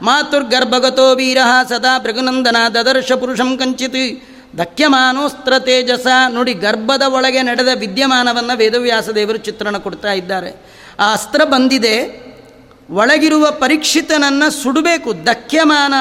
[0.01, 1.37] ಮಾತುರ್ಗರ್ಭಗತೋ ವೀರ
[1.69, 4.03] ಸದಾ ಭೃಗುನಂದನ ದದರ್ಶ ಪುರುಷಂ ಕಂಚಿತ್.
[4.57, 10.51] ದಕ್ಯಮಾನೋಸ್ತ್ರ ತೇಜಸ, ನೋಡಿ ಗರ್ಭದ ಒಳಗೆ ನಡೆದ ವಿದ್ಯಮಾನವನ್ನು ವೇದವ್ಯಾಸ ದೇವರು ಚಿತ್ರಣ ಕೊಡ್ತಾ ಇದ್ದಾರೆ.
[10.99, 11.95] ಆ ಅಸ್ತ್ರ ಬಂದಿದೆ,
[12.89, 15.93] ಒಳಗಿರುವ ಪರೀಕ್ಷಿತನನ್ನು ಸುಡಬೇಕು, ದಕ್ಯಮಾನ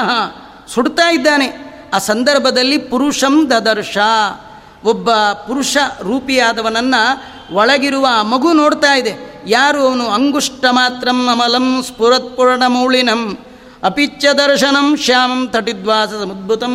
[0.75, 1.68] ಸುಡ್ತಾ ಇದ್ದಾನೆ.
[1.95, 3.99] ಆ ಸಂದರ್ಭದಲ್ಲಿ ಪುರುಷಂ ದದರ್ಶ.
[4.85, 7.23] ಒಬ್ಬ ಪುರುಷ ರೂಪಿಯಾದವನನ್ನು
[7.55, 9.43] ಒಳಗಿರುವ ಆ ಮಗು ನೋಡ್ತಾ ಇದೆ.
[9.47, 10.09] ಯಾರು ಅವನು?
[10.09, 13.39] ಅಂಗುಷ್ಟ ಮಾತ್ರಂ ಅಮಲಂ ಸ್ಫುರತ್ಪೂರ್ಣ ಮೌಳಿನಂ.
[13.85, 16.75] ಅಪಿಚ್ಚ ದರ್ಶನಂ ಶ್ಯಾಮಂ ತಟಿದ್ವಾಸ ಸಮದ್ಭುತಂ.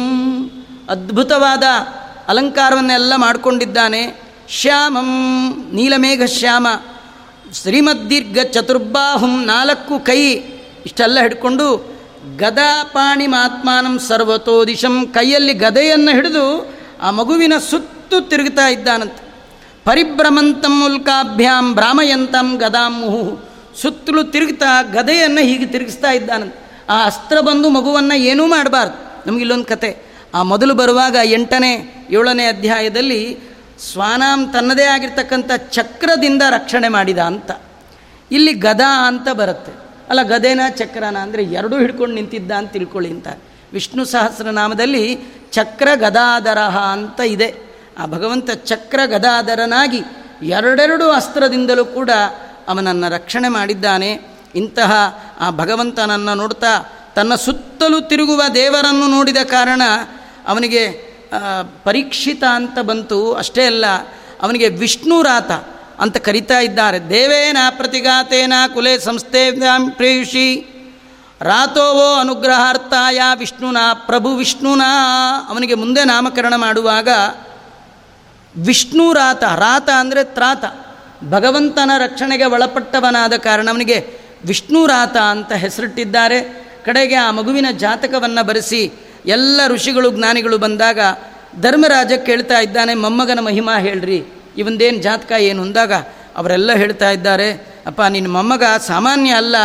[0.89, 1.63] ಅದ್ಭುತವಾದ
[2.27, 4.21] ಅಲಂಕಾರವನ್ನೆಲ್ಲ ಮಾಡಿಕೊಂಡಿದ್ದಾನೆ.
[4.49, 6.67] ಶ್ಯಾಮಂ ನೀಲಮೇಘ ಶ್ಯಾಮ.
[7.61, 10.21] ಶ್ರೀಮದ್ದೀರ್ಘ ಚತುರ್ಬಾಹುಂ ನಾಲ್ಕು ಕೈ.
[10.85, 11.93] ಇಷ್ಟೆಲ್ಲ ಹಿಡ್ಕೊಂಡು
[12.37, 19.33] ಗದಾಪಾಣಿ ಮಾತ್ಮಾನಂ ಸರ್ವತೋ ದಿಶಂ ಕೈಯಲ್ಲಿ ಗದೆಯನ್ನು ಹಿಡಿದು ಆ ಮಗುವಿನ ಸುತ್ತು ತಿರುಗುತ್ತಾ ಇದ್ದಾನಂತೆ.
[19.85, 23.49] ಪರಿಭ್ರಮಂತಂ ಉಲ್ಕಾಭ್ಯಾಂ ಭ್ರಾಮಯಂತಂ ಗದಾಮುಹು
[23.81, 26.85] ಸುತ್ತಲೂ ತಿರುಗ್ತಾ ಗದೆಯನ್ನು ಹೀಗೆ ತಿರುಗಿಸ್ತಾ ಇದ್ದಾನಂತೆ.
[26.89, 29.31] ಆ ಅಸ್ತ್ರ ಬಂದು ಮಗುವನ್ನು ಏನೂ ಮಾಡಬಾರ್ದು.
[29.31, 29.97] ನಮಗಿಲ್ಲೊಂದು ಕತೆ.
[30.33, 33.37] ಆ ಮೊದಲು ಬರುವಾಗ ಎಂಟನೇ, ಏಳನೇ ಅಧ್ಯಾಯದಲ್ಲಿ
[33.91, 37.51] ಸ್ವಾನಾಂ ತನ್ನದೇ ಆಗಿರ್ತಕ್ಕಂಥ ಚಕ್ರದಿಂದ ರಕ್ಷಣೆ ಮಾಡಿದ ಅಂತ.
[38.31, 39.82] ಇಲ್ಲಿ ಗದಾ ಅಂತ ಬರುತ್ತೆ.
[40.09, 43.27] ಅಲ್ಲ, ಗದೇನ ಚಕ್ರನ ಅಂದರೆ ಎರಡೂ ಹಿಡ್ಕೊಂಡು ನಿಂತಿದ್ದ ಅಂತ ತಿಳ್ಕೊಳ್ಳಿ ಅಂತ.
[43.73, 45.03] ವಿಷ್ಣು ಸಹಸ್ರನಾಮದಲ್ಲಿ
[45.51, 47.49] ಚಕ್ರ ಗದಾಧರಹ ಅಂತ ಇದೆ.
[47.99, 50.01] ಆ ಭಗವಂತ ಚಕ್ರ ಗದಾಧರನಾಗಿ
[50.47, 52.11] ಎರಡೆರಡು ಅಸ್ತ್ರದಿಂದಲೂ ಕೂಡ
[52.67, 54.11] ಅವನನ್ನು ರಕ್ಷಣೆ ಮಾಡಿದ್ದಾನೆ.
[54.55, 54.91] ಇಂತಹ
[55.39, 56.73] ಆ ಭಗವಂತನನ್ನು ನೋಡ್ತಾ
[57.15, 59.81] ತನ್ನ ಸುತ್ತಲೂ ತಿರುಗುವ ದೇವರನ್ನು ನೋಡಿದ ಕಾರಣ
[60.47, 60.83] ಅವನಿಗೆ
[61.83, 63.19] ಪರೀಕ್ಷಿತ ಅಂತ ಬಂತು.
[63.33, 63.85] ಅಷ್ಟೇ ಅಲ್ಲ,
[64.41, 65.51] ಅವನಿಗೆ ವಿಷ್ಣುರಾತ
[65.99, 67.09] ಅಂತ ಕರಿತಾ ಇದ್ದಾರೆ.
[67.09, 69.51] ದೇವೇನ ಪ್ರತಿಘಾತೇನ ಕುಲೆ ಸಂಸ್ಥೆ
[69.89, 70.69] ಪ್ರೇಯುಷಿ.
[71.41, 74.81] ರಾತೋವೋ ಅನುಗ್ರಹಾರ್ಥಾಯ ವಿಷ್ಣುನ ಪ್ರಭು ವಿಷ್ಣುನ.
[75.49, 77.09] ಅವನಿಗೆ ಮುಂದೆ ನಾಮಕರಣ ಮಾಡುವಾಗ
[78.65, 80.63] ವಿಷ್ಣು ರಾತ ರಾತ ಅಂದರೆ ತ್ರಾತ.
[81.29, 86.63] ಭಗವಂತನ ರಕ್ಷಣೆಗೆ ಒಳಪಟ್ಟವನಾದ ಕಾರಣ ಅವನಿಗೆ ವಿಷ್ಣು ರಾತ ಅಂತ ಹೆಸರಿಟ್ಟಿದ್ದಾರೆ.
[86.85, 88.91] ಕಡೆಗೆ ಆ ಮಗುವಿನ ಜಾತಕವನ್ನು ಬರೆಸಿ
[89.25, 90.99] ಎಲ್ಲ ಋಷಿಗಳು, ಜ್ಞಾನಿಗಳು ಬಂದಾಗ
[91.61, 94.42] ಧರ್ಮರಾಜ ಕೇಳ್ತಾ ಇದ್ದಾನೆ, ಮೊಮ್ಮಗನ ಮಹಿಮಾ ಹೇಳ್ರಿ.
[94.57, 95.93] ಇವಂದೇನು ಜಾತಕ ಏನು ಅಂದಾಗ
[96.37, 97.47] ಅವರೆಲ್ಲ ಹೇಳ್ತಾ ಇದ್ದಾರೆ,
[97.85, 99.55] ಅಪ್ಪ, ನಿನ್ನ ಮೊಮ್ಮಗ ಸಾಮಾನ್ಯ ಅಲ್ಲ,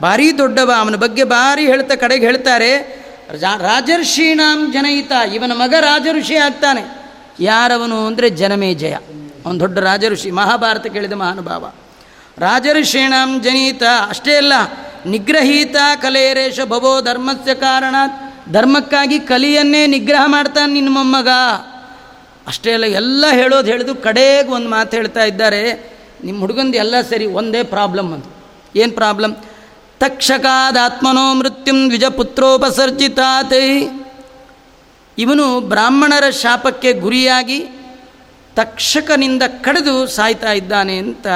[0.00, 2.70] ಭಾರೀ ದೊಡ್ಡವ, ಅವನ ಬಗ್ಗೆ ಭಾರಿ ಹೇಳ್ತಾ ಕಡೆಗೆ ಹೇಳ್ತಾರೆ
[3.58, 6.82] ರಾಜರ್ಷೀಣಾಂ ಜನಯಿತ, ಇವನ ಮಗ ರಾಜಋಷಿ ಆಗ್ತಾನೆ.
[7.40, 8.94] ಯಾರವನು ಅಂದರೆ ಜನಮೇಜಯ
[9.46, 11.72] ಅವನು ದೊಡ್ಡ ರಾಜಋಷಿ, ಮಹಾಭಾರತ ಕೇಳಿದ ಮಹಾನುಭಾವ.
[12.38, 14.52] ರಾಜಋಷೀಣಾಂ ಜನಯಿತ, ಅಷ್ಟೇ ಅಲ್ಲ,
[15.06, 17.94] ನಿಗ್ರಹೀತ ಕಲೆಯರೇಶ ಭವೋ ಧರ್ಮಸ್ಯ ಕಾರಣ
[18.52, 21.28] ಧರ್ಮಕ್ಕಾಗಿ ಕಲಿಯನ್ನೇ ನಿಗ್ರಹ ಮಾಡ್ತಾನೆ ನಿನ್ನ ಮೊಮ್ಮಗ.
[22.46, 25.94] ಅಷ್ಟೇ ಅಲ್ಲ, ಎಲ್ಲ ಹೇಳೋದು ಹೇಳಿದು ಕಡೆಗೆ ಒಂದು ಮಾತು ಹೇಳ್ತಾ ಇದ್ದಾರೆ.
[26.24, 28.24] ನಿಮ್ಮ ಹುಡುಗಂದು ಎಲ್ಲ ಸರಿ ಒಂದೇ ಪ್ರಾಬ್ಲಮ್ ಅಂತ
[28.76, 29.34] ಏನು ಪ್ರಾಬ್ಲಮ್?
[30.00, 33.88] ತಕ್ಷಕಾದ ಆತ್ಮನೋ ಮೃತ್ಯುಂ ದ್ವಿಜಪುತ್ರೋಪಸರ್ಜಿತಾತೈ
[35.18, 37.66] ಇವನು ಬ್ರಾಹ್ಮಣರ ಶಾಪಕ್ಕೆ ಗುರಿಯಾಗಿ
[38.56, 41.26] ತಕ್ಷಕನಿಂದ ಕಡಿದು ಸಾಯ್ತಾ ಇದ್ದಾನೆ ಅಂತ.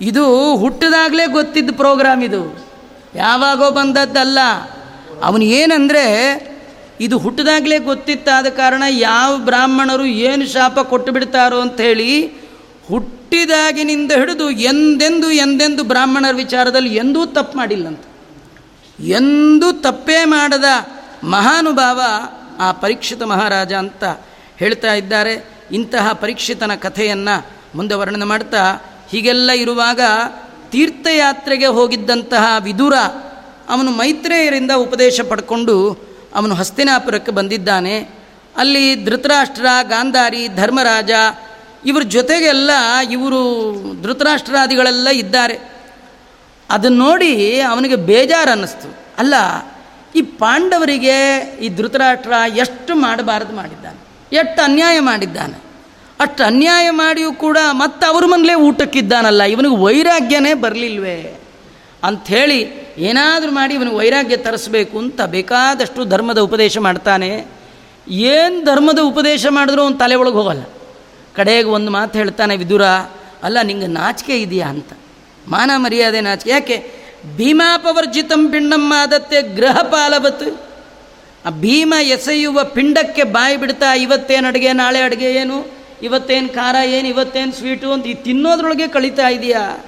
[0.00, 2.70] ಇದು ಹುಟ್ಟಿದಾಗಲೇ ಗೊತ್ತಿದ್ದ ಪ್ರೋಗ್ರಾಮ್ ಇದು.
[3.14, 4.38] ಯಾವಾಗೋ ಬಂದದ್ದಲ್ಲ.
[5.22, 6.04] ಅವನು ಏನಂದರೆ
[7.00, 12.26] ಇದು ಹುಟ್ಟಿದಾಗಲೇ ಗೊತ್ತಿತ್ತಾದ ಕಾರಣ ಯಾವ ಬ್ರಾಹ್ಮಣರು ಏನು ಶಾಪ ಕೊಟ್ಟು ಬಿಡ್ತಾರೋ ಅಂಥೇಳಿ
[12.88, 18.00] ಹುಟ್ಟಿದಾಗಿನಿಂದ ಹಿಡಿದು ಎಂದೆಂದು ಎಂದೆಂದು ಬ್ರಾಹ್ಮಣರ ವಿಚಾರದಲ್ಲಿ ಎಂದೂ ತಪ್ಪು ಮಾಡಿಲ್ಲಂತ.
[19.00, 20.64] ಎಂದೂ ತಪ್ಪೇ ಮಾಡದ
[21.24, 22.02] ಮಹಾನುಭಾವ
[22.58, 24.04] ಆ ಪರೀಕ್ಷಿತ ಮಹಾರಾಜ ಅಂತ
[24.58, 25.44] ಹೇಳ್ತಾ ಇದ್ದಾರೆ.
[25.72, 28.74] ಇಂತಹ ಪರೀಕ್ಷಿತನ ಕಥೆಯನ್ನು ಮುಂದೆ ವರ್ಣನೆ ಮಾಡ್ತಾ
[29.10, 30.00] ಹೀಗೆಲ್ಲ ಇರುವಾಗ
[30.70, 32.94] ತೀರ್ಥಯಾತ್ರೆಗೆ ಹೋಗಿದ್ದಂತಹ ವಿದುರ
[33.68, 36.04] ಅವನು ಮೈತ್ರೇಯರಿಂದ ಉಪದೇಶ ಪಡ್ಕೊಂಡು
[36.34, 37.96] ಅವನು ಹಸ್ತಿನಾಪುರಕ್ಕೆ ಬಂದಿದ್ದಾನೆ.
[38.56, 41.10] ಅಲ್ಲಿ ಧೃತರಾಷ್ಟ್ರ, ಗಾಂಧಾರಿ, ಧರ್ಮರಾಜ
[41.86, 42.70] ಇವ್ರ ಜೊತೆಗೆಲ್ಲ
[43.10, 43.40] ಇವರು
[44.02, 45.56] ಧೃತರಾಷ್ಟ್ರಾದಿಗಳೆಲ್ಲ ಇದ್ದಾರೆ.
[46.70, 49.34] ಅದನ್ನು ನೋಡಿ ಅವನಿಗೆ ಬೇಜಾರು ಅನ್ನಿಸ್ತು ಅಲ್ಲ,
[50.14, 51.16] ಈ ಪಾಂಡವರಿಗೆ
[51.60, 53.98] ಈ ಧೃತರಾಷ್ಟ್ರ ಎಷ್ಟು ಮಾಡಬಾರದು ಮಾಡಿದ್ದಾನೆ,
[54.32, 55.56] ಎಷ್ಟು ಅನ್ಯಾಯ ಮಾಡಿದ್ದಾನೆ.
[56.20, 61.18] ಅಷ್ಟು ಅನ್ಯಾಯ ಮಾಡಿಯೂ ಕೂಡ ಮತ್ತೆ ಅವ್ರ ಮನೇಲೇ ಊಟಕ್ಕಿದ್ದಾನಲ್ಲ, ಇವನಿಗೆ ವೈರಾಗ್ಯನೇ ಬರಲಿಲ್ವೇ?
[62.04, 67.46] ಅಂಥೇಳಿ ಏನಾದರೂ ಮಾಡಿ ಇವನು ವೈರಾಗ್ಯ ತರಿಸ್ಬೇಕು ಅಂತ ಬೇಕಾದಷ್ಟು ಧರ್ಮದ ಉಪದೇಶ ಮಾಡ್ತಾನೆ.
[68.08, 70.62] ಏನು ಧರ್ಮದ ಉಪದೇಶ ಮಾಡಿದ್ರೂ ಅವನು ತಲೆ ಒಳಗೆ ಹೋಗಲ್ಲ.
[71.34, 72.84] ಕಡೆಗೆ ಒಂದು ಮಾತು ಹೇಳ್ತಾನೆ ವಿದುರ,
[73.42, 74.92] ಅಲ್ಲ, ನಿಂಗೆ ನಾಚಿಕೆ ಇದೆಯಾ ಅಂತ?
[75.48, 76.50] ಮಾನ ಮರ್ಯಾದೆ ನಾಚಿಕೆ.
[76.50, 76.90] ಯಾಕೆ?
[77.36, 79.78] ಭೀಮಾಪವರ್ಜಿತಂ ಪಿಂಡಮ್ಮ ಆದತ್ತೆ ಗೃಹ
[81.46, 85.72] ಆ ಭೀಮ ಎಸೆಯುವ ಪಿಂಡಕ್ಕೆ ಬಾಯಿ ಬಿಡ್ತಾ, ಇವತ್ತೇನು ಅಡುಗೆ, ನಾಳೆ ಅಡುಗೆ, ಏನು?
[86.02, 87.08] ಇವತ್ತೇನು ಖಾರ, ಏನು?
[87.08, 89.84] ಇವತ್ತೇನು ಸ್ವೀಟು ಅಂತ ಈ ತಿನ್ನೋದ್ರೊಳಗೆ ಕಳೀತಾ ಇದೆಯಾ?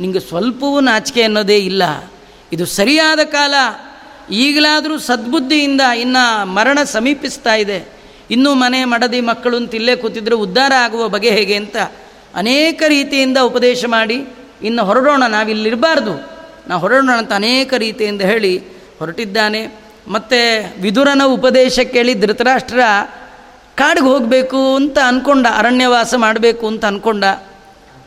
[0.00, 1.82] ನಿಂಗೆ ಸ್ವಲ್ಪವೂ ನಾಚಿಕೆ ಅನ್ನೋದೇ ಇಲ್ಲ.
[2.52, 3.54] ಇದು ಸರಿಯಾದ ಕಾಲ.
[4.30, 7.88] ಈಗಲಾದರೂ ಸದ್ಬುದ್ಧಿಯಿಂದ ಇನ್ನು ಮರಣ ಸಮೀಪಿಸ್ತಾ ಇದೆ.
[8.30, 11.76] ಇನ್ನೂ ಮನೆ, ಮಡದಿ, ಮಕ್ಕಳು ಅಂತ ಇಲ್ಲೇ ಕೂತಿದ್ರೆ ಉದ್ಧಾರ ಆಗುವ ಬಗೆ ಹೇಗೆ ಅಂತ
[12.34, 14.26] ಅನೇಕ ರೀತಿಯಿಂದ ಉಪದೇಶ ಮಾಡಿ,
[14.62, 16.30] ಇನ್ನು ಹೊರಡೋಣ ನಾವಿಲ್ಲಿರಬಾರ್ದು
[16.68, 18.58] ನಾವು ಹೊರಡೋಣ ಅಂತ ಅನೇಕ ರೀತಿಯಿಂದ ಹೇಳಿ
[18.98, 19.80] ಹೊರಟಿದ್ದಾನೆ.
[20.08, 22.80] ಮತ್ತು ವಿದುರನ ಉಪದೇಶ ಕೇಳಿ ಧೃತರಾಷ್ಟ್ರ
[23.74, 27.24] ಕಾಡಿಗೆ ಹೋಗಬೇಕು ಅಂತ ಅಂದ್ಕೊಂಡ ಅರಣ್ಯವಾಸ ಮಾಡಬೇಕು ಅಂತ ಅಂದ್ಕೊಂಡ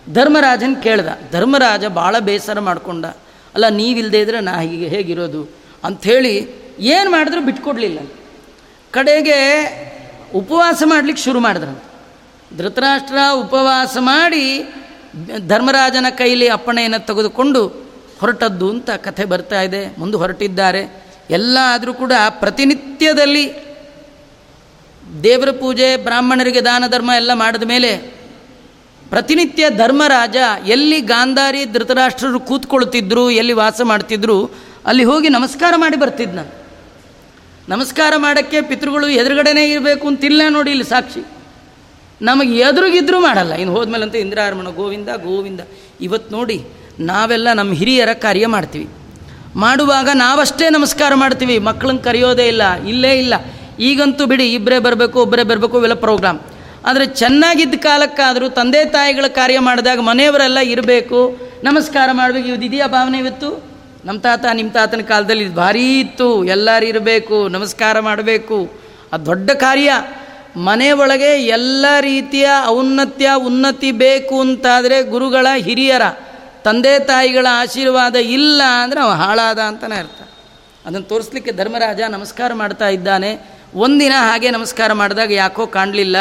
[0.07, 3.05] ಧರ್ಮರಾಜನ್ ಕೇಳ್ದ, ಧರ್ಮರಾಜ ಭಾಳ ಬೇಸರ ಮಾಡಿಕೊಂಡ.
[3.55, 5.41] ಅಲ್ಲ ನೀವಿಲ್ಲದೆ ಇದ್ರೆ ನಾ ಹೀಗೆ ಹೇಗಿರೋದು?
[5.83, 6.35] ಅಂಥೇಳಿ
[6.79, 7.99] ಏನು ಮಾಡಿದ್ರು ಬಿಟ್ಕೊಡ್ಲಿಲ್ಲ.
[8.91, 9.39] ಕಡೆಗೆ
[10.35, 11.87] ಉಪವಾಸ ಮಾಡಲಿಕ್ಕೆ ಶುರು ಮಾಡಿದ್ರಂತೆ
[12.57, 14.45] ಧೃತರಾಷ್ಟ್ರ ಉಪವಾಸ ಮಾಡಿ
[15.47, 17.67] ಧರ್ಮರಾಜನ ಕೈಲಿ ಅಪ್ಪಣೆಯನ್ನು ತೆಗೆದುಕೊಂಡು
[18.19, 21.03] ಹೊರಟದ್ದು ಅಂತ ಕಥೆ ಬರ್ತಾ ಇದೆ, ಮುಂದೆ ಹೊರಟಿದ್ದಾರೆ.
[21.29, 23.45] ಎಲ್ಲ ಆದರೂ ಕೂಡ ಪ್ರತಿನಿತ್ಯದಲ್ಲಿ
[25.23, 28.22] ದೇವರ ಪೂಜೆ, ಬ್ರಾಹ್ಮಣರಿಗೆ ದಾನ ಧರ್ಮ ಎಲ್ಲ ಮಾಡಿದ ಮೇಲೆ
[29.13, 30.35] ಪ್ರತಿನಿತ್ಯ ಧರ್ಮರಾಜ
[30.67, 34.37] ಎಲ್ಲಿ ಗಾಂಧಾರಿ ಧೃತರಾಷ್ಟ್ರರು ಕೂತ್ಕೊಳ್ತಿದ್ರು, ಎಲ್ಲಿ ವಾಸ ಮಾಡ್ತಿದ್ರು,
[34.85, 36.51] ಅಲ್ಲಿ ಹೋಗಿ ನಮಸ್ಕಾರ ಮಾಡಿ ಬರ್ತಿದ್ದ ನಾನು
[37.69, 41.21] ನಮಸ್ಕಾರ ಮಾಡೋಕ್ಕೆ ಪಿತೃಗಳು ಎದುರುಗಡೆನೇ ಇರಬೇಕು ಅಂತಿಲ್ಲ ನೋಡಿ ಇಲ್ಲಿ ಸಾಕ್ಷಿ.
[42.21, 43.53] ನಮಗೆ ಎದುರುಗಿದ್ರು ಮಾಡಲ್ಲ.
[43.53, 45.59] ಇನ್ನು ಹೋದ್ಮೇಲಂತೂ ಇಂದ್ರಾರ್ಮಣ, ಗೋವಿಂದ ಗೋವಿಂದ.
[46.01, 46.57] ಇವತ್ತು ನೋಡಿ,
[46.99, 48.87] ನಾವೆಲ್ಲ ನಮ್ಮ ಹಿರಿಯರ ಕಾರ್ಯ ಮಾಡ್ತೀವಿ.
[49.55, 51.57] ಮಾಡುವಾಗ ನಾವಷ್ಟೇ ನಮಸ್ಕಾರ ಮಾಡ್ತೀವಿ.
[51.59, 53.33] ಮಕ್ಕಳನ್ನ ಕರೆಯೋದೇ ಇಲ್ಲ, ಇಲ್ಲೇ ಇಲ್ಲ.
[53.79, 56.39] ಈಗಂತೂ ಬಿಡಿ ಇಬ್ಬರೇ ಬರಬೇಕು ಒಬ್ಬರೇ ಬರಬೇಕು, ಇವೆಲ್ಲ ಪ್ರೋಗ್ರಾಮ್
[56.85, 61.37] ಆದರೆ ಚೆನ್ನಾಗಿದ್ದ ಕಾಲಕ್ಕಾದರೂ ತಂದೆ ತಾಯಿಗಳ ಕಾರ್ಯ ಮಾಡಿದಾಗ ಮನೆಯವರೆಲ್ಲ ಇರಬೇಕು.
[61.63, 62.47] ನಮಸ್ಕಾರ ಮಾಡಬೇಕು.
[62.47, 63.73] ಇದು ಇದೆಯಾ ಭಾವನೆ ಇವತ್ತು?
[64.05, 66.45] ನಮ್ಮ ತಾತ ನಿಮ್ಮ ತಾತನ ಕಾಲದಲ್ಲಿ ಇದು ಭಾರೀ ಇತ್ತು.
[66.45, 68.73] ಎಲ್ಲರೂ ಇರಬೇಕು, ನಮಸ್ಕಾರ ಮಾಡಬೇಕು.
[69.13, 69.91] ಅದು ದೊಡ್ಡ ಕಾರ್ಯ.
[70.57, 76.01] ಮನೆ ಒಳಗೆ ಎಲ್ಲ ರೀತಿಯ ಔನ್ನತ್ಯ, ಉನ್ನತಿ ಬೇಕು ಅಂತಾದರೆ ಗುರುಗಳ ಹಿರಿಯರ.
[76.63, 80.29] ತಂದೆ ತಾಯಿಗಳ ಆಶೀರ್ವಾದ ಇಲ್ಲ ಅಂದರೆ ಅವ ಹಾಳಾದ ಅಂತಲೇ ಅರ್ಥ.
[80.85, 83.39] ಅದನ್ನು ತೋರಿಸ್ಲಿಕ್ಕೆ ಧರ್ಮರಾಜ ನಮಸ್ಕಾರ ಮಾಡ್ತಾ ಇದ್ದಾನೆ.
[83.75, 86.17] ಒಂದಿನ ಹಾಗೆ ನಮಸ್ಕಾರ ಮಾಡಿದಾಗ ಯಾಕೋ ಕಾಣಲಿಲ್ಲ.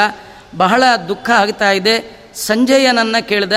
[0.56, 2.20] ಬಹಳ ದುಃಖ ಆಗ್ತಾ ಇದೆ.
[2.34, 3.52] ಸಂಜಯನನ್ನು ಕೇಳ್ದ.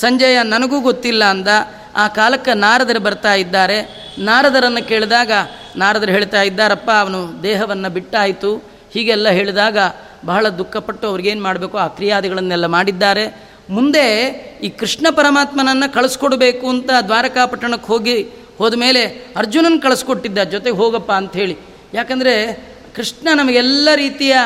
[0.00, 1.48] ಸಂಜಯ ನನಗೂ ಗೊತ್ತಿಲ್ಲ ಅಂದ.
[1.96, 4.06] ಆ ಕಾಲಕ್ಕೆ ನಾರದರು ಬರ್ತಾ ಇದ್ದಾರೆ.
[4.18, 5.30] ನಾರದರನ್ನು ಕೇಳಿದಾಗ
[5.76, 8.56] ನಾರದರು ಹೇಳ್ತಾ ಇದ್ದಾರಪ್ಪ, ಅವನು ದೇಹವನ್ನು ಬಿಟ್ಟಾಯಿತು.
[8.92, 9.78] ಹೀಗೆಲ್ಲ ಹೇಳಿದಾಗ
[10.24, 11.78] ಬಹಳ ದುಃಖಪಟ್ಟು ಅವ್ರಿಗೇನು ಮಾಡಬೇಕು?
[11.78, 13.50] ಆ ಕ್ರಿಯಾದಿಗಳನ್ನೆಲ್ಲ ಮಾಡಿದ್ದಾರೆ.
[13.70, 14.26] ಮುಂದೆ
[14.62, 18.28] ಈ ಕೃಷ್ಣ ಪರಮಾತ್ಮನನ್ನು ಕಳಿಸ್ಕೊಡ್ಬೇಕು ಅಂತ ದ್ವಾರಕಾಪಟ್ಟಣಕ್ಕೆ ಹೋಗಿ
[18.58, 20.38] ಹೋದ ಮೇಲೆ ಅರ್ಜುನನ್ ಕಳಿಸ್ಕೊಟ್ಟಿದ್ದ.
[20.38, 21.56] ಜೊತೆಗೆ ಹೋಗಪ್ಪ ಅಂಥೇಳಿ
[21.94, 22.52] ಯಾಕಂದರೆ
[22.96, 24.36] ಕೃಷ್ಣ ನಮಗೆಲ್ಲ ರೀತಿಯ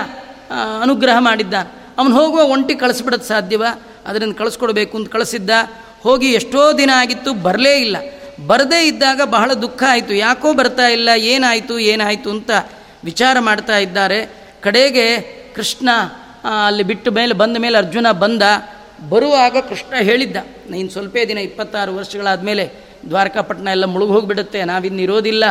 [0.82, 1.54] ಅನುಗ್ರಹ ಮಾಡಿದ್ದ
[1.98, 3.64] ಅವನು ಹೋಗುವ ಒಂಟಿ ಕಳಿಸ್ಬಿಡೋದು ಸಾಧ್ಯವ
[4.06, 5.50] ಅದರಿಂದ ಕಳಿಸ್ಕೊಡ್ಬೇಕು ಅಂತ ಕಳಿಸಿದ್ದ.
[6.02, 7.96] ಹೋಗಿ ಎಷ್ಟೋ ದಿನ ಆಗಿತ್ತು, ಬರಲೇ ಇಲ್ಲ.
[8.46, 10.14] ಬರದೇ ಇದ್ದಾಗ ಬಹಳ ದುಃಖ ಆಯಿತು.
[10.14, 12.50] ಯಾಕೋ ಬರ್ತಾ ಇಲ್ಲ, ಏನಾಯಿತು ಏನಾಯಿತು ಅಂತ
[13.04, 14.20] ವಿಚಾರ ಮಾಡ್ತಾ ಇದ್ದಾರೆ.
[14.60, 15.06] ಕಡೆಗೆ
[15.54, 15.88] ಕೃಷ್ಣ
[16.66, 18.42] ಅಲ್ಲಿ ಬಿಟ್ಟ ಮೇಲೆ, ಬಂದ ಮೇಲೆ ಅರ್ಜುನ ಬಂದ.
[19.08, 20.36] ಬರುವಾಗ ಕೃಷ್ಣ ಹೇಳಿದ್ದ,
[20.70, 22.64] ನೀನು ಸ್ವಲ್ಪ ದಿನ, ಇಪ್ಪತ್ತಾರು ವರ್ಷಗಳಾದ ಮೇಲೆ
[23.08, 25.44] ದ್ವಾರಕಾಪಟ್ಟಣ ಎಲ್ಲ ಮುಳುಗಿ ಹೋಗಿಬಿಡುತ್ತೆ, ನಾವಿನ್ನು ಇರೋದಿಲ್ಲ.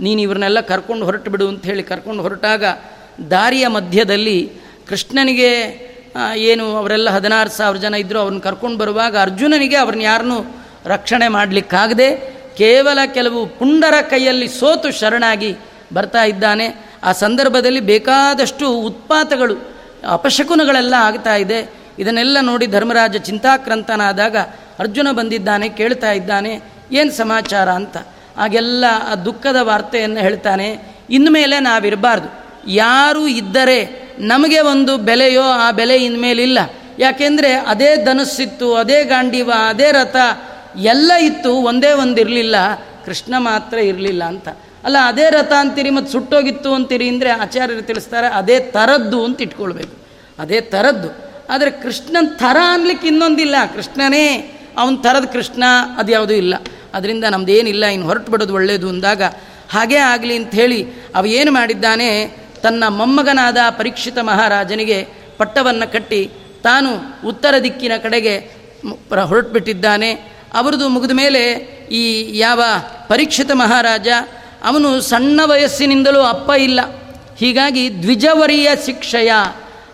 [0.00, 2.64] ನೀನು ಇವ್ರನ್ನೆಲ್ಲ ಕರ್ಕೊಂಡು ಹೊರಟು ಬಿಡು ಅಂತ ಹೇಳಿ ಕರ್ಕೊಂಡು ಹೊರಟಾಗ
[3.30, 4.38] ದಾರಿಯ ಮಧ್ಯದಲ್ಲಿ
[4.88, 5.86] ಕೃಷ್ಣನಿಗೆ
[6.34, 12.98] ಏನು ಅವರೆಲ್ಲ ಹದಿನಾರು ಸಾವಿರ ಜನ ಇದ್ದರು ಅವ್ರನ್ನ ಕರ್ಕೊಂಡು ಬರುವಾಗ ಅರ್ಜುನನಿಗೆ ಅವ್ರನ್ನ ಯಾರನ್ನೂ ರಕ್ಷಣೆ ಮಾಡಲಿಕ್ಕಾಗದೆ ಕೇವಲ
[13.06, 15.56] ಕೆಲವು ಪುಂಡರ ಕೈಯಲ್ಲಿ ಸೋತು ಶರಣಾಗಿ
[15.92, 16.90] ಬರ್ತಾ ಇದ್ದಾನೆ.
[17.04, 19.56] ಆ ಸಂದರ್ಭದಲ್ಲಿ ಬೇಕಾದಷ್ಟು ಉತ್ಪಾತಗಳು,
[20.08, 21.74] ಅಪಶಕುನಗಳೆಲ್ಲ ಆಗ್ತಾ ಇದೆ.
[21.98, 24.36] ಇದನ್ನೆಲ್ಲ ನೋಡಿ ಧರ್ಮರಾಜ ಚಿಂತಾಕ್ರಂತನಾದಾಗ
[24.78, 26.60] ಅರ್ಜುನ ಬಂದಿದ್ದಾನೆ, ಕೇಳ್ತಾ ಇದ್ದಾನೆ,
[26.92, 27.68] ಏನು ಸಮಾಚಾರ?
[27.68, 27.96] ಅಂತ.
[28.36, 30.96] ಆಗೆಲ್ಲ ಆ ದುಃಖದ ವಾರ್ತೆಯನ್ನು ಹೇಳ್ತಾನೆ.
[31.10, 32.45] ಇನ್ಮೇಲೆ ನಾವಿರಬಾರ್ದು.
[32.66, 33.78] ಯಾರು ಇದ್ದರೆ
[34.18, 36.58] ನಮಗೆ ಒಂದು ಬೆಲೆಯೋ ಆ ಬೆಲೆ ಇನ್ಮೇಲಿಲ್ಲ.
[36.98, 40.16] ಯಾಕೆಂದರೆ ಅದೇ ಧನಸ್ಸಿತ್ತು, ಅದೇ ಗಾಂಡೀವ, ಅದೇ ರಥ,
[40.76, 42.56] ಎಲ್ಲ ಇತ್ತು, ಒಂದೇ ಒಂದು ಇರಲಿಲ್ಲ
[43.04, 44.48] ಕೃಷ್ಣ ಮಾತ್ರ ಇರಲಿಲ್ಲ ಅಂತ.
[44.84, 49.96] ಅಲ್ಲ, ಅದೇ ರಥ ಅಂತೀರಿ ಮತ್ತು ಸುಟ್ಟೋಗಿತ್ತು ಅಂತೀರಿ ಅಂದರೆ ಆಚಾರ್ಯರು ತಿಳಿಸ್ತಾರೆ, ಅದೇ ಥರದ್ದು ಅಂತ ಇಟ್ಕೊಳ್ಬೇಕು.
[50.38, 51.08] ಅದೇ ಥರದ್ದು
[51.48, 53.56] ಆದರೆ ಕೃಷ್ಣನ ಥರ ಅನ್ಲಿಕ್ಕೆ ಇನ್ನೊಂದಿಲ್ಲ.
[53.74, 54.26] ಕೃಷ್ಣನೇ,
[54.78, 55.64] ಅವನ ಥರದ ಕೃಷ್ಣ
[55.98, 56.54] ಅದು ಯಾವುದೂ ಇಲ್ಲ.
[56.94, 59.22] ಅದರಿಂದ ನಮ್ಮದೇನಿಲ್ಲ ಇನ್ನು ಹೊರಟು ಬಿಡೋದು ಒಳ್ಳೆಯದು ಅಂದಾಗ
[59.70, 62.36] ಹಾಗೇ ಆಗಲಿ ಅಂತ ಹೇಳಿ ಅವ ಏನು ಮಾಡಿದ್ದಾನೆ
[62.66, 65.08] ತನ್ನ ಮೊಮ್ಮಗನಾದ ಪರೀಕ್ಷಿತ ಮಹಾರಾಜನಿಗೆ
[65.38, 66.30] ಪಟ್ಟವನ್ನು ಕಟ್ಟಿ
[66.62, 66.90] ತಾನು
[67.28, 70.12] ಉತ್ತರ ದಿಕ್ಕಿನ ಕಡೆಗೆ ಹೊರಟು ಬಿಟ್ಟಿದ್ದಾನೆ ಹೊರಟುಬಿಟ್ಟಿದ್ದಾನೆ.
[70.54, 71.42] ಅವರದು ಮುಗಿದ ಮೇಲೆ
[71.90, 72.62] ಈ ಯಾವ
[73.08, 74.08] ಪರೀಕ್ಷಿತ ಮಹಾರಾಜ,
[74.64, 76.80] ಅವನು ಸಣ್ಣ ವಯಸ್ಸಿನಿಂದಲೂ ಅಪ್ಪ ಇಲ್ಲ.
[77.38, 79.32] ಹೀಗಾಗಿ ದ್ವಿಜವರಿಯ ಶಿಕ್ಷೆಯ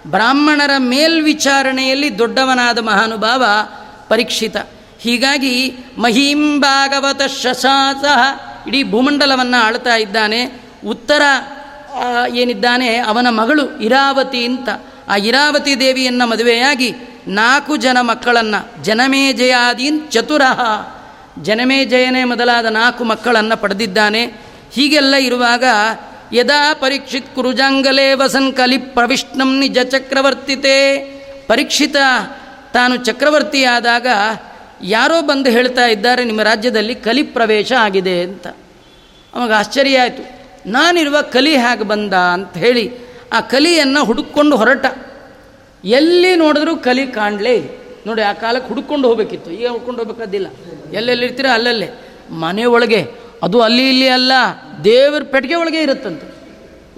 [0.07, 3.45] ಬ್ರಾಹ್ಮಣರ ಮೇಲ್ವಿಚಾರಣೆಯಲ್ಲಿ ದೊಡ್ಡವನಾದ ಮಹಾನುಭಾವ
[4.09, 4.57] ಪರೀಕ್ಷಿತ.
[4.99, 8.05] ಹೀಗಾಗಿ ಮಹೀಂ ಭಾಗವತ ಶಶಾಸ
[8.69, 10.63] ಇಡೀ ಭೂಮಂಡಲವನ್ನು ಆಳ್ತಾ ಇದ್ದಾನೆ.
[10.87, 11.23] ಉತ್ತರ
[12.35, 12.97] ಏನಿದ್ದಾನೆ?
[12.97, 14.69] ಅವನ ಮಗಳು ಇರಾವತಿ ಅಂತ.
[15.09, 16.95] ಆ ಇರಾವತಿ ದೇವಿಯನ್ನು ಮದುವೆಯಾಗಿ
[17.29, 20.61] ನಾಲ್ಕು ಜನ ಮಕ್ಕಳನ್ನು, ಜನಮೇಜಯಾದೀನ್ ಚತುರಃ.
[21.43, 24.25] ಜನಮೇಜಯನೇ ಮೊದಲಾದ ನಾಲ್ಕು ಮಕ್ಕಳನ್ನು ಪಡೆದಿದ್ದಾನೆ.
[24.73, 25.65] ಹೀಗೆಲ್ಲ ಇರುವಾಗ,
[26.33, 30.99] ಯದಾ ಪರೀಕ್ಷಿತ್ ಕುರುಜಾಂಗಲೇ ವಸನ್ ಕಲಿ ಪ್ರವಿಷ್ಣಂ ನಿಜ ಚಕ್ರವರ್ತಿತೆ.
[31.47, 31.97] ಪರೀಕ್ಷಿತ,
[32.73, 34.07] ತಾನು ಚಕ್ರವರ್ತಿಯಾದಾಗ
[34.83, 38.47] ಯಾರೋ ಬಂದು ಹೇಳ್ತಾ ಇದ್ದಾರೆ, ನಿಮ್ಮ ರಾಜ್ಯದಲ್ಲಿ ಕಲಿ ಪ್ರವೇಶ ಆಗಿದೆ ಅಂತ.
[39.35, 40.42] ಅವಾಗ ಆಶ್ಚರ್ಯ ಆಯಿತು.
[40.67, 42.93] ನಾನಿರುವ ಕಲಿ ಹೇಗೆ ಬಂದ ಅಂತ ಹೇಳಿ
[43.33, 44.87] ಆ ಕಲಿಯನ್ನು ಹುಡುಕೊಂಡು ಹೊರಟ.
[45.85, 49.51] ಎಲ್ಲಿ ನೋಡಿದ್ರೂ ಕಲಿ ಕಾಣಲೇ ನೋಡಿ, ಆ ಕಾಲಕ್ಕೆ ಹುಡುಕೊಂಡು ಹೋಗಬೇಕಿತ್ತು.
[49.51, 50.47] ಈಗ ಹುಡ್ಕೊಂಡು ಹೋಗ್ಬೇಕಾದಿಲ್ಲ.
[50.93, 51.89] ಎಲ್ಲೆಲ್ಲಿರ್ತೀರ ಅಲ್ಲಲ್ಲೇ.
[52.31, 53.11] ಮನೆ ಒಳಗೆ.
[53.43, 54.33] ಅದು ಅಲ್ಲಿ ಇಲ್ಲಿ ಅಲ್ಲ.
[54.85, 56.35] ದೇವರ ಪೆಟ್ಟಿಗೆ ಒಳಗೆ ಇರುತ್ತಂತೆ.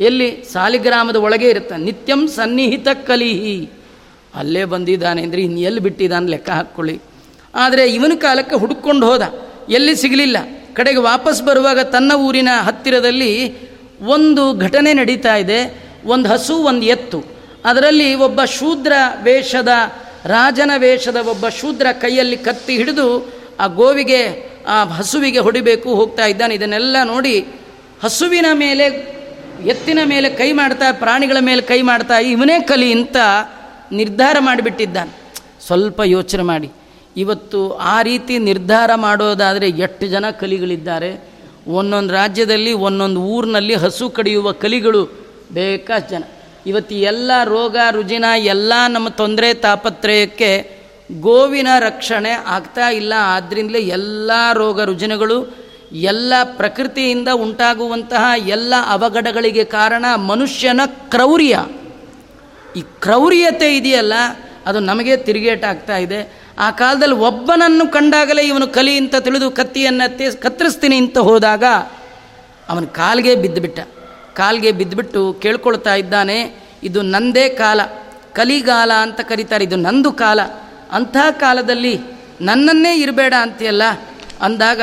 [0.04, 0.44] ಎಲ್ಲಿ?
[0.52, 1.76] ಸಾಲಿಗ್ರಾಮದ ಒಳಗೆ ಇರುತ್ತೆ.
[1.76, 3.70] ನಿತ್ಯಂ ಸನ್ನಿಹಿತ ಕಲಿಹಿ.
[4.34, 7.00] ಅಲ್ಲೇ ಬಂದಿದ್ದಾನೆ ಅಂದರೆ ಇನ್ನು ಎಲ್ಲಿ ಬಿಟ್ಟಿದ್ದಾನೆ ಲೆಕ್ಕ ಹಾಕ್ಕೊಳ್ಳಿ.
[7.54, 9.22] ಆದರೆ ಇವನ ಕಾಲಕ್ಕೆ ಹುಡುಕೊಂಡು ಹೋದ.
[9.68, 10.36] ಎಲ್ಲಿ ಸಿಗಲಿಲ್ಲ.
[10.74, 13.56] ಕಡೆಗೆ ವಾಪಸ್ ಬರುವಾಗ ತನ್ನ ಊರಿನ ಹತ್ತಿರದಲ್ಲಿ
[14.00, 17.24] ಒಂದು ಘಟನೆ ನಡೀತಾ ಇದೆ, ಒಂದು ಹಸು, ಒಂದು ಎತ್ತು.
[17.64, 19.68] ಅದರಲ್ಲಿ ಒಬ್ಬ ಶೂದ್ರ ವೇಷದ,
[20.24, 26.54] ರಾಜನ ವೇಷದ ಒಬ್ಬ ಶೂದ್ರ ಕೈಯಲ್ಲಿ ಕತ್ತಿ ಹಿಡಿದು ಆ ಗೋವಿಗೆ, ಆ ಹಸುವಿಗೆ ಹೊಡಿಬೇಕು ಹೋಗ್ತಾ ಇದ್ದಾನೆ.
[26.54, 27.46] ಇದನ್ನೆಲ್ಲ ನೋಡಿ
[28.02, 28.84] ಹಸುವಿನ ಮೇಲೆ,
[29.66, 33.16] ಎತ್ತಿನ ಮೇಲೆ ಕೈ ಮಾಡ್ತಾ, ಪ್ರಾಣಿಗಳ ಮೇಲೆ ಕೈ ಮಾಡ್ತಾ ಇವನೇ ಕಲಿ ಅಂತ
[33.92, 35.32] ನಿರ್ಧಾರ ಮಾಡಿಬಿಟ್ಟಿದ್ದಾನೆ.
[35.66, 36.70] ಸ್ವಲ್ಪ ಯೋಚನೆ ಮಾಡಿ.
[37.16, 41.34] ಇವತ್ತು ಆ ರೀತಿ ನಿರ್ಧಾರ ಮಾಡೋದಾದರೆ ಎಷ್ಟು ಜನ ಕಲಿಗಳಿದ್ದಾರೆ?
[41.68, 45.04] ಒಂದೊಂದು ರಾಜ್ಯದಲ್ಲಿ, ಒಂದೊಂದು ಊರಿನಲ್ಲಿ ಹಸು ಕಡಿಯುವ ಕಲಿಗಳು
[45.52, 46.24] ಬೇಕಾಷ್ಟು ಜನ?
[46.66, 50.84] ಇವತ್ತು ಎಲ್ಲ ರೋಗ, ರುಜಿನ, ಎಲ್ಲ ನಮ್ಮ ತೊಂದರೆ, ತಾಪತ್ರಯಕ್ಕೆ
[51.20, 53.12] ಗೋವಿನ ರಕ್ಷಣೆ ಆಗ್ತಾ ಇಲ್ಲ.
[53.16, 55.56] ಆದ್ದರಿಂದಲೇ ಎಲ್ಲ ರೋಗ, ರುಜಿನಗಳು,
[55.92, 61.66] ಎಲ್ಲ ಪ್ರಕೃತಿಯಿಂದ ಉಂಟಾಗುವಂತಹ ಎಲ್ಲ ಅವಘಡಗಳಿಗೆ ಕಾರಣ ಮನುಷ್ಯನ ಕ್ರೌರ್ಯ.
[62.76, 64.12] ಈ ಕ್ರೌರ್ಯತೆ ಇದೆಯಲ್ಲ?
[64.66, 66.44] ಅದು ನಮಗೆ ತಿರುಗೇಟಾಗ್ತಾ ಇದೆ.
[66.58, 71.64] ಆ ಕಾಲದಲ್ಲಿ ಒಬ್ಬನನ್ನು ಕಂಡಾಗಲೇ ಇವನು ಕಲಿ ಅಂತ ತಿಳಿದು ಕತ್ತಿಯನ್ನು ಕತ್ತರಿಸ್ತೀನಿ ಅಂತ ಹೋದಾಗ
[72.68, 73.80] ಅವನ ಕಾಲಿಗೆ ಬಿದ್ದುಬಿಟ್ಟ.
[74.34, 77.80] ಕಾಲಿಗೆ ಬಿದ್ದುಬಿಟ್ಟು ಕೇಳ್ಕೊಳ್ತಾ ಇದ್ದಾನೆ, ಇದು ನಂದೇ ಕಾಲ,
[78.32, 80.42] ಕಲಿಗಾಲ ಅಂತ ಕರೀತಾರೆ, ಇದು ನಂದು ಕಾಲ.
[80.92, 82.00] ಅಂಥ ಕಾಲದಲ್ಲಿ
[82.40, 83.82] ನನ್ನನ್ನೇ ಇರಬೇಡ ಅಂತೀಯಲ್ಲ?
[84.40, 84.82] ಅಂದಾಗ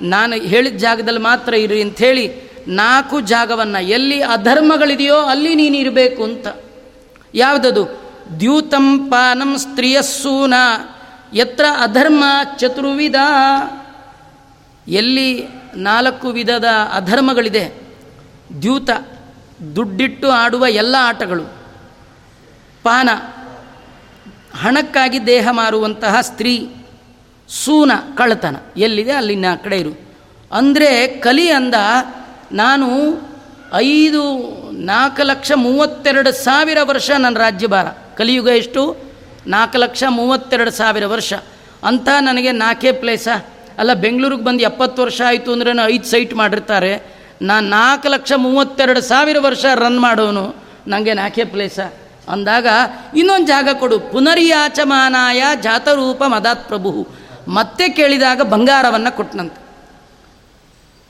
[0.00, 6.46] ನಾನು ಹೇಳಿದ ಜಾಗದಲ್ಲಿ ಮಾತ್ರ ಇರಿ ಅಂಥೇಳಿ ನಾಲ್ಕು ಜಾಗವನ್ನು, ಎಲ್ಲಿ ಅಧರ್ಮಗಳಿದೆಯೋ ಅಲ್ಲಿ ನೀನು ಇರಬೇಕು ಅಂತ.
[7.34, 8.03] ಯಾವುದದು?
[8.40, 10.54] ದ್ಯೂತಂ ಪಾನಂ ಸ್ತ್ರೀಯಸ್ಸೂನ
[11.34, 12.24] ಎತ್ರ ಅಧರ್ಮ
[12.56, 13.14] ಚತುರ್ವಿಧ.
[14.88, 15.44] ಎಲ್ಲಿ
[15.76, 17.64] ನಾಲ್ಕು ವಿಧದ ಅಧರ್ಮಗಳಿದೆ,
[18.62, 18.90] ದ್ಯೂತ,
[19.76, 21.44] ದುಡ್ಡಿಟ್ಟು ಆಡುವ ಎಲ್ಲ ಆಟಗಳು.
[22.82, 23.08] ಪಾನ,
[24.60, 26.70] ಹಣಕ್ಕಾಗಿ ದೇಹ ಮಾರುವಂತಹ ಸ್ತ್ರೀ,
[27.48, 28.56] ಸೂನ, ಕಳ್ಳತನ.
[28.76, 29.12] ಎಲ್ಲಿದೆ?
[29.12, 29.92] ಅಲ್ಲಿನ ಕಡೆ ಇರು.
[30.52, 31.74] ಅಂದರೆ ಕಲಿ ಅಂದ
[32.52, 32.88] ನಾನು
[33.74, 34.22] ಐದು,
[34.72, 37.86] ನಾಲ್ಕು ಲಕ್ಷ ಮೂವತ್ತೆರಡು ಸಾವಿರ ವರ್ಷ ನನ್ನ ರಾಜ್ಯಭಾರ.
[38.16, 38.96] ಕಲಿಯುಗ ಎಷ್ಟು?
[39.46, 41.34] ನಾಲ್ಕು ಲಕ್ಷ ಮೂವತ್ತೆರಡು ಸಾವಿರ ವರ್ಷ.
[41.82, 43.28] ಅಂತ ನನಗೆ ನಾಲ್ಕೇ ಪ್ಲೇಸ
[43.78, 47.14] ಅಲ್ಲ, ಬೆಂಗಳೂರಿಗೆ ಬಂದು ಎಪ್ಪತ್ತು ವರ್ಷ ಆಯಿತು ಅಂದ್ರೆ ಐದು ಸೈಟ್ ಮಾಡಿರ್ತಾರೆ.
[47.42, 50.54] ನಾನು ನಾಲ್ಕು ಲಕ್ಷ ಮೂವತ್ತೆರಡು ಸಾವಿರ ವರ್ಷ ರನ್ ಮಾಡೋನು
[50.86, 51.92] ನನಗೆ ನಾಲ್ಕೇ ಪ್ಲೇಸಾ
[52.28, 52.66] ಅಂದಾಗ,
[53.16, 53.98] ಇನ್ನೊಂದು ಜಾಗ ಕೊಡು.
[53.98, 57.08] ಪುನರ್ಯಾಚಮಾನಾಯ ಜಾತರೂಪ ಮದಾತ್ ಪ್ರಭು.
[57.48, 59.64] ಮತ್ತೆ ಕೇಳಿದಾಗ ಬಂಗಾರವನ್ನು ಕೊಟ್ಟನಂತೆ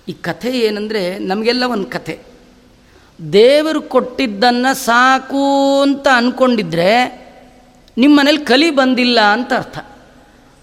[0.09, 2.34] ಈ ಕಥೆ ಏನಂದರೆ ನಮಗೆಲ್ಲ ಒಂದು ಕಥೆ.
[3.33, 7.25] ದೇವರು ಕೊಟ್ಟಿದ್ದನ್ನು ಸಾಕು ಅಂತ ಅಂದ್ಕೊಂಡಿದ್ರೆ
[7.99, 9.79] ನಿಮ್ಮ ಮನೇಲಿ ಕಲಿ ಬಂದಿಲ್ಲ ಅಂತ ಅರ್ಥ.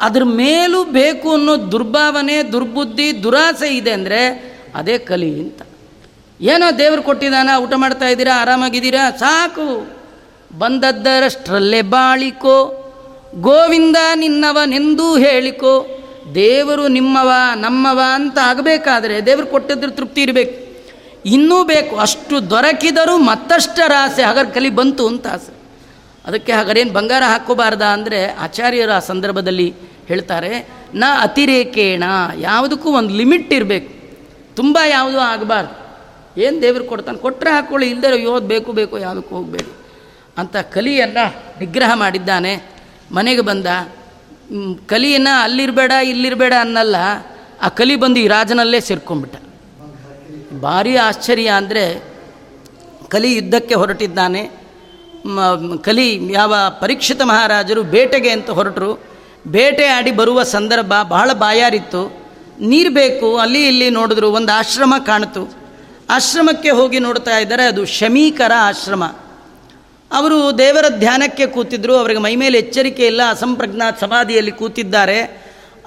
[0.01, 5.61] ಅದ್ರ ಮೇಲೂ ಬೇಕು ಅನ್ನೋ ದುರ್ಭಾವನೆ, ದುರ್ಬುದ್ಧಿ, ದುರಾಸೆ ಇದೆ ಅಂದರೆ ಅದೇ ಕಲಿ ಅಂತ.
[6.41, 9.95] ಏನೋ ದೇವರು ಕೊಟ್ಟಿದ್ದಾನ, ಊಟ ಮಾಡ್ತಾ ಇದ್ದೀರಾ, ಆರಾಮಾಗಿದ್ದೀರಾ, ಸಾಕು.
[10.57, 12.77] ಬಂದದ್ದರಷ್ಟರಲ್ಲೇ ಬಾಳಿಕೋ,
[13.35, 15.87] ಗೋವಿಂದ ನಿನ್ನವನೆಂದೂ ಹೇಳಿಕೋ,
[16.35, 20.70] ದೇವರು ನಿಮ್ಮವ, ನಮ್ಮವ ಅಂತ ಆಗಬೇಕಾದ್ರೆ ದೇವರು ಕೊಟ್ಟಿದ್ರೆ ತೃಪ್ತಿ ಇರಬೇಕು.
[21.25, 25.53] ಇನ್ನೂ ಬೇಕು, ಅಷ್ಟು ದೊರಕಿದರೂ ಮತ್ತಷ್ಟರ ಆಸೆ ಹಗರ್ ಕಲಿ ಬಂತು ಅಂತ ಆಸೆ.
[26.25, 29.67] ಅದಕ್ಕೆ ಹಗರೇನು ಬಂಗಾರ ಹಾಕೋಬಾರ್ದ ಅಂದರೆ ಆಚಾರ್ಯರು ಆ ಸಂದರ್ಭದಲ್ಲಿ
[30.07, 30.51] ಹೇಳ್ತಾರೆ,
[30.93, 32.03] ನ ಅತಿರೇಕೇಣ,
[32.37, 33.91] ಯಾವುದಕ್ಕೂ ಒಂದು ಲಿಮಿಟ್ ಇರಬೇಕು.
[34.55, 35.75] ತುಂಬ ಯಾವುದೂ ಆಗಬಾರ್ದು.
[36.41, 37.17] ಏನು ದೇವ್ರು ಕೊಡ್ತಾನೆ?
[37.17, 39.71] ಕೊಟ್ಟರೆ ಹಾಕ್ಕೊಳ್ಳಿ ಇಲ್ಲದೆ ಯೋದು ಬೇಕು ಬೇಕು, ಯಾವುದಕ್ಕೂ ಹೋಗಬೇಕು
[40.37, 41.25] ಅಂತ ಕಲಿಯನ್ನು
[41.59, 42.53] ನಿಗ್ರಹ ಮಾಡಿದ್ದಾನೆ.
[43.11, 43.67] ಮನೆಗೆ ಬಂದ
[44.87, 46.95] ಕಲಿಯನ್ನು ಅಲ್ಲಿರಬೇಡ, ಇಲ್ಲಿರಬೇಡ ಅನ್ನಲ್ಲ,
[47.61, 49.35] ಆ ಕಲಿ ಬಂದು ಈ ರಾಜನಲ್ಲೇ ಸೇರ್ಕೊಂಡ್ಬಿಟ್ಟ.
[50.61, 51.83] ಭಾರಿ ಆಶ್ಚರ್ಯ ಅಂದರೆ
[53.09, 54.43] ಕಲಿ ಯುದ್ಧಕ್ಕೆ ಹೊರಟಿದ್ದಾನೆ.
[55.83, 58.91] ಕಲಿ ಯಾವ ಪರೀಕ್ಷಿತ ಮಹಾರಾಜರು ಬೇಟೆಗೆ ಅಂತ ಹೊರಟರು.
[59.47, 62.03] ಬೇಟೆ ಆಡಿ ಬರುವ ಸಂದರ್ಭ ಬಹಳ ಬಾಯಾರಿತ್ತು.
[62.59, 65.43] ನೀರು ಬೇಕು, ಅಲ್ಲಿ ಇಲ್ಲಿ ನೋಡಿದ್ರು ಒಂದು ಆಶ್ರಮ ಕಾಣಿತು.
[66.09, 69.03] ಆಶ್ರಮಕ್ಕೆ ಹೋಗಿ ನೋಡ್ತಾ ಇದ್ದಾರೆ, ಅದು ಶಮೀಕರ ಆಶ್ರಮ.
[70.11, 75.19] ಅವರು ದೇವರ ಧ್ಯಾನಕ್ಕೆ ಕೂತಿದ್ದರು ಅವರಿಗೆ ಮೈಮೇಲೆ ಎಚ್ಚರಿಕೆ ಇಲ್ಲ ಅಸಂಪ್ರಜ್ಞಾತ್ ಸಮಾಧಿಯಲ್ಲಿ ಕೂತಿದ್ದಾರೆ.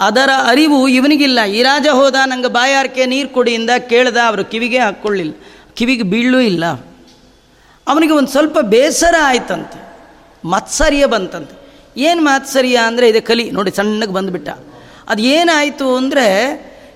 [0.01, 1.45] ಅದರ ಅರಿವು ಇವನಿಗಿಲ್ಲ.
[1.45, 5.33] ಈ ರಾಜ ಹೋದ, ನಂಗೆ ಬಾಯಾರಿಕೆ ನೀರು ಕೊಡಿಯಿಂದ ಕೇಳ್ದ, ಅವರು ಕಿವಿಗೆ ಹಾಕ್ಕೊಳ್ಳಿಲ್ಲ
[5.75, 6.65] ಕಿವಿಗೆ ಬೀಳೂ ಇಲ್ಲ.
[7.89, 9.85] ಅವನಿಗೆ ಒಂದು ಸ್ವಲ್ಪ ಬೇಸರ ಆಯ್ತಂತೆ.
[10.45, 11.65] ಮತ್ಸರ್ಯ ಬಂತಂತೆ.
[11.97, 13.51] ಏನು ಮಾತ್ಸರ್ಯ ಅಂದರೆ ಇದೆ ಕಲಿ.
[13.51, 14.49] ನೋಡಿ, ಸಣ್ಣಗೆ ಬಂದುಬಿಟ್ಟ.
[15.09, 16.27] ಅದು ಏನಾಯಿತು ಅಂದರೆ,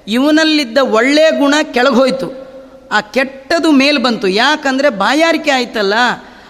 [0.08, 2.48] ಇವನಲ್ಲಿದ್ದ ಒಳ್ಳೆಯ ಗುಣ ಕೆಳಗೋಯ್ತು
[2.92, 4.28] ಆ ಕೆಟ್ಟದು ಮೇಲೆ ಬಂತು.
[4.28, 5.94] ಯಾಕಂದರೆ ಬಾಯಾರಿಕೆ ಆಯ್ತಲ್ಲ,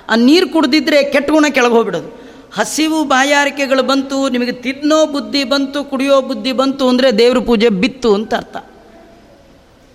[0.08, 2.17] ಆ ನೀರು ಕುಡ್ದಿದ್ರೆ ಕೆಟ್ಟ ಗುಣ ಕೆಳಗೆ ಹೋಗ್ಬಿಡೋದು
[2.54, 8.34] ಹಸಿವು ಬಾಯಾರಿಕೆಗಳು ಬಂತು ನಿಮಗೆ ತಿನ್ನೋ ಬುದ್ಧಿ ಬಂತು ಕುಡಿಯೋ ಬುದ್ಧಿ ಬಂತು ಅಂದರೆ ದೇವ್ರ ಪೂಜೆ ಬಿತ್ತು ಅಂತ
[8.34, 8.56] ಅರ್ಥ.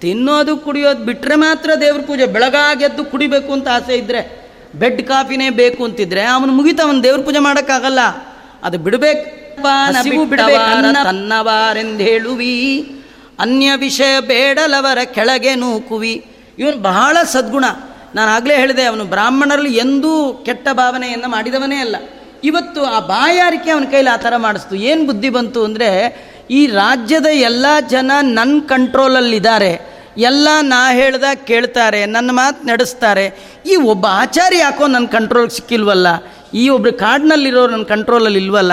[0.01, 6.21] ತಿನ್ನೋದು ಕುಡಿಯೋದು ಬಿಟ್ಟರೆ ಮಾತ್ರ ದೇವ್ರ ಪೂಜೆ ಬೆಳಗಾಗೆದ್ದು ಕುಡಿಬೇಕು ಅಂತ ಆಸೆ ಇದ್ದರೆ ಬೆಡ್ ಕಾಫಿನೇ ಬೇಕು ಅಂತಿದ್ರೆ
[6.21, 7.99] ಅವನು ಮುಗಿತ ಅವನು ದೇವ್ರ ಪೂಜೆ ಮಾಡೋಕ್ಕಾಗಲ್ಲ.
[8.63, 9.43] ಅದು ಬಿಡಬೇಕು.
[12.03, 12.81] ಹೇಳುವಿ
[13.39, 16.25] ಅನ್ಯ ವಿಷಯ ಬೇಡಲವರ ಕೆಳಗೆ ನೂಕುವಿ.
[16.59, 17.65] ಇವನು ಬಹಳ ಸದ್ಗುಣ.
[18.15, 21.95] ನಾನು ಆಗಲೇ ಹೇಳಿದೆ ಅವನು ಬ್ರಾಹ್ಮಣರಲ್ಲಿ ಎಂದೂ ಕೆಟ್ಟ ಭಾವನೆಯನ್ನು ಮಾಡಿದವನೇ ಅಲ್ಲ.
[22.43, 24.75] ಇವತ್ತು ಆ ಬಾಯಾರಿಕೆ ಅವನ ಕೈಲಿ ಆ ಥರ ಮಾಡಿಸ್ತು.
[24.75, 25.89] ಏನು ಬುದ್ಧಿ ಬಂತು ಅಂದರೆ,
[26.51, 29.93] ಈ ರಾಜ್ಯದ ಎಲ್ಲ ಜನ ನನ್ನ ಕಂಟ್ರೋಲಲ್ಲಿದ್ದಾರೆ.
[30.17, 33.57] ಎಲ್ಲ ನಾ ಹೇಳ್ದ ಕೇಳ್ತಾರೆ, ನನ್ನ ಮಾತು ನಡೆಸ್ತಾರೆ.
[33.65, 36.07] ಈ ಒಬ್ಬ ಆಚಾರ್ಯ ಯಾಕೋ ನನ್ನ ಕಂಟ್ರೋಲ್ ಸಿಕ್ಕಿಲ್ವಲ್ಲ?
[36.53, 38.71] ಈ ಒಬ್ರು ಕಾಡಿನಲ್ಲಿರೋರು ನನ್ನ ಕಂಟ್ರೋಲಲ್ಲಿ ಇಲ್ವಲ್ಲ?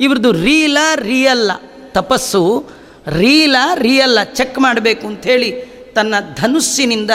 [0.00, 1.50] ಇವ್ರದ್ದು ರೀಲ ರಿಯಲ್ಲ.
[1.92, 2.66] ತಪಸ್ಸು
[3.06, 4.22] ರೀಲ ರಿಯಲ್ಲ.
[4.22, 5.50] ಚೆಕ್ ಮಾಡಬೇಕು ಅಂಥೇಳಿ
[5.94, 7.10] ತನ್ನ ಧನುಸ್ಸಿನಿಂದ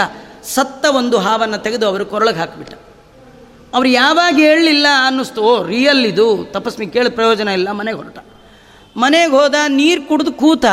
[0.55, 2.86] ಸತ್ತ ಒಂದು ಹಾವನ್ನು ತೆಗೆದು ಅವರು ಕೊರಳಗೆ ಹಾಕಿಬಿಟ್ಟ.
[3.78, 8.19] ಅವ್ರು ಯಾವಾಗ ಹೇಳಲಿಲ್ಲ ಅನ್ನಿಸ್ತು, ಓ ರಿಯಲ್ ಇದು ತಪಸ್ವಿ ಕೇಳಿ ಪ್ರಯೋಜನ ಇಲ್ಲ, ಮನೆಗೆ ಹೊರಟ.
[8.95, 10.65] ಮನೆಗೆ ಹೋದ, ನೀರು ಕುಡಿದು ಕೂತ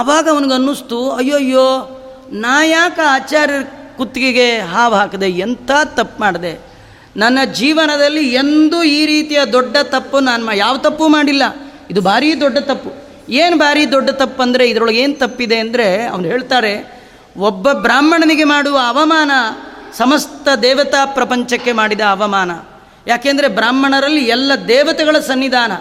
[0.00, 1.68] ಆವಾಗ ಅವನಿಗೆ ಅನ್ನಿಸ್ತು, ಅಯ್ಯೋಯ್ಯೋ,
[2.42, 3.62] ನಾ ಯಾಕೆ ಆಚಾರ್ಯರ
[3.96, 6.52] ಕುತ್ತಿಗೆಗೆ ಹಾವು ಹಾಕಿದೆ ಎಂಥ ತಪ್ಪು ಮಾಡಿದೆ?
[7.16, 11.42] ನನ್ನ ಜೀವನದಲ್ಲಿ ಎಂದೂ ಈ ರೀತಿಯ ದೊಡ್ಡ ತಪ್ಪು ನಾನು ಯಾವ ತಪ್ಪು ಮಾಡಿಲ್ಲ.
[11.90, 12.90] ಇದು ಭಾರೀ ದೊಡ್ಡ ತಪ್ಪು.
[13.40, 16.72] ಏನು ಭಾರಿ ದೊಡ್ಡ ತಪ್ಪು ಅಂದರೆ, ಇದರೊಳಗೆ ಏನು ತಪ್ಪಿದೆ ಅಂದರೆ, ಅವನು ಹೇಳ್ತಾರೆ,
[17.48, 19.32] ಒಬ್ಬ ಬ್ರಾಹ್ಮಣನಿಗೆ ಮಾಡುವ ಅವಮಾನ
[19.98, 22.50] ಸಮಸ್ತ ದೇವತಾ ಪ್ರಪಂಚಕ್ಕೆ ಮಾಡಿದ ಅವಮಾನ.
[23.06, 25.72] ಯಾಕೆಂದರೆ ಬ್ರಾಹ್ಮಣರಲ್ಲಿ ಎಲ್ಲ ದೇವತೆಗಳ ಸನ್ನಿಧಾನ.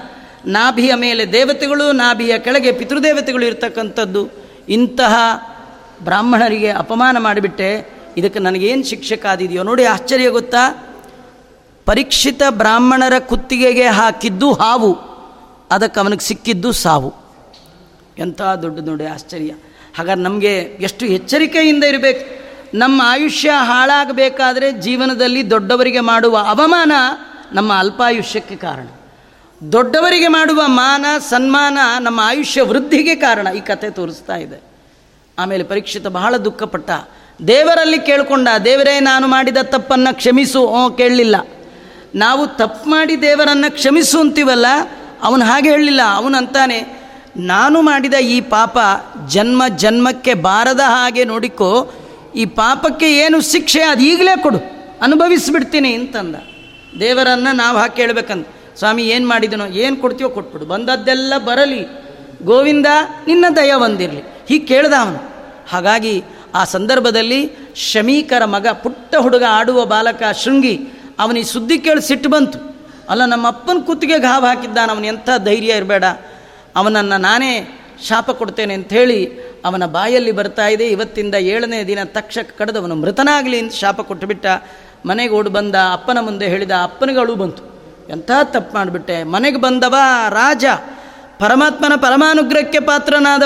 [0.45, 4.29] ನಾಭಿಯ ಮೇಲೆ ದೇವತೆಗಳು, ನಾಭಿಯ ಕೆಳಗೆ ಪಿತೃದೇವತೆಗಳು ಇರ್ತಕ್ಕಂಥದ್ದು.
[4.69, 5.15] ಇಂತಹ
[6.03, 7.93] ಬ್ರಾಹ್ಮಣರಿಗೆ ಅಪಮಾನ ಮಾಡಿಬಿಟ್ಟೆ.
[8.17, 10.87] ಇದಕ್ಕೆ ನನಗೇನು ಶಿಕ್ಷೆ ಕಾದಿದೆಯೋ ನೋಡಿ, ಆಶ್ಚರ್ಯ ಗೊತ್ತಾ?
[11.85, 14.93] ಪರೀಕ್ಷಿತ ಬ್ರಾಹ್ಮಣರ ಕುತ್ತಿಗೆಗೆ ಹಾಕಿದ್ದು ಹಾವು.
[15.71, 17.13] ಅದಕ್ಕೆ ಅವನಿಗೆ ಸಿಕ್ಕಿದ್ದು ಸಾವು.
[18.19, 19.53] ಎಂಥ ದೊಡ್ಡ ದೊಡ್ಡ ಆಶ್ಚರ್ಯ.
[19.97, 22.50] ಹಾಗಾದ್ರೆ ನಮಗೆ ಎಷ್ಟು ಎಚ್ಚರಿಕೆಯಿಂದ ಇರಬೇಕು?
[22.73, 26.91] ನಮ್ಮ ಆಯುಷ್ಯ ಹಾಳಾಗಬೇಕಾದ್ರೆ ಜೀವನದಲ್ಲಿ ದೊಡ್ಡವರಿಗೆ ಮಾಡುವ ಅವಮಾನ
[27.53, 28.87] ನಮ್ಮ ಅಲ್ಪಾಯುಷ್ಯಕ್ಕೆ ಕಾರಣ.
[29.71, 34.63] ದೊಡ್ಡವರಿಗೆ ಮಾಡುವ ಮಾನ, ಸನ್ಮಾನ ನಮ್ಮ ಆಯುಷ್ಯ ವೃದ್ಧಿಗೆ ಕಾರಣ ಈ ಕಥೆ ತೋರಿಸ್ತಾ ಇದೆ.
[35.39, 36.91] ಆಮೇಲೆ ಪರೀಕ್ಷಿತ ಬಹಳ ದುಃಖಪಟ್ಟ.
[37.47, 40.61] ದೇವರಲ್ಲಿ ಕೇಳಿಕೊಂಡ, ದೇವರೇ ನಾನು ಮಾಡಿದ ತಪ್ಪನ್ನು ಕ್ಷಮಿಸು.
[40.61, 41.35] ಓ, ಕೇಳಲಿಲ್ಲ.
[42.15, 44.65] ನಾವು ತಪ್ಪು ಮಾಡಿ ದೇವರನ್ನು ಕ್ಷಮಿಸು ಅಂತೀವಲ್ಲ,
[45.23, 46.01] ಅವನು ಹಾಗೆ ಹೇಳಲಿಲ್ಲ.
[46.13, 47.01] ಅವನಂತಾನೆ
[47.37, 48.77] ನಾನು ಮಾಡಿದ ಈ ಪಾಪ
[49.27, 51.91] ಜನ್ಮ ಜನ್ಮಕ್ಕೆ ಬಾರದ ಹಾಗೆ ನೋಡಿಕೋ
[52.35, 54.57] ಈ ಪಾಪಕ್ಕೆ ಏನು ಶಿಕ್ಷೆ ಅದು ಈಗಲೇ ಕೊಡು.
[55.01, 56.35] ಅನುಭವಿಸ್ಬಿಡ್ತೀನಿ ಅಂತಂದ.
[56.99, 58.47] ದೇವರನ್ನು ನಾವು ಹಾಕಿ ಹೇಳ್ಬೇಕಂತ
[58.77, 60.65] ಸ್ವಾಮಿ ಏನು ಮಾಡಿದನೋ, ಏನು ಕೊಡ್ತೀವೋ ಕೊಟ್ಬಿಡು.
[60.65, 61.85] ಬಂದದ್ದೆಲ್ಲ ಬರಲಿ.
[62.45, 62.85] ಗೋವಿಂದ
[63.27, 65.31] ನಿನ್ನ ದಯ ಬಂದಿರಲಿ ಹೀಗೆ ಕೇಳ್ದ ಅವನು.
[65.69, 66.23] ಹಾಗಾಗಿ
[66.55, 70.79] ಆ ಸಂದರ್ಭದಲ್ಲಿ ಶಮೀಕರ ಮಗ ಪುಟ್ಟ ಹುಡುಗ ಆಡುವ ಬಾಲಕ ಶೃಂಗಿ
[71.19, 72.71] ಅವನಿಗೆ ಸುದ್ದಿ ಕೇಳಿ ಸಿಟ್ಟು ಬಂತು.
[73.09, 74.91] ಅಲ್ಲ, ನಮ್ಮ ಅಪ್ಪನ ಕುತ್ತಿಗೆ ಗಾಬ್ ಹಾಕಿದ್ದಾನ.
[74.91, 76.03] ಅವನು ಎಂಥ ಧೈರ್ಯ ಇರಬೇಡ.
[76.75, 80.87] ಅವನನ್ನು ನಾನೇ ಶಾಪ ಕೊಡ್ತೇನೆ ಅಂಥೇಳಿ ಅವನ ಬಾಯಲ್ಲಿ ಬರ್ತಾ ಇದೆ.
[80.87, 84.45] ಇವತ್ತಿಂದ ಏಳನೇ ದಿನ ತಕ್ಷಕ ಕಡದವನು ಮೃತನಾಗಲಿ ಅಂತ ಶಾಪ ಕೊಟ್ಟುಬಿಟ್ಟ.
[85.05, 87.71] ಮನೆಗೆ ಓಡಿ ಬಂದ ಅಪ್ಪನ ಮುಂದೆ ಹೇಳಿದ ಅಪ್ಪನಿಗಳು ಬಂತು.
[88.09, 89.23] ಎಂಥ ತಪ್ಪು ಮಾಡಿಬಿಟ್ಟೆ.
[89.23, 89.95] ಮನೆಗೆ ಬಂದವ
[90.29, 90.65] ರಾಜ.
[91.39, 93.43] ಪರಮಾತ್ಮನ ಪರಮಾನುಗ್ರಹಕ್ಕೆ ಪಾತ್ರನಾದ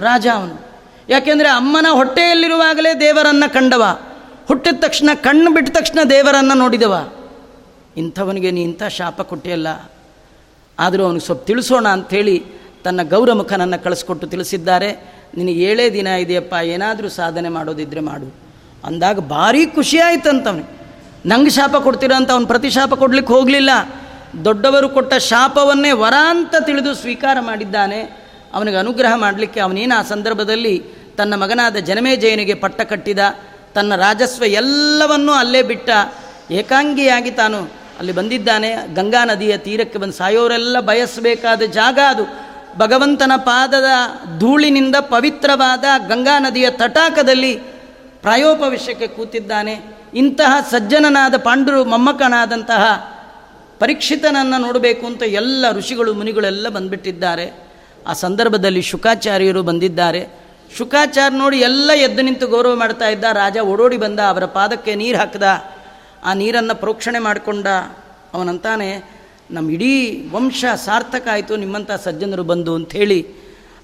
[0.00, 0.66] ರಾಜ ಅವನು.
[1.08, 3.98] ಯಾಕೆಂದರೆ ಅಮ್ಮನ ಹೊಟ್ಟೆಯಲ್ಲಿರುವಾಗಲೇ ದೇವರನ್ನು ಕಂಡವ.
[4.48, 7.12] ಹುಟ್ಟಿದ ತಕ್ಷಣ, ಕಣ್ಣು ಬಿಟ್ಟ ತಕ್ಷಣ ದೇವರನ್ನು ನೋಡಿದವ.
[7.96, 9.90] ಇಂಥವನಿಗೆ ನೀ ಇಂಥ ಶಾಪ ಕೊಟ್ಟಿಯಲ್ಲ.
[10.78, 15.14] ಆದರೂ ಅವನಿಗೆ ಸ್ವಲ್ಪ ತಿಳಿಸೋಣ ಅಂಥೇಳಿ ತನ್ನ ಗೌರಮುಖನನ್ನು ಕಳಿಸ್ಕೊಟ್ಟು ತಿಳಿಸಿದ್ದಾರೆ.
[15.36, 18.34] ನಿನಗೆ ಏಳೇ ದಿನ ಇದೆಯಪ್ಪ, ಏನಾದರೂ ಸಾಧನೆ ಮಾಡೋದಿದ್ರೆ ಮಾಡು.
[18.84, 20.82] ಅಂದಾಗ ಭಾರಿ ಖುಷಿ ಆಯ್ತಂತವನಿಗೆ
[21.26, 23.70] ನಂಗೆ ಶಾಪ ಕೊಡ್ತೀರ ಅಂತ ಅವನು ಪ್ರತಿಶಾಪ ಕೊಡ್ಲಿಕ್ಕೆ ಹೋಗಲಿಲ್ಲ.
[24.44, 28.00] ದೊಡ್ಡವರು ಕೊಟ್ಟ ಶಾಪವನ್ನೇ ವರ ಅಂತ ತಿಳಿದು ಸ್ವೀಕಾರ ಮಾಡಿದ್ದಾನೆ.
[28.54, 30.84] ಅವನಿಗೆ ಅನುಗ್ರಹ ಮಾಡಲಿಕ್ಕೆ ಅವನೇನು ಆ ಸಂದರ್ಭದಲ್ಲಿ
[31.18, 33.18] ತನ್ನ ಮಗನಾದ ಜನಮೇಜಯನಿಗೆ ಪಟ್ಟ ಕಟ್ಟಿದ,
[33.74, 35.90] ತನ್ನ ರಾಜಸ್ವ ಎಲ್ಲವನ್ನೂ ಅಲ್ಲೇ ಬಿಟ್ಟ,
[36.50, 37.58] ಏಕಾಂಗಿಯಾಗಿ ತಾನು
[37.98, 38.94] ಅಲ್ಲಿ ಬಂದಿದ್ದಾನೆ.
[38.94, 42.51] ಗಂಗಾ ನದಿಯ ತೀರಕ್ಕೆ ಬಂದು ಸಾಯೋರೆಲ್ಲ ಬಯಸಬೇಕಾದ ಜಾಗ ಅದು.
[42.78, 43.84] ಭಗವಂತನ ಪಾದದ
[44.38, 47.54] ಧೂಳಿನಿಂದ ಪವಿತ್ರವಾದ ಗಂಗಾ ನದಿಯ ತಟಾಕದಲ್ಲಿ
[48.22, 49.80] ಪ್ರಾಯೋಪವಿಷ್ಯಕ್ಕೆ ಕೂತಿದ್ದಾನೆ.
[50.14, 53.12] ಇಂತಹ ಸಜ್ಜನನಾದ ಪಾಂಡುರು ಮೊಮ್ಮಕ್ಕನಾದಂತಹ
[53.78, 57.70] ಪರೀಕ್ಷಿತನನ್ನು ನೋಡಬೇಕು ಅಂತ ಎಲ್ಲ ಋಷಿಗಳು, ಮುನಿಗಳೆಲ್ಲ ಬಂದ್ಬಿಟ್ಟಿದ್ದಾರೆ.
[58.06, 60.28] ಆ ಸಂದರ್ಭದಲ್ಲಿ ಶುಕಾಚಾರ್ಯರು ಬಂದಿದ್ದಾರೆ.
[60.78, 63.24] ಶುಕಾಚಾರ್ಯ ನೋಡಿ ಎಲ್ಲ ಎದ್ದು ನಿಂತು ಗೌರವ ಮಾಡ್ತಾ ಇದ್ದ.
[63.32, 65.42] ರಾಜ ಓಡೋಡಿ ಬಂದ, ಅವರ ಪಾದಕ್ಕೆ ನೀರು ಹಾಕಿದ.
[66.24, 67.66] ಆ ನೀರನ್ನು ಪ್ರೋಕ್ಷಣೆ ಮಾಡಿಕೊಂಡ
[68.34, 69.21] ಅವನಂತಾನೆ
[69.52, 73.26] ನಮ್ಮ ಇಡೀ ವಂಶ ಸಾರ್ಥಕ ಆಯಿತು ನಿಮ್ಮಂಥ ಸಜ್ಜನರು ಬಂದು ಅಂಥೇಳಿ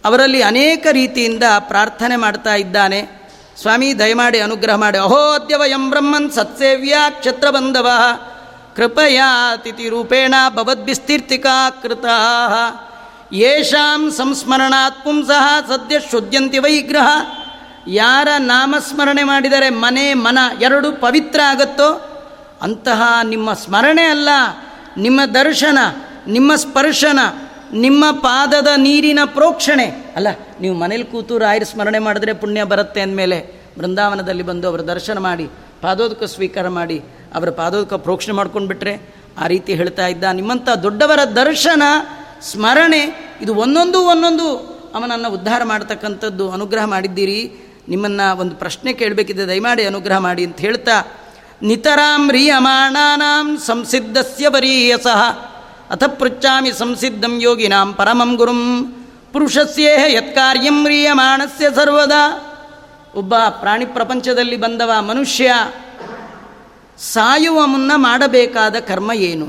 [0.05, 3.31] ಅವರಲ್ಲಿ ಅನೇಕ ರೀತಿಯಿಂದ ಪ್ರಾರ್ಥನೆ ಮಾಡ್ತಾ ಇದ್ದಾನೆ.
[3.61, 4.99] ಸ್ವಾಮಿ, ದಯಮಾಡಿ ಅನುಗ್ರಹ ಮಾಡಿ.
[4.99, 7.89] ಅಹೋ ಅದ್ಯವ ಎಂ ಬ್ರಹ್ಮನ್ ಸತ್ಸೇವ್ಯ ಕ್ಷತ್ರ ಬಂಧವ
[8.77, 12.05] ಕೃಪಯಾ ತಿಥಿ ರೂಪೇಣ ಭವದ್ಭಿಸ್ತೀರ್ತಿಕಾ ಕೃತ.
[13.33, 17.09] ಯೇಷಾಂ ಸಂಸ್ಮರಣಾತ್ ಪುಂಸಃ ಸದ್ಯ ಶುದ್ಧಂತಿ ವೈಗ್ರಹ.
[17.89, 21.91] ಯಾರ ನಾಮಸ್ಮರಣೆ ಮಾಡಿದರೆ ಮನೆ, ಮನ ಎರಡು ಪವಿತ್ರ ಆಗುತ್ತೋ,
[22.63, 24.29] ಅಂತಹ ನಿಮ್ಮ ಸ್ಮರಣೆ ಅಲ್ಲ.
[24.99, 25.79] ನಿಮ್ಮ ದರ್ಶನ,
[26.29, 27.19] ನಿಮ್ಮ ಸ್ಪರ್ಶನ,
[27.73, 29.87] ನಿಮ್ಮ ಪಾದದ ನೀರಿನ ಪ್ರೋಕ್ಷಣೆ.
[30.17, 30.29] ಅಲ್ಲ,
[30.61, 33.39] ನೀವು ಮನೇಲಿ ಕೂತು ರಾಯರ ಸ್ಮರಣೆ ಮಾಡಿದ್ರೆ ಪುಣ್ಯ ಬರುತ್ತೆ ಅಂದಮೇಲೆ
[33.79, 35.47] ಬೃಂದಾವನದಲ್ಲಿ ಬಂದು ಅವರ ದರ್ಶನ ಮಾಡಿ,
[35.81, 36.99] ಪಾದೋದಕ ಸ್ವೀಕಾರ ಮಾಡಿ,
[37.35, 38.95] ಅವರ ಪಾದೋದಕ ಪ್ರೋಕ್ಷಣೆ ಮಾಡ್ಕೊಂಡು ಬಿಟ್ರೆ
[39.39, 41.83] ಆ ರೀತಿ ಹೇಳ್ತಾ ಇದ್ದ ನಿಮ್ಮಂಥ ದೊಡ್ಡವರ ದರ್ಶನ,
[42.43, 43.03] ಸ್ಮರಣೆ,
[43.41, 44.47] ಇದು ಒಂದೊಂದು ಒಂದೊಂದು
[44.95, 47.41] ಅವನನ್ನು ಉದ್ಧಾರ ಮಾಡ್ತಕ್ಕಂಥದ್ದು, ಅನುಗ್ರಹ ಮಾಡಿದ್ದೀರಿ.
[47.89, 50.97] ನಿಮ್ಮನ್ನು ಒಂದು ಪ್ರಶ್ನೆ ಕೇಳಬೇಕಿದೆ, ದಯಮಾಡಿ ಅನುಗ್ರಹ ಮಾಡಿ ಅಂತ ಹೇಳ್ತಾ
[51.63, 55.23] ನಿತರಾಂ ರೀಯಮಾಣಾನಾಂ ಸಂಸಿದ್ಧಸ್ಯ ವರೀಯಸಃ
[55.91, 58.61] ಅಥ ಪೃಚ್ಛಾಮಿ ಸಂಸಿದ್ಧಂ ಯೋಗಿನಾಂ ಪರಮಂ ಗುರುಂ
[59.33, 62.23] ಪುರುಷಸ್ಯೇಹ ಯತ್ಕಾರ್ಯಂ ರೀಯಮಾಣಸ್ಯ ಸರ್ವದಾ
[63.15, 65.55] ಒಬ್ಬ ಪ್ರಾಣಿ ಪ್ರಪಂಚದಲ್ಲಿ ಬಂದವ ಮನುಷ್ಯ,
[66.99, 69.49] ಸಾಯುವ ಮುನ್ನ ಮಾಡಬೇಕಾದ ಕರ್ಮ ಏನು?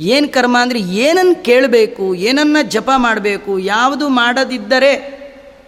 [0.00, 5.21] ಏನು ಕರ್ಮ ಅಂದರೆ ಏನನ್ನು ಕೇಳಬೇಕು, ಏನನ್ನು ಜಪ ಮಾಡಬೇಕು, ಯಾವುದು ಮಾಡದಿದ್ದರೆ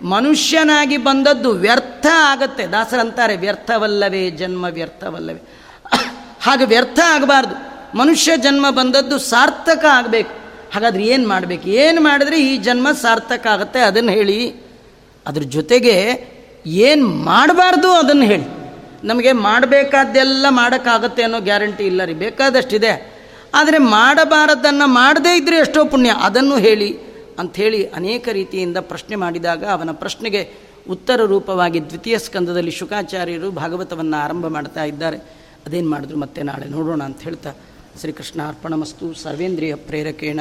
[0.04, 2.66] ಮನುಷ್ಯನಾಗಿ ಬಂದದ್ದು ವ್ಯರ್ಥ ಆಗತ್ತೆ.
[2.66, 5.62] ದಾಸರಂತಾರೆ ವ್ಯರ್ಥವಲ್ಲವೇ, ಜನ್ಮ ವ್ಯರ್ಥವಲ್ಲವೇ.
[6.42, 7.74] ಹಾಗೆ ವ್ಯರ್ಥ ಆಗಬಾರ್ದು.
[7.98, 10.30] ಮನುಷ್ಯ ಜನ್ಮ ಬಂದದ್ದು ಸಾರ್ಥಕ ಆಗಬೇಕು.
[10.74, 11.68] ಹಾಗಾದ್ರೆ ಏನು ಮಾಡಬೇಕು?
[11.68, 13.80] ಏನು ಮಾಡಿದ್ರೆ ಈ ಜನ್ಮ ಸಾರ್ಥಕ ಆಗುತ್ತೆ?
[13.80, 14.54] ಅದನ್ನು ಹೇಳಿ.
[15.26, 16.24] ಅದ್ರ ಜೊತೆಗೆ
[16.66, 18.44] ಏನು ಮಾಡಬಾರ್ದು ಅದನ್ನು ಹೇಳಿ.
[19.06, 22.12] ನಮಗೆ ಮಾಡಬೇಕಾದ್ದೆಲ್ಲ ಮಾಡೋಕ್ಕಾಗತ್ತೆ ಅನ್ನೋ ಗ್ಯಾರಂಟಿ ಇಲ್ಲ ರೀ.
[22.12, 23.14] ಬೇಕಾದಷ್ಟಿದೆ.
[23.54, 26.10] ಆದರೆ ಮಾಡಬಾರದನ್ನು ಮಾಡದೇ ಇದ್ದರೆ ಎಷ್ಟೋ ಪುಣ್ಯ.
[26.10, 27.13] ಅದನ್ನು ಹೇಳಿ.
[27.38, 30.52] ಅಂಥೇಳಿ ಅನೇಕ ರೀತಿಯಿಂದ ಪ್ರಶ್ನೆ ಮಾಡಿದಾಗ ಅವನ ಪ್ರಶ್ನೆಗೆ
[30.90, 35.16] ಉತ್ತರ ರೂಪವಾಗಿ ದ್ವಿತೀಯ ಸ್ಕಂದದಲ್ಲಿ ಶುಕಾಚಾರ್ಯರು ಭಾಗವತವನ್ನು ಆರಂಭ ಮಾಡ್ತಾ ಇದ್ದಾರೆ.
[35.66, 37.52] ಅದೇನು ಮಾಡಿದ್ರು ಮತ್ತೆ ನಾಳೆ ನೋಡೋಣ ಅಂತ ಹೇಳ್ತಾ,
[38.00, 40.40] ಶ್ರೀಕೃಷ್ಣ ಅರ್ಪಣಮಸ್ತು, ಸರ್ವೇಂದ್ರಿಯ ಪ್ರೇರಕೇಣ,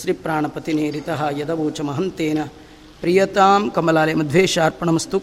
[0.00, 2.38] ಶ್ರೀ ಪ್ರಾಣಪತಿನೇರಿತ ಯದವೋಚ ಮಹಂತೇನ,
[3.00, 5.20] ಪ್ರಿಯತಾಂ ಕಮಲಾಲಯ ಮಧ್ವೇಶ ಅರ್ಪಣಮಸ್ತು.